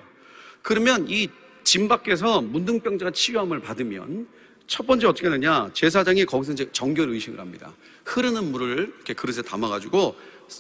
그러면 0.62 1.06
이 1.08 1.28
진 1.62 1.86
밖에서 1.86 2.40
문둥병자가 2.40 3.10
치유함을 3.10 3.60
받으면 3.60 4.26
첫 4.66 4.86
번째 4.86 5.06
어떻게 5.06 5.26
하느냐? 5.28 5.70
제사장이 5.74 6.24
거기서 6.24 6.52
이제 6.52 6.68
정결 6.72 7.10
의식을 7.10 7.38
합니다. 7.38 7.74
흐르는 8.06 8.50
물을 8.50 8.90
이렇게 8.96 9.12
그릇에 9.12 9.42
담아가지고 9.42 10.16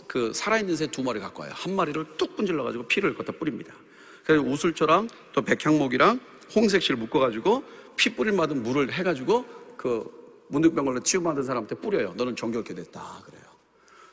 그 0.06 0.32
살아있는 0.34 0.76
새 0.76 0.86
두 0.86 1.02
마리 1.02 1.18
갖고 1.18 1.42
와요. 1.42 1.52
한 1.54 1.74
마리를 1.74 2.04
뚝 2.18 2.36
분질러가지고 2.36 2.86
피를 2.88 3.14
갖다 3.16 3.32
뿌립니다. 3.32 3.74
그래서 4.28 4.44
우술초랑 4.44 5.08
또 5.32 5.40
백향목이랑 5.40 6.20
홍색실 6.54 6.96
묶어가지고 6.96 7.64
피 7.96 8.14
뿌릴 8.14 8.34
만한 8.34 8.62
물을 8.62 8.92
해가지고 8.92 9.46
그 9.78 10.04
문득병 10.48 10.84
걸로 10.84 11.00
치유받은 11.00 11.42
사람한테 11.42 11.76
뿌려요. 11.76 12.12
너는 12.14 12.36
정결케 12.36 12.74
됐다. 12.74 13.22
그래요. 13.24 13.42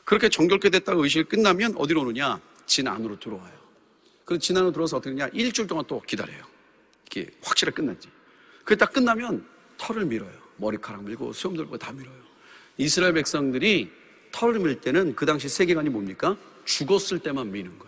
그렇게 0.06 0.30
정결케 0.30 0.70
됐다고 0.70 1.04
의식이 1.04 1.26
끝나면 1.26 1.76
어디로 1.76 2.00
오느냐? 2.04 2.40
진 2.66 2.88
안으로 2.88 3.20
들어와요. 3.20 3.54
그래서 4.24 4.40
진 4.40 4.56
안으로 4.56 4.72
들어와서 4.72 4.98
어떻게 4.98 5.10
하냐? 5.10 5.30
일주일 5.34 5.68
동안 5.68 5.84
또 5.86 6.02
기다려요. 6.02 6.46
이게 7.08 7.30
확실하게 7.44 7.76
끝났지. 7.76 8.08
그게 8.64 8.78
딱 8.78 8.94
끝나면 8.94 9.46
털을 9.78 10.06
밀어요. 10.06 10.32
머리카락 10.56 11.04
밀고 11.04 11.34
수염 11.34 11.58
들고 11.58 11.78
다 11.78 11.92
밀어요. 11.92 12.16
이스라엘 12.78 13.12
백성들이 13.16 13.92
털을 14.32 14.60
밀 14.60 14.80
때는 14.80 15.14
그 15.14 15.26
당시 15.26 15.50
세계관이 15.50 15.90
뭡니까? 15.90 16.38
죽었을 16.64 17.20
때만 17.20 17.52
미는 17.52 17.78
거예요. 17.78 17.85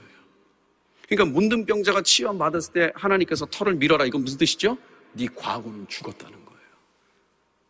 그러니까 1.07 1.33
문둥병자가 1.33 2.01
치유함 2.01 2.37
받았을 2.37 2.73
때 2.73 2.91
하나님께서 2.95 3.45
털을 3.45 3.75
밀어라. 3.75 4.05
이건 4.05 4.23
무슨 4.23 4.37
뜻이죠? 4.37 4.77
네 5.13 5.27
과거는 5.33 5.87
죽었다는 5.87 6.45
거예요. 6.45 6.61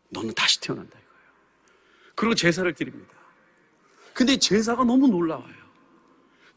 너는 0.09 0.33
다시 0.33 0.59
태어난다 0.59 0.97
이거예요. 0.97 1.31
그리고 2.15 2.35
제사를 2.35 2.71
드립니다. 2.73 3.13
근데 4.13 4.35
제사가 4.37 4.83
너무 4.83 5.07
놀라워요. 5.07 5.55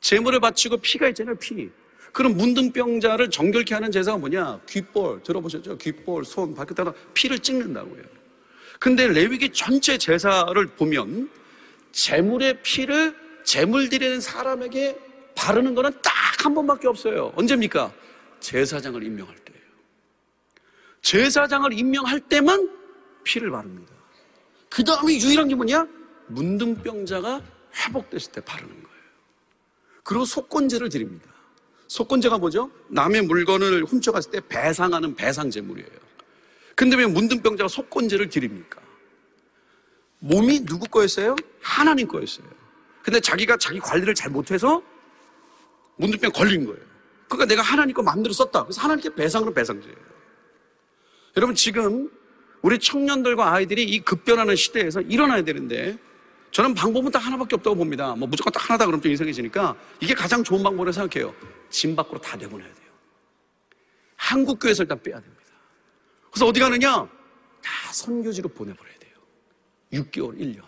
제물을 0.00 0.40
바치고 0.40 0.78
피가 0.78 1.08
있잖아요, 1.08 1.36
피. 1.36 1.70
그럼 2.12 2.36
문둥병자를 2.36 3.30
정결케 3.30 3.74
하는 3.74 3.92
제사가 3.92 4.16
뭐냐? 4.16 4.60
귓볼 4.66 5.22
들어보셨죠? 5.22 5.76
귓볼, 5.76 6.24
손, 6.24 6.54
발끝에다 6.54 6.92
피를 7.12 7.38
찍는다고요. 7.38 8.02
근데 8.78 9.06
레위기 9.06 9.50
전체 9.50 9.98
제사를 9.98 10.66
보면 10.68 11.30
재물의 11.92 12.62
피를 12.62 13.14
재물 13.44 13.90
드리는 13.90 14.20
사람에게 14.20 14.98
바르는 15.34 15.74
거는 15.74 15.92
딱 16.02 16.12
한 16.40 16.54
번밖에 16.54 16.88
없어요. 16.88 17.32
언제입니까? 17.36 17.92
제사장을 18.40 19.02
임명할 19.02 19.36
때예요. 19.36 19.60
제사장을 21.02 21.72
임명할 21.72 22.20
때만 22.20 22.70
피를 23.24 23.50
바릅니다. 23.50 23.92
그 24.70 24.82
다음에 24.82 25.14
유일한 25.14 25.48
게 25.48 25.54
뭐냐? 25.54 25.86
문둥병자가 26.28 27.42
회복됐을 27.74 28.32
때 28.32 28.40
바르는 28.40 28.72
거예요. 28.72 29.00
그리고 30.02 30.24
속건제를 30.24 30.88
드립니다. 30.88 31.28
속건제가 31.88 32.38
뭐죠? 32.38 32.70
남의 32.88 33.22
물건을 33.22 33.84
훔쳐갔을 33.84 34.30
때 34.30 34.40
배상하는 34.48 35.14
배상제물이에요. 35.14 35.88
근데 36.74 36.96
왜 36.96 37.06
문둥병자가 37.06 37.68
속건제를 37.68 38.30
드립니까? 38.30 38.80
몸이 40.20 40.64
누구 40.64 40.86
거였어요? 40.86 41.36
하나님 41.60 42.08
거였어요. 42.08 42.46
근데 43.02 43.20
자기가 43.20 43.56
자기 43.56 43.80
관리를 43.80 44.14
잘 44.14 44.30
못해서 44.30 44.82
문둥병 46.00 46.32
걸린 46.32 46.64
거예요. 46.64 46.80
그러니까 47.28 47.46
내가 47.46 47.62
하나님 47.62 47.94
거 47.94 48.02
마음대로 48.02 48.32
썼다. 48.32 48.64
그래서 48.64 48.80
하나님께 48.80 49.14
배상으로 49.14 49.52
배상제예요. 49.54 49.96
여러분 51.36 51.54
지금 51.54 52.10
우리 52.62 52.78
청년들과 52.78 53.52
아이들이 53.52 53.84
이 53.84 54.00
급변하는 54.00 54.56
시대에서 54.56 55.00
일어나야 55.02 55.42
되는데 55.42 55.98
저는 56.50 56.74
방법은 56.74 57.12
딱 57.12 57.20
하나밖에 57.20 57.54
없다고 57.54 57.76
봅니다. 57.76 58.16
뭐 58.16 58.26
무조건 58.26 58.52
딱 58.52 58.68
하나다 58.68 58.86
그러면 58.86 59.00
좀 59.02 59.12
이상해지니까 59.12 59.76
이게 60.00 60.14
가장 60.14 60.42
좋은 60.42 60.62
방법으로 60.62 60.90
생각해요. 60.90 61.32
짐 61.70 61.94
밖으로 61.94 62.20
다 62.20 62.36
내보내야 62.36 62.66
돼요. 62.66 62.90
한국 64.16 64.58
교회에서 64.58 64.82
일단 64.82 65.00
빼야 65.00 65.20
됩니다. 65.20 65.40
그래서 66.30 66.46
어디 66.46 66.60
가느냐? 66.60 67.08
다 67.62 67.92
선교지로 67.92 68.48
보내버려야 68.48 68.98
돼요. 68.98 69.14
6개월, 69.92 70.38
1년. 70.38 70.62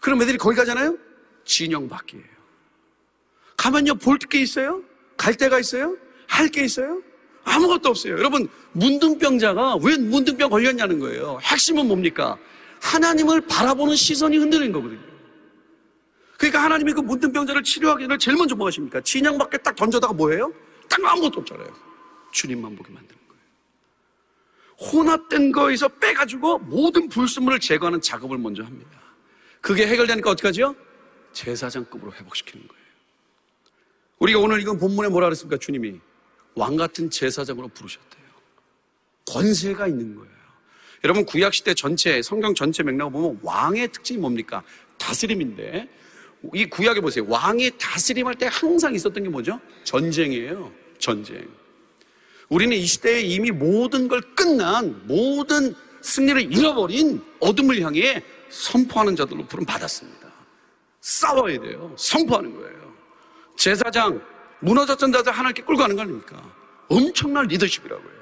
그럼 0.00 0.22
애들이 0.22 0.38
거기 0.38 0.56
가잖아요? 0.56 0.96
진영받기예요. 1.44 2.39
가면요, 3.60 3.94
볼 3.96 4.16
게 4.18 4.40
있어요? 4.40 4.82
갈 5.18 5.34
데가 5.34 5.58
있어요? 5.60 5.94
할 6.26 6.48
게 6.48 6.64
있어요? 6.64 7.02
아무것도 7.44 7.90
없어요. 7.90 8.14
여러분, 8.14 8.48
문둥병자가 8.72 9.76
왜 9.82 9.98
문둥병 9.98 10.48
걸렸냐는 10.48 10.98
거예요. 10.98 11.38
핵심은 11.42 11.86
뭡니까? 11.86 12.38
하나님을 12.80 13.42
바라보는 13.42 13.96
시선이 13.96 14.38
흔들린 14.38 14.72
거거든요. 14.72 15.00
그러니까 16.38 16.62
하나님이 16.62 16.94
그 16.94 17.00
문둥병자를 17.00 17.62
치료하기 17.62 18.04
전에 18.04 18.16
제일 18.16 18.38
먼저 18.38 18.54
뭐 18.54 18.66
하십니까? 18.68 18.98
진양 19.02 19.36
밖에 19.36 19.58
딱 19.58 19.76
던져다가 19.76 20.14
뭐예요? 20.14 20.50
딱 20.88 21.04
아무것도 21.04 21.40
없잖아요. 21.40 21.68
주님만 22.32 22.74
보게 22.76 22.90
만드는 22.94 23.20
거예요. 23.28 23.42
혼합된 24.90 25.52
거에서 25.52 25.86
빼가지고 25.88 26.60
모든 26.60 27.10
불순물을 27.10 27.60
제거하는 27.60 28.00
작업을 28.00 28.38
먼저 28.38 28.62
합니다. 28.62 28.90
그게 29.60 29.86
해결되니까 29.86 30.30
어떻게 30.30 30.48
하죠? 30.48 30.74
제사장급으로 31.34 32.14
회복시키는 32.14 32.66
거예요. 32.66 32.79
우리가 34.20 34.38
오늘 34.38 34.60
이건 34.60 34.78
본문에 34.78 35.08
뭐라 35.08 35.26
그랬습니까? 35.26 35.58
주님이 35.58 35.98
왕 36.54 36.76
같은 36.76 37.10
제사장으로 37.10 37.68
부르셨대요. 37.68 38.20
권세가 39.26 39.88
있는 39.88 40.14
거예요. 40.14 40.30
여러분 41.04 41.24
구약 41.24 41.54
시대 41.54 41.72
전체 41.72 42.20
성경 42.20 42.54
전체 42.54 42.82
맥락을 42.82 43.12
보면 43.12 43.40
왕의 43.42 43.88
특징이 43.92 44.20
뭡니까? 44.20 44.62
다스림인데 44.98 45.88
이 46.54 46.66
구약에 46.66 47.00
보세요. 47.00 47.24
왕이 47.28 47.72
다스림할 47.78 48.34
때 48.34 48.48
항상 48.50 48.94
있었던 48.94 49.22
게 49.22 49.28
뭐죠? 49.30 49.58
전쟁이에요. 49.84 50.70
전쟁. 50.98 51.48
우리는 52.50 52.76
이 52.76 52.84
시대에 52.84 53.22
이미 53.22 53.50
모든 53.50 54.08
걸 54.08 54.20
끝난 54.34 55.06
모든 55.06 55.74
승리를 56.02 56.52
잃어버린 56.52 57.22
어둠을 57.40 57.80
향해 57.80 58.22
선포하는 58.50 59.16
자들로 59.16 59.46
부름 59.46 59.64
받았습니다. 59.64 60.30
싸워야 61.00 61.58
돼요. 61.60 61.94
선포하는 61.96 62.54
거예요. 62.54 62.79
제사장, 63.60 64.22
무너졌던 64.60 65.12
자들 65.12 65.32
하나님께 65.32 65.62
끌고 65.64 65.82
가는 65.82 65.94
거 65.94 66.00
아닙니까? 66.00 66.42
엄청난 66.88 67.46
리더십이라고요. 67.46 68.20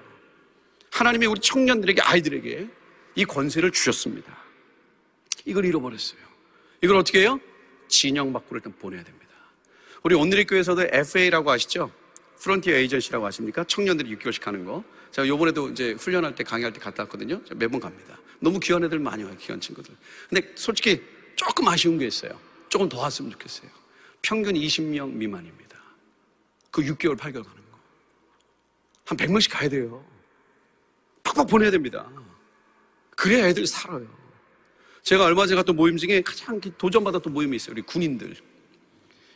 하나님이 0.91 1.27
우리 1.27 1.41
청년들에게, 1.41 2.03
아이들에게 2.03 2.69
이 3.15 3.25
권세를 3.25 3.71
주셨습니다. 3.71 4.37
이걸 5.45 5.65
잃어버렸어요. 5.65 6.19
이걸 6.83 6.97
어떻게 6.97 7.21
해요? 7.21 7.39
진영 7.87 8.33
밖으로 8.33 8.57
일단 8.57 8.73
보내야 8.81 9.05
됩니다. 9.05 9.29
우리 10.03 10.17
오늘의 10.17 10.45
교회에서도 10.47 10.89
FA라고 10.91 11.53
아시죠? 11.53 11.93
프론티어 12.41 12.75
에이전시라고 12.75 13.25
아십니까? 13.25 13.63
청년들이 13.63 14.17
6개월씩 14.17 14.43
하는 14.43 14.65
거. 14.65 14.83
제가 15.13 15.29
요번에도 15.29 15.69
이제 15.69 15.93
훈련할 15.93 16.35
때 16.35 16.43
강의할 16.43 16.73
때 16.73 16.81
갔다 16.81 17.05
왔거든요. 17.05 17.41
매번 17.55 17.79
갑니다. 17.79 18.19
너무 18.41 18.59
귀한 18.59 18.83
애들 18.83 18.99
많이 18.99 19.23
와요, 19.23 19.37
귀한 19.39 19.61
친구들. 19.61 19.95
근데 20.29 20.53
솔직히 20.57 21.01
조금 21.37 21.69
아쉬운 21.69 21.97
게 21.97 22.09
있어요. 22.09 22.33
조금 22.69 22.89
더 22.89 22.99
왔으면 22.99 23.31
좋겠어요. 23.31 23.71
평균 24.23 24.55
20명 24.55 25.13
미만입니다. 25.13 25.77
그 26.71 26.83
6개월, 26.83 27.17
8개월 27.17 27.45
가는 27.45 27.71
거. 27.71 27.79
한 29.07 29.17
100명씩 29.17 29.51
가야 29.51 29.69
돼요. 29.69 30.05
팍팍 31.23 31.47
보내야 31.47 31.71
됩니다. 31.71 32.11
그래야 33.17 33.49
애들 33.49 33.67
살아요. 33.67 34.07
제가 35.03 35.25
얼마 35.25 35.47
전에 35.47 35.57
갔던 35.57 35.77
모임 35.77 35.97
중에 35.97 36.21
가장 36.21 36.61
도전받았던 36.61 37.33
모임이 37.33 37.57
있어요. 37.57 37.73
우리 37.73 37.83
군인들. 37.83 38.37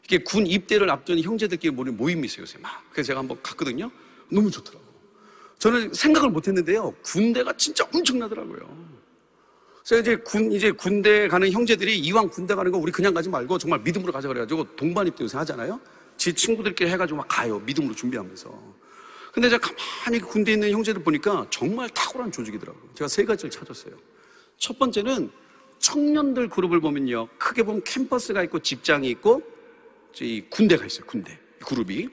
이게 0.05 0.19
군 0.19 0.47
입대를 0.47 0.91
앞둔 0.91 1.21
형제들끼리 1.21 1.73
모임이 1.73 2.27
있어요. 2.27 2.43
요새 2.43 2.59
막. 2.59 2.85
그래서 2.91 3.09
제가 3.09 3.21
한번 3.21 3.41
갔거든요. 3.43 3.91
너무 4.31 4.51
좋더라고요. 4.51 4.93
저는 5.59 5.95
생각을 5.95 6.31
못 6.31 6.47
했는데요. 6.47 6.93
군대가 7.03 7.53
진짜 7.57 7.85
엄청나더라고요. 7.93 9.02
그래서 9.85 10.01
이제 10.01 10.17
군, 10.17 10.53
이제 10.53 10.71
군대 10.71 11.27
가는 11.27 11.51
형제들이 11.51 11.99
이왕 11.99 12.29
군대 12.29 12.55
가는 12.55 12.71
거 12.71 12.79
우리 12.79 12.93
그냥 12.93 13.13
가지 13.13 13.29
말고 13.29 13.59
정말 13.59 13.81
믿음으로 13.81 14.13
가자 14.13 14.29
그래가지고 14.29 14.77
동반 14.77 15.07
입대 15.07 15.25
요새 15.25 15.37
하잖아요. 15.39 15.81
지 16.17 16.33
친구들끼리 16.33 16.89
해가지고 16.91 17.19
막 17.19 17.27
가요. 17.29 17.59
믿음으로 17.61 17.95
준비하면서. 17.95 18.83
근데 19.33 19.49
제가 19.49 19.69
가만히 20.05 20.21
군대에 20.21 20.55
있는 20.55 20.71
형제들 20.71 21.03
보니까 21.03 21.47
정말 21.51 21.89
탁월한 21.91 22.31
조직이더라고요. 22.31 22.91
제가 22.95 23.09
세 23.09 23.25
가지를 23.25 23.51
찾았어요. 23.51 23.95
첫 24.57 24.79
번째는 24.79 25.31
청년들 25.79 26.49
그룹을 26.49 26.81
보면요. 26.81 27.29
크게 27.39 27.65
보면 27.65 27.83
캠퍼스가 27.83 28.45
있고 28.45 28.61
직장이 28.61 29.09
있고 29.11 29.43
이 30.21 30.45
군대가 30.49 30.85
있어요. 30.87 31.07
군대. 31.07 31.39
그룹이. 31.65 32.09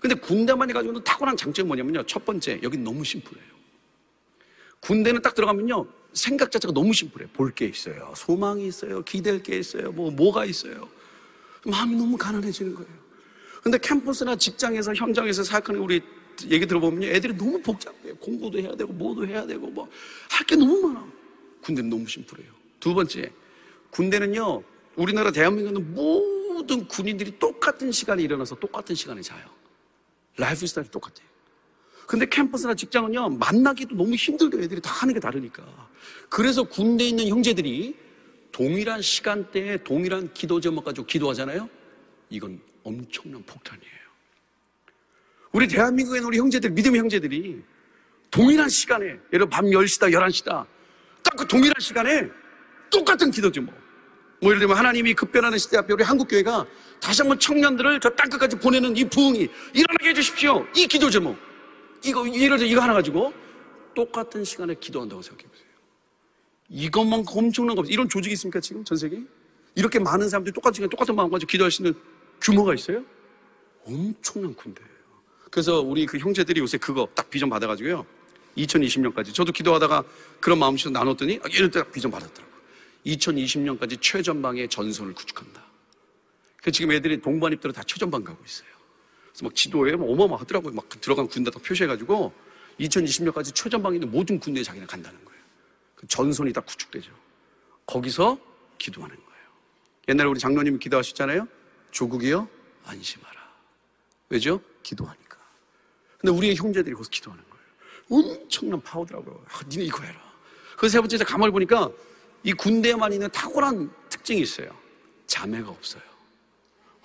근데 0.00 0.14
군대만 0.16 0.68
해가지고는 0.68 1.02
탁월한 1.04 1.36
장점이 1.38 1.66
뭐냐면요. 1.68 2.02
첫 2.04 2.26
번째, 2.26 2.60
여긴 2.62 2.84
너무 2.84 3.02
심플해요. 3.02 3.54
군대는 4.80 5.22
딱 5.22 5.34
들어가면요. 5.34 5.86
생각 6.14 6.50
자체가 6.50 6.72
너무 6.72 6.92
심플해. 6.92 7.26
볼 7.32 7.52
게 7.54 7.66
있어요. 7.66 8.12
소망이 8.16 8.66
있어요. 8.66 9.02
기댈 9.02 9.42
게 9.42 9.58
있어요. 9.58 9.92
뭐, 9.92 10.10
뭐가 10.10 10.44
있어요. 10.44 10.88
마음이 11.66 11.96
너무 11.96 12.16
가난해지는 12.16 12.74
거예요. 12.74 12.90
근데 13.62 13.78
캠퍼스나 13.78 14.36
직장에서, 14.36 14.94
현장에서 14.94 15.42
사역하는 15.42 15.80
우리 15.80 16.00
얘기 16.50 16.66
들어보면 16.66 17.02
애들이 17.04 17.34
너무 17.36 17.60
복잡해요. 17.62 18.14
공부도 18.16 18.58
해야 18.58 18.74
되고, 18.76 18.92
뭐도 18.92 19.26
해야 19.26 19.46
되고, 19.46 19.66
뭐, 19.68 19.88
할 20.30 20.46
게 20.46 20.56
너무 20.56 20.80
많아. 20.88 21.06
군대는 21.62 21.88
너무 21.90 22.06
심플해요. 22.06 22.52
두 22.80 22.92
번째, 22.94 23.32
군대는요, 23.90 24.62
우리나라 24.96 25.30
대한민국은 25.32 25.94
모든 25.94 26.86
군인들이 26.86 27.38
똑같은 27.38 27.90
시간에 27.90 28.22
일어나서 28.22 28.56
똑같은 28.56 28.94
시간에 28.94 29.22
자요. 29.22 29.44
라이프 30.36 30.66
스타일이 30.66 30.90
똑같아요. 30.90 31.26
근데 32.06 32.26
캠퍼스나 32.26 32.74
직장은요, 32.74 33.30
만나기도 33.30 33.94
너무 33.94 34.14
힘들고 34.14 34.60
애들이 34.60 34.80
다 34.80 34.90
하는 34.92 35.14
게 35.14 35.20
다르니까. 35.20 35.62
그래서 36.28 36.62
군대에 36.62 37.08
있는 37.08 37.28
형제들이 37.28 37.96
동일한 38.52 39.02
시간대에 39.02 39.78
동일한 39.78 40.32
기도 40.32 40.60
제목 40.60 40.84
가지고 40.84 41.06
기도하잖아요? 41.06 41.68
이건 42.30 42.60
엄청난 42.82 43.42
폭탄이에요. 43.44 43.94
우리 45.52 45.68
대한민국에 45.68 46.18
우리 46.20 46.38
형제들, 46.38 46.70
믿음의 46.70 47.00
형제들이 47.00 47.62
동일한 48.30 48.68
시간에, 48.68 49.16
예를 49.32 49.48
밤 49.48 49.66
10시다, 49.66 50.12
11시다, 50.12 50.66
딱 51.22 51.36
그 51.36 51.46
동일한 51.46 51.74
시간에 51.80 52.28
똑같은 52.90 53.30
기도 53.30 53.50
제목. 53.50 53.74
뭐 54.40 54.50
예를 54.50 54.60
들면 54.60 54.76
하나님이 54.76 55.14
급변하는 55.14 55.58
시대 55.58 55.78
앞에 55.78 55.92
우리 55.94 56.04
한국교회가 56.04 56.66
다시 57.00 57.22
한번 57.22 57.38
청년들을 57.38 57.98
저 58.00 58.10
땅끝까지 58.10 58.56
보내는 58.56 58.96
이 58.96 59.04
부흥이 59.04 59.48
일어나게 59.72 60.10
해주십시오. 60.10 60.66
이 60.76 60.86
기도 60.86 61.08
제목. 61.08 61.36
이거, 62.04 62.26
예를 62.28 62.58
들어 62.58 62.68
이거 62.68 62.80
하나 62.80 62.92
가지고 62.92 63.32
똑같은 63.94 64.44
시간에 64.44 64.74
기도한다고 64.74 65.22
생각해 65.22 65.48
보세요. 65.48 65.66
이것만 66.68 67.24
엄청난 67.26 67.76
거 67.76 67.80
없어요. 67.80 67.92
이런 67.92 68.08
조직이 68.08 68.32
있습니까, 68.34 68.60
지금 68.60 68.84
전 68.84 68.96
세계에? 68.96 69.20
이렇게 69.74 69.98
많은 69.98 70.28
사람들이 70.28 70.52
똑같은 70.52 70.74
시간에 70.74 70.88
똑같은 70.88 71.14
마음 71.14 71.30
가지고 71.30 71.48
기도할 71.48 71.70
수 71.70 71.82
있는 71.82 71.94
규모가 72.40 72.74
있어요? 72.74 73.04
엄청난 73.84 74.54
군대예요. 74.54 74.94
그래서 75.50 75.80
우리 75.80 76.06
그 76.06 76.18
형제들이 76.18 76.60
요새 76.60 76.78
그거 76.78 77.08
딱 77.14 77.30
비전 77.30 77.48
받아가지고요. 77.48 78.04
2020년까지. 78.56 79.32
저도 79.34 79.52
기도하다가 79.52 80.04
그런 80.40 80.58
마음씨로 80.58 80.90
나눴더니 80.90 81.40
아, 81.42 81.48
이럴 81.50 81.70
때 81.70 81.82
비전 81.90 82.10
받았더라고요. 82.10 82.54
2020년까지 83.06 84.00
최전방의 84.00 84.68
전선을 84.68 85.14
구축한다. 85.14 85.62
그 86.62 86.72
지금 86.72 86.92
애들이 86.92 87.20
동반 87.20 87.52
입대로 87.52 87.72
다 87.72 87.82
최전방 87.86 88.24
가고 88.24 88.42
있어요. 88.44 88.68
그래서 89.34 89.44
막 89.46 89.54
지도에 89.56 89.96
막 89.96 90.08
어마어마하더라고요. 90.08 90.72
막 90.74 90.88
들어간 91.00 91.26
군대 91.26 91.50
다 91.50 91.58
표시해가지고 91.58 92.32
2020년까지 92.78 93.52
최전방에 93.52 93.96
있는 93.96 94.10
모든 94.10 94.38
군대에 94.38 94.62
자기는 94.62 94.86
간다는 94.86 95.22
거예요. 95.24 95.40
그 95.96 96.06
전선이 96.06 96.52
다 96.52 96.60
구축되죠. 96.60 97.10
거기서 97.84 98.38
기도하는 98.78 99.16
거예요. 99.16 99.44
옛날에 100.08 100.28
우리 100.28 100.38
장로님이 100.38 100.78
기도하셨잖아요. 100.78 101.48
조국이여 101.90 102.48
안심하라. 102.84 103.34
왜죠? 104.28 104.60
기도하니까. 104.84 105.38
근데 106.18 106.32
우리의 106.32 106.54
형제들이 106.54 106.94
거기서 106.94 107.10
기도하는 107.10 107.44
거예요. 107.50 107.64
엄청난 108.10 108.80
파워더라고요. 108.82 109.44
아, 109.48 109.60
니네 109.68 109.84
이거 109.84 110.00
해라. 110.04 110.20
그래서 110.76 110.92
세 110.92 111.00
번째 111.00 111.18
가만히 111.24 111.50
보니까 111.50 111.90
이 112.44 112.52
군대에만 112.52 113.12
있는 113.12 113.28
탁월한 113.30 113.90
특징이 114.08 114.40
있어요. 114.42 114.68
자매가 115.26 115.70
없어요. 115.70 116.02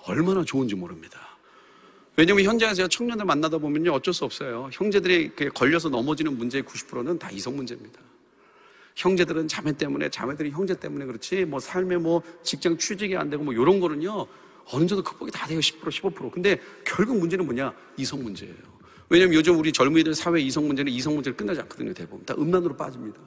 얼마나 0.04 0.44
좋은지 0.44 0.76
모릅니다. 0.76 1.29
왜냐면 2.20 2.44
현장에서 2.44 2.74
제가 2.76 2.88
청년들 2.88 3.24
만나다 3.24 3.56
보면요. 3.56 3.92
어쩔 3.92 4.12
수 4.12 4.26
없어요. 4.26 4.68
형제들이 4.74 5.30
걸려서 5.54 5.88
넘어지는 5.88 6.36
문제의 6.36 6.62
90%는 6.64 7.18
다 7.18 7.30
이성 7.30 7.56
문제입니다. 7.56 7.98
형제들은 8.94 9.48
자매 9.48 9.72
때문에, 9.72 10.10
자매들이 10.10 10.50
형제 10.50 10.74
때문에 10.74 11.06
그렇지, 11.06 11.46
뭐 11.46 11.58
삶에 11.58 11.96
뭐 11.96 12.22
직장 12.42 12.76
취직이 12.76 13.16
안 13.16 13.30
되고 13.30 13.42
뭐 13.42 13.54
이런 13.54 13.80
거는요. 13.80 14.26
어느 14.66 14.86
정도 14.86 15.02
극복이 15.02 15.32
다 15.32 15.46
돼요. 15.46 15.60
10%, 15.60 15.80
15%. 15.80 16.30
근데 16.30 16.60
결국 16.84 17.18
문제는 17.18 17.46
뭐냐? 17.46 17.72
이성 17.96 18.22
문제예요. 18.22 18.54
왜냐면 19.08 19.32
요즘 19.32 19.58
우리 19.58 19.72
젊은이들 19.72 20.14
사회 20.14 20.42
이성 20.42 20.66
문제는 20.66 20.92
이성 20.92 21.14
문제를 21.14 21.34
끝나지 21.34 21.60
않거든요. 21.62 21.94
대부분. 21.94 22.22
다 22.26 22.34
음란으로 22.36 22.76
빠집니다. 22.76 23.18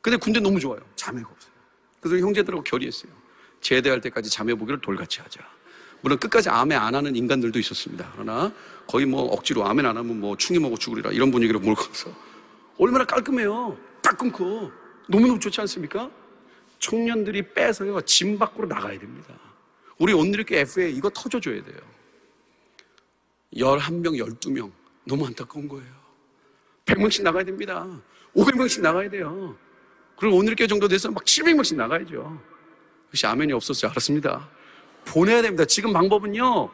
근데 0.00 0.16
군대 0.16 0.40
너무 0.40 0.58
좋아요. 0.58 0.80
자매가 0.96 1.28
없어요. 1.28 1.52
그래서 2.00 2.24
형제들하고 2.24 2.64
결의했어요. 2.64 3.12
제대할 3.60 4.00
때까지 4.00 4.30
자매 4.30 4.54
보기를 4.54 4.80
돌같이 4.80 5.20
하자. 5.20 5.57
물론 6.00 6.18
끝까지 6.18 6.48
아멘 6.48 6.78
안 6.78 6.94
하는 6.94 7.16
인간들도 7.16 7.58
있었습니다. 7.58 8.10
그러나 8.12 8.52
거의 8.86 9.06
뭐 9.06 9.22
억지로 9.22 9.66
아멘 9.66 9.84
안 9.86 9.96
하면 9.96 10.20
뭐 10.20 10.36
충이 10.36 10.58
먹어 10.58 10.76
죽으리라 10.76 11.10
이런 11.10 11.30
분위기로 11.30 11.60
몰고 11.60 11.82
가서 11.82 12.14
얼마나 12.78 13.04
깔끔해요. 13.04 13.76
딱 14.02 14.16
끊고 14.16 14.70
너무너무 15.08 15.40
좋지 15.40 15.60
않습니까? 15.62 16.10
청년들이 16.78 17.52
빼서요 17.54 18.00
짐 18.02 18.38
밖으로 18.38 18.66
나가야 18.68 18.98
됩니다. 18.98 19.34
우리 19.98 20.12
온누리교 20.12 20.54
FA 20.54 20.94
이거 20.94 21.10
터져줘야 21.10 21.64
돼요. 21.64 21.78
11명, 23.54 24.16
12명 24.18 24.70
너무 25.04 25.26
안타까운 25.26 25.66
거예요. 25.68 25.98
100명씩 26.84 27.22
나가야 27.22 27.44
됩니다. 27.44 27.86
500명씩 28.36 28.80
나가야 28.82 29.10
돼요. 29.10 29.56
그리고 30.16 30.36
오늘교 30.36 30.66
정도 30.66 30.86
돼서 30.86 31.10
막 31.10 31.24
700명씩 31.24 31.76
나가야죠. 31.76 32.40
그것이 33.06 33.26
아멘이 33.26 33.52
없었어요. 33.52 33.90
알았습니다. 33.90 34.48
보내야 35.04 35.42
됩니다. 35.42 35.64
지금 35.64 35.92
방법은요, 35.92 36.70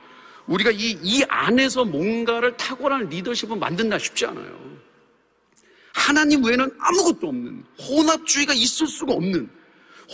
우리가 0.46 0.70
이, 0.70 0.98
이 1.02 1.22
안에서 1.28 1.84
뭔가를 1.84 2.56
탁월한 2.56 3.08
리더십을 3.08 3.56
만든다 3.56 3.98
쉽지 3.98 4.26
않아요. 4.26 4.74
하나님 5.94 6.44
외에는 6.44 6.70
아무것도 6.78 7.28
없는, 7.28 7.64
혼합주의가 7.80 8.52
있을 8.52 8.86
수가 8.86 9.12
없는, 9.14 9.48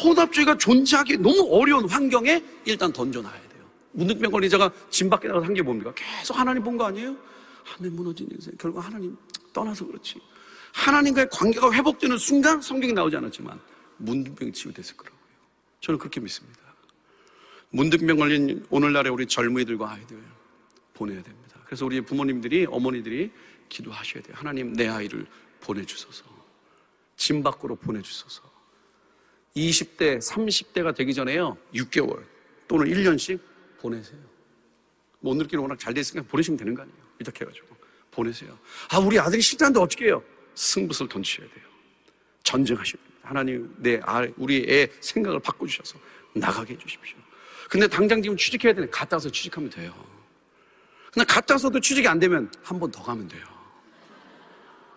혼합주의가 0.04 0.56
존재하기 0.58 1.16
너무 1.18 1.48
어려운 1.50 1.88
환경에 1.88 2.42
일단 2.64 2.92
던져놔야 2.92 3.32
돼요. 3.48 3.64
문득병 3.92 4.30
걸리자가 4.30 4.70
짐 4.90 5.10
밖에 5.10 5.26
나가서 5.26 5.46
한 5.46 5.54
게 5.54 5.62
뭡니까? 5.62 5.92
계속 5.94 6.38
하나님 6.38 6.62
본 6.62 6.76
거 6.76 6.84
아니에요? 6.84 7.16
하나님 7.64 7.96
무너진 7.96 8.28
인생. 8.30 8.54
결국 8.58 8.84
하나님 8.84 9.16
떠나서 9.52 9.86
그렇지. 9.86 10.20
하나님과의 10.72 11.28
관계가 11.32 11.72
회복되는 11.72 12.16
순간 12.18 12.60
성경이 12.60 12.92
나오지 12.92 13.16
않았지만 13.16 13.58
문득병이 13.96 14.52
치유됐을 14.52 14.96
거라고요. 14.96 15.20
저는 15.80 15.98
그렇게 15.98 16.20
믿습니다. 16.20 16.59
문득병 17.70 18.16
걸린 18.18 18.66
오늘날의 18.70 19.12
우리 19.12 19.26
젊은이들과 19.26 19.92
아이들 19.92 20.22
보내야 20.94 21.22
됩니다. 21.22 21.60
그래서 21.64 21.86
우리 21.86 22.00
부모님들이 22.00 22.66
어머니들이 22.68 23.30
기도하셔야 23.68 24.22
돼요. 24.22 24.34
하나님 24.36 24.72
내 24.72 24.88
아이를 24.88 25.26
보내주소서. 25.60 26.24
짐 27.16 27.42
밖으로 27.42 27.76
보내주소서. 27.76 28.42
20대, 29.56 30.18
30대가 30.18 30.94
되기 30.94 31.14
전에요. 31.14 31.56
6개월 31.74 32.24
또는 32.66 32.86
1년씩 32.86 33.40
보내세요. 33.78 34.20
뭐 35.20 35.32
오늘끼리 35.32 35.60
워낙 35.60 35.78
잘 35.78 35.94
됐으니까 35.94 36.28
보내시면 36.28 36.58
되는 36.58 36.74
거 36.74 36.82
아니에요. 36.82 36.98
이렇게 37.18 37.44
해가지고 37.44 37.76
보내세요. 38.10 38.58
아 38.90 38.98
우리 38.98 39.18
아들이 39.18 39.40
싫다는데 39.40 39.80
어떻게 39.80 40.06
해요? 40.06 40.22
승부를 40.54 41.08
던지셔야 41.08 41.46
돼요. 41.46 41.64
전쟁하셔야 42.42 43.00
됩니다. 43.02 43.20
하나님 43.22 43.74
내 43.78 44.00
아, 44.02 44.26
우리 44.36 44.66
애 44.68 44.88
생각을 45.00 45.40
바꿔주셔서 45.40 45.98
나가게 46.34 46.74
해주십시오. 46.74 47.18
근데 47.70 47.86
당장 47.86 48.20
지금 48.20 48.36
취직해야 48.36 48.74
되는데 48.74 48.90
갔다 48.90 49.14
와서 49.16 49.30
취직하면 49.30 49.70
돼요. 49.70 49.94
근데 51.12 51.24
갔다 51.24 51.54
와서도 51.54 51.78
취직이 51.80 52.06
안 52.08 52.18
되면 52.18 52.50
한 52.62 52.78
번 52.80 52.90
더 52.90 53.00
가면 53.02 53.28
돼요. 53.28 53.44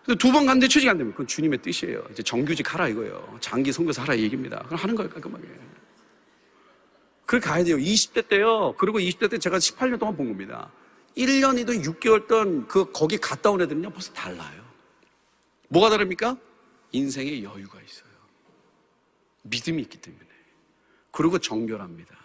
근데 0.03 0.17
두 0.17 0.31
번 0.31 0.45
갔는데 0.47 0.67
취직이 0.67 0.89
안 0.89 0.97
되면 0.97 1.13
그건 1.13 1.27
주님의 1.27 1.61
뜻이에요. 1.61 2.03
이제 2.11 2.23
정규직 2.23 2.73
하라 2.73 2.87
이거예요. 2.89 3.37
장기 3.39 3.71
선교사 3.71 4.01
하라 4.01 4.17
얘기입니다. 4.17 4.63
그럼 4.65 4.79
하는 4.79 4.95
거예요, 4.95 5.09
깔끔하게. 5.11 5.47
그렇게 7.27 7.47
가야 7.47 7.63
돼요. 7.63 7.77
20대 7.77 8.27
때요. 8.27 8.73
그리고 8.77 8.97
20대 8.99 9.29
때 9.29 9.37
제가 9.37 9.57
18년 9.59 9.99
동안 9.99 10.17
본 10.17 10.27
겁니다. 10.29 10.71
1년이든 11.15 11.83
6개월 11.85 12.27
든 12.27 12.67
그 12.67 12.91
거기 12.91 13.17
갔다 13.19 13.51
온 13.51 13.61
애들은요 13.61 13.91
벌써 13.91 14.11
달라요. 14.13 14.63
뭐가 15.69 15.91
다릅니까? 15.91 16.37
인생에 16.91 17.43
여유가 17.43 17.79
있어요. 17.81 18.09
믿음이 19.43 19.81
있기 19.83 19.99
때문에. 19.99 20.25
그리고 21.11 21.37
정결합니다. 21.37 22.22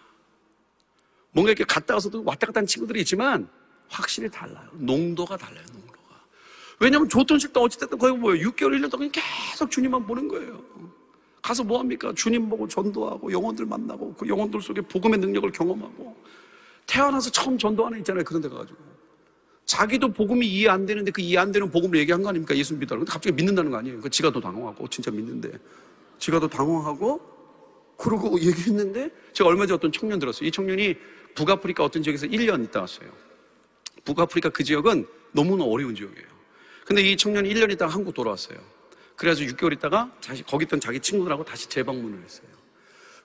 뭔가 1.31 1.51
이렇게 1.51 1.63
갔다 1.63 1.93
와서도 1.93 2.23
왔다 2.23 2.47
갔다 2.47 2.59
하는 2.59 2.67
친구들이 2.67 3.01
있지만 3.01 3.47
확실히 3.87 4.29
달라요. 4.29 4.67
농도가 4.73 5.37
달라요, 5.37 5.63
농도가. 5.71 5.99
왜냐면 6.79 7.09
좋던 7.09 7.39
싫던 7.39 7.63
어찌됐든 7.63 7.97
거의 7.97 8.15
뭐예요. 8.15 8.49
6개월, 8.49 8.79
1년 8.79 8.89
동안 8.89 9.11
계속 9.11 9.69
주님만 9.69 10.05
보는 10.07 10.27
거예요. 10.27 10.63
가서 11.41 11.63
뭐 11.63 11.79
합니까? 11.79 12.13
주님 12.15 12.49
보고 12.49 12.67
전도하고 12.67 13.31
영혼들 13.31 13.65
만나고 13.65 14.13
그 14.15 14.27
영혼들 14.27 14.61
속에 14.61 14.81
복음의 14.81 15.19
능력을 15.19 15.49
경험하고 15.51 16.15
태어나서 16.85 17.31
처음 17.31 17.57
전도하는 17.57 17.99
있잖아요. 17.99 18.23
그런 18.23 18.41
데 18.41 18.49
가가지고. 18.49 18.77
자기도 19.65 20.11
복음이 20.11 20.47
이해 20.47 20.67
안 20.67 20.87
되는데 20.87 21.11
그 21.11 21.21
이해 21.21 21.37
안 21.37 21.51
되는 21.51 21.69
복음을 21.69 21.99
얘기한 21.99 22.23
거 22.23 22.29
아닙니까? 22.29 22.57
예수 22.57 22.73
믿어라. 22.73 22.99
근데 22.99 23.11
갑자기 23.11 23.35
믿는다는 23.35 23.69
거 23.69 23.77
아니에요. 23.77 24.01
그 24.01 24.09
지가 24.09 24.31
더 24.31 24.41
당황하고, 24.41 24.87
진짜 24.87 25.11
믿는데. 25.11 25.51
지가 26.17 26.39
더 26.39 26.47
당황하고, 26.47 27.21
그러고 27.95 28.39
얘기했는데, 28.39 29.11
제가 29.31 29.47
얼마 29.47 29.67
전에 29.67 29.75
어떤 29.75 29.91
청년 29.91 30.17
들었어요. 30.17 30.47
이 30.47 30.51
청년이 30.51 30.95
북아프리카 31.35 31.83
어떤 31.83 32.03
지역에서 32.03 32.27
1년 32.27 32.63
있다 32.65 32.81
왔어요. 32.81 33.11
북아프리카 34.03 34.49
그 34.49 34.63
지역은 34.63 35.07
너무나 35.31 35.63
어려운 35.63 35.95
지역이에요. 35.95 36.27
근데 36.85 37.03
이 37.03 37.15
청년이 37.15 37.53
1년 37.53 37.71
있다가 37.71 37.93
한국 37.93 38.13
돌아왔어요. 38.13 38.57
그래서 39.15 39.41
6개월 39.41 39.73
있다가 39.73 40.11
다시 40.21 40.43
거기 40.43 40.63
있던 40.63 40.79
자기 40.79 40.99
친구들하고 40.99 41.43
다시 41.43 41.67
재방문을 41.67 42.23
했어요. 42.23 42.47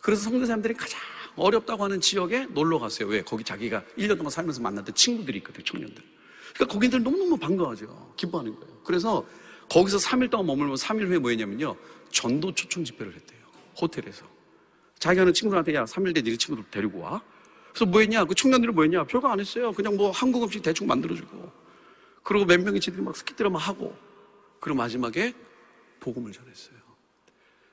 그래서 0.01 0.25
성도사님들이 0.25 0.75
가장 0.75 1.01
어렵다고 1.37 1.85
하는 1.85 2.01
지역에 2.01 2.47
놀러 2.47 2.79
갔어요. 2.79 3.09
왜? 3.09 3.23
거기 3.23 3.43
자기가 3.43 3.83
1년 3.97 4.17
동안 4.17 4.31
살면서 4.31 4.61
만났던 4.61 4.95
친구들이 4.95 5.39
있거든요, 5.39 5.65
청년들. 5.65 6.03
그러니까 6.55 6.73
거기들 6.73 7.03
너무너무 7.03 7.37
반가워하죠. 7.37 8.15
기뻐하는 8.17 8.55
거예요. 8.55 8.81
그래서 8.85 9.27
거기서 9.71 9.99
3일 9.99 10.31
동안 10.31 10.47
머물면 10.47 10.77
3일 10.77 11.09
후에 11.09 11.19
뭐 11.19 11.31
했냐면요. 11.31 11.77
전도 12.11 12.55
초청 12.55 12.85
집회를 12.85 13.15
했대요. 13.15 13.41
호텔에서. 13.81 14.27
자기 14.99 15.19
하는 15.19 15.33
친구들한테 15.33 15.75
야, 15.75 15.85
3일 15.85 16.15
뒤에 16.15 16.23
네 16.23 16.37
친구들 16.37 16.71
데리고 16.71 17.01
와. 17.01 17.23
그래서 17.75 17.87
뭐 17.87 18.01
했냐? 18.01 18.25
그 18.25 18.35
청년들이 18.35 18.73
뭐 18.73 18.85
했냐? 18.85 19.05
별거 19.05 19.29
안 19.29 19.41
했어요. 19.41 19.73
그냥 19.73 19.97
뭐 19.97 20.13
한국 20.13 20.45
음식 20.45 20.63
대충 20.63 20.87
만들어주고. 20.87 21.53
그리고 22.23 22.45
몇 22.47 22.61
명이 22.61 22.79
지들이 22.81 23.03
막 23.03 23.17
스키 23.17 23.35
드라마 23.35 23.59
하고. 23.59 23.95
그리고 24.61 24.79
마지막에 24.79 25.35
복음을 25.99 26.31
전했어요. 26.33 26.77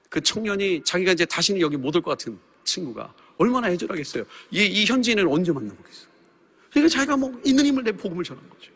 그 0.10 0.20
청년이 0.20 0.84
자기가 0.84 1.12
이제 1.14 1.24
다시는 1.26 1.62
여기 1.62 1.78
못 1.78 1.96
올 1.96 2.02
것 2.02 2.10
같은 2.12 2.40
친구가 2.64 3.14
얼마나 3.38 3.70
애절하겠어요. 3.70 4.26
이, 4.50 4.66
이 4.66 4.86
현지인은 4.86 5.28
언제 5.28 5.52
만나보겠어요. 5.52 6.10
그러니까 6.72 6.90
자기가 6.90 7.18
뭐 7.18 7.40
있는 7.46 7.66
힘을 7.66 7.84
내 7.84 7.92
복음을 7.92 8.24
전한 8.24 8.48
거죠. 8.50 8.72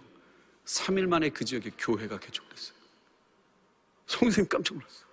3일 0.66 1.08
만에 1.08 1.30
그 1.30 1.44
지역에 1.44 1.72
교회가 1.78 2.20
개척됐어요. 2.20 2.76
성생님 4.08 4.48
깜짝 4.48 4.76
놀랐어요. 4.76 5.06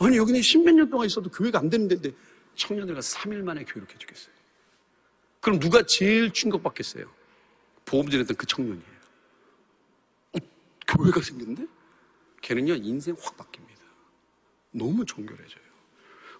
아니 0.00 0.16
여기는 0.18 0.42
십몇 0.42 0.74
년 0.74 0.90
동안 0.90 1.06
있어도 1.06 1.30
교회가 1.30 1.58
안 1.58 1.70
되는 1.70 1.88
데인데 1.88 2.12
청년들과 2.56 3.00
3일 3.00 3.42
만에 3.42 3.64
교회를 3.64 3.86
개척했어요. 3.88 4.34
그럼 5.44 5.60
누가 5.60 5.82
제일 5.82 6.30
충격받겠어요? 6.30 7.04
복음 7.84 8.08
전했던 8.08 8.34
그 8.34 8.46
청년이에요. 8.46 8.94
어, 10.32 10.38
교회가 10.88 11.20
생겼는데? 11.20 11.66
걔는요 12.40 12.76
인생 12.76 13.14
확 13.20 13.36
바뀝니다. 13.36 13.82
너무 14.70 15.04
정결해져요. 15.04 15.64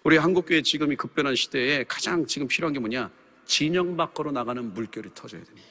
우리 0.03 0.17
한국교회 0.17 0.63
지금 0.63 0.91
이 0.91 0.95
급변한 0.95 1.35
시대에 1.35 1.83
가장 1.83 2.25
지금 2.25 2.47
필요한 2.47 2.73
게 2.73 2.79
뭐냐? 2.79 3.11
진영 3.45 3.95
밖으로 3.95 4.31
나가는 4.31 4.73
물결이 4.73 5.11
터져야 5.13 5.43
됩니다. 5.43 5.67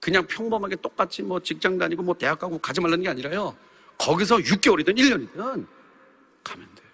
그냥 0.00 0.26
평범하게 0.26 0.76
똑같이 0.76 1.22
뭐 1.22 1.38
직장 1.40 1.76
다니고 1.76 2.02
뭐 2.02 2.14
대학 2.14 2.38
가고 2.38 2.58
가지 2.58 2.80
말라는 2.80 3.02
게 3.02 3.10
아니라요. 3.10 3.54
거기서 3.98 4.38
6개월이든 4.38 4.96
1년이든 4.96 5.66
가면 6.44 6.74
돼요. 6.74 6.90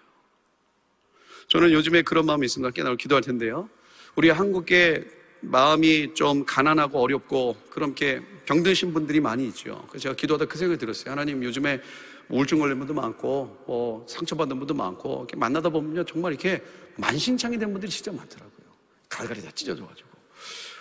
저는 1.47 1.71
요즘에 1.71 2.03
그런 2.03 2.27
마음이 2.27 2.45
있습니다. 2.45 2.73
깨달을 2.73 2.97
기도할 2.97 3.23
텐데요. 3.23 3.69
우리 4.15 4.29
한국에 4.29 5.05
마음이 5.41 6.15
좀 6.15 6.45
가난하고 6.45 7.01
어렵고 7.01 7.57
그렇게 7.71 8.21
병드신 8.45 8.93
분들이 8.93 9.21
많이 9.21 9.47
있죠. 9.49 9.85
그래서 9.89 10.05
제가 10.05 10.15
기도하다 10.15 10.47
그 10.47 10.59
생각이 10.59 10.79
들었어요. 10.79 11.13
하나님 11.13 11.43
요즘에 11.43 11.81
우울증 12.29 12.59
걸린 12.59 12.79
분도 12.79 12.95
많고, 12.95 13.65
뭐 13.67 14.07
상처받은 14.09 14.59
분도 14.59 14.75
많고, 14.75 15.21
이렇게 15.21 15.37
만나다 15.37 15.69
보면요. 15.69 16.05
정말 16.05 16.33
이렇게 16.33 16.63
만신창이 16.97 17.59
된 17.59 17.73
분들이 17.73 17.91
진짜 17.91 18.13
많더라고요. 18.13 18.67
갈갈이 19.09 19.43
다 19.43 19.51
찢어져가지고. 19.55 20.09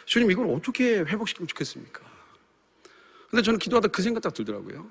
주님, 0.06 0.32
이걸 0.32 0.48
어떻게 0.48 1.00
회복시키면 1.00 1.48
좋겠습니까? 1.48 2.02
근데 3.30 3.44
저는 3.44 3.60
기도하다 3.60 3.90
그 3.90 4.02
생각 4.02 4.22
딱 4.22 4.34
들더라고요. 4.34 4.90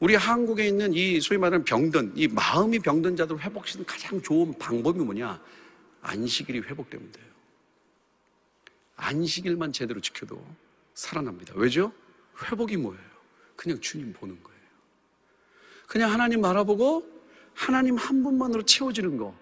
우리 0.00 0.14
한국에 0.14 0.66
있는 0.66 0.92
이 0.92 1.20
소위 1.20 1.38
말하는 1.38 1.64
병든, 1.64 2.12
이 2.16 2.28
마음이 2.28 2.80
병든 2.80 3.16
자들 3.16 3.40
회복시키는 3.40 3.86
가장 3.86 4.20
좋은 4.20 4.58
방법이 4.58 4.98
뭐냐? 4.98 5.40
안식일이 6.02 6.60
회복되면 6.60 7.12
돼요. 7.12 7.33
안식일만 8.96 9.72
제대로 9.72 10.00
지켜도 10.00 10.44
살아납니다. 10.94 11.52
왜죠? 11.56 11.92
회복이 12.44 12.76
뭐예요? 12.76 13.02
그냥 13.56 13.80
주님 13.80 14.12
보는 14.12 14.42
거예요. 14.42 14.60
그냥 15.86 16.10
하나님 16.12 16.40
바라보고 16.42 17.10
하나님 17.54 17.96
한 17.96 18.22
분만으로 18.22 18.62
채워지는 18.64 19.16
거. 19.16 19.36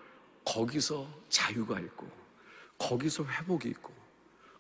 거기서 0.45 1.09
자유가 1.29 1.79
있고, 1.81 2.11
거기서 2.77 3.25
회복이 3.25 3.69
있고, 3.69 3.95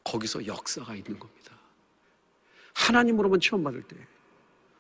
거기서 0.05 0.47
역사가 0.47 0.95
있는 0.95 1.19
겁니다. 1.19 1.53
하나님으로만 2.75 3.41
체험받을 3.41 3.83
때. 3.83 3.97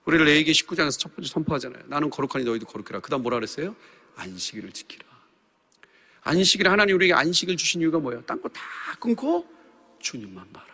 우리를 0.04 0.24
레이기 0.24 0.52
19장에서 0.52 0.98
첫 0.98 1.14
번째 1.14 1.28
선포하잖아요. 1.28 1.84
나는 1.86 2.08
거룩하니 2.08 2.44
너희도 2.44 2.66
거룩해라. 2.66 3.00
그 3.00 3.10
다음 3.10 3.22
뭐라 3.22 3.36
그랬어요? 3.38 3.74
안식일을 4.16 4.72
지키라. 4.72 5.04
안식일, 6.22 6.68
하나님 6.68 6.94
우리에게 6.96 7.14
안식을 7.14 7.56
주신 7.56 7.80
이유가 7.80 7.98
뭐예요? 7.98 8.22
딴 8.24 8.40
거 8.40 8.48
다 8.48 8.62
끊고 9.00 9.46
주님만 10.02 10.52
봐라. 10.52 10.66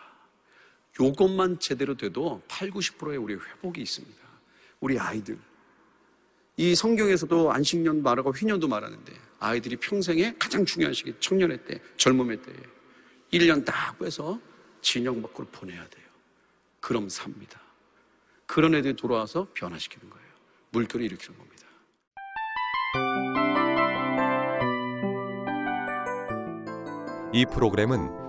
요것만 0.99 1.59
제대로 1.59 1.95
돼도 1.95 2.41
8, 2.49 2.71
90%의 2.71 3.17
우리 3.17 3.35
회복이 3.35 3.81
있습니다. 3.81 4.17
우리 4.81 4.99
아이들. 4.99 5.39
이 6.57 6.75
성경에서도 6.75 7.53
안식년 7.53 8.03
말하고 8.03 8.31
휘년도 8.31 8.67
말하는데 8.67 9.13
아이들이 9.39 9.77
평생에 9.77 10.35
가장 10.37 10.65
중요한 10.65 10.93
시기 10.93 11.13
청년의 11.19 11.63
때, 11.63 11.81
젊음의 11.95 12.41
때에 12.41 12.55
1년 13.31 13.63
딱 13.63 13.97
빼서 13.97 14.41
진영 14.81 15.21
밖으로 15.21 15.47
보내야 15.47 15.87
돼요. 15.87 16.05
그럼 16.81 17.07
삽니다. 17.07 17.61
그런 18.45 18.75
애들이 18.75 18.95
돌아와서 18.95 19.47
변화시키는 19.53 20.09
거예요. 20.09 20.27
물결을 20.71 21.05
일으키는 21.05 21.37
겁니다. 21.37 21.59
이 27.31 27.45
프로그램은 27.45 28.28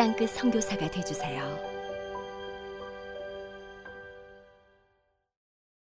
땅끝 0.00 0.30
선교사가 0.30 0.90
되주세요. 0.90 1.69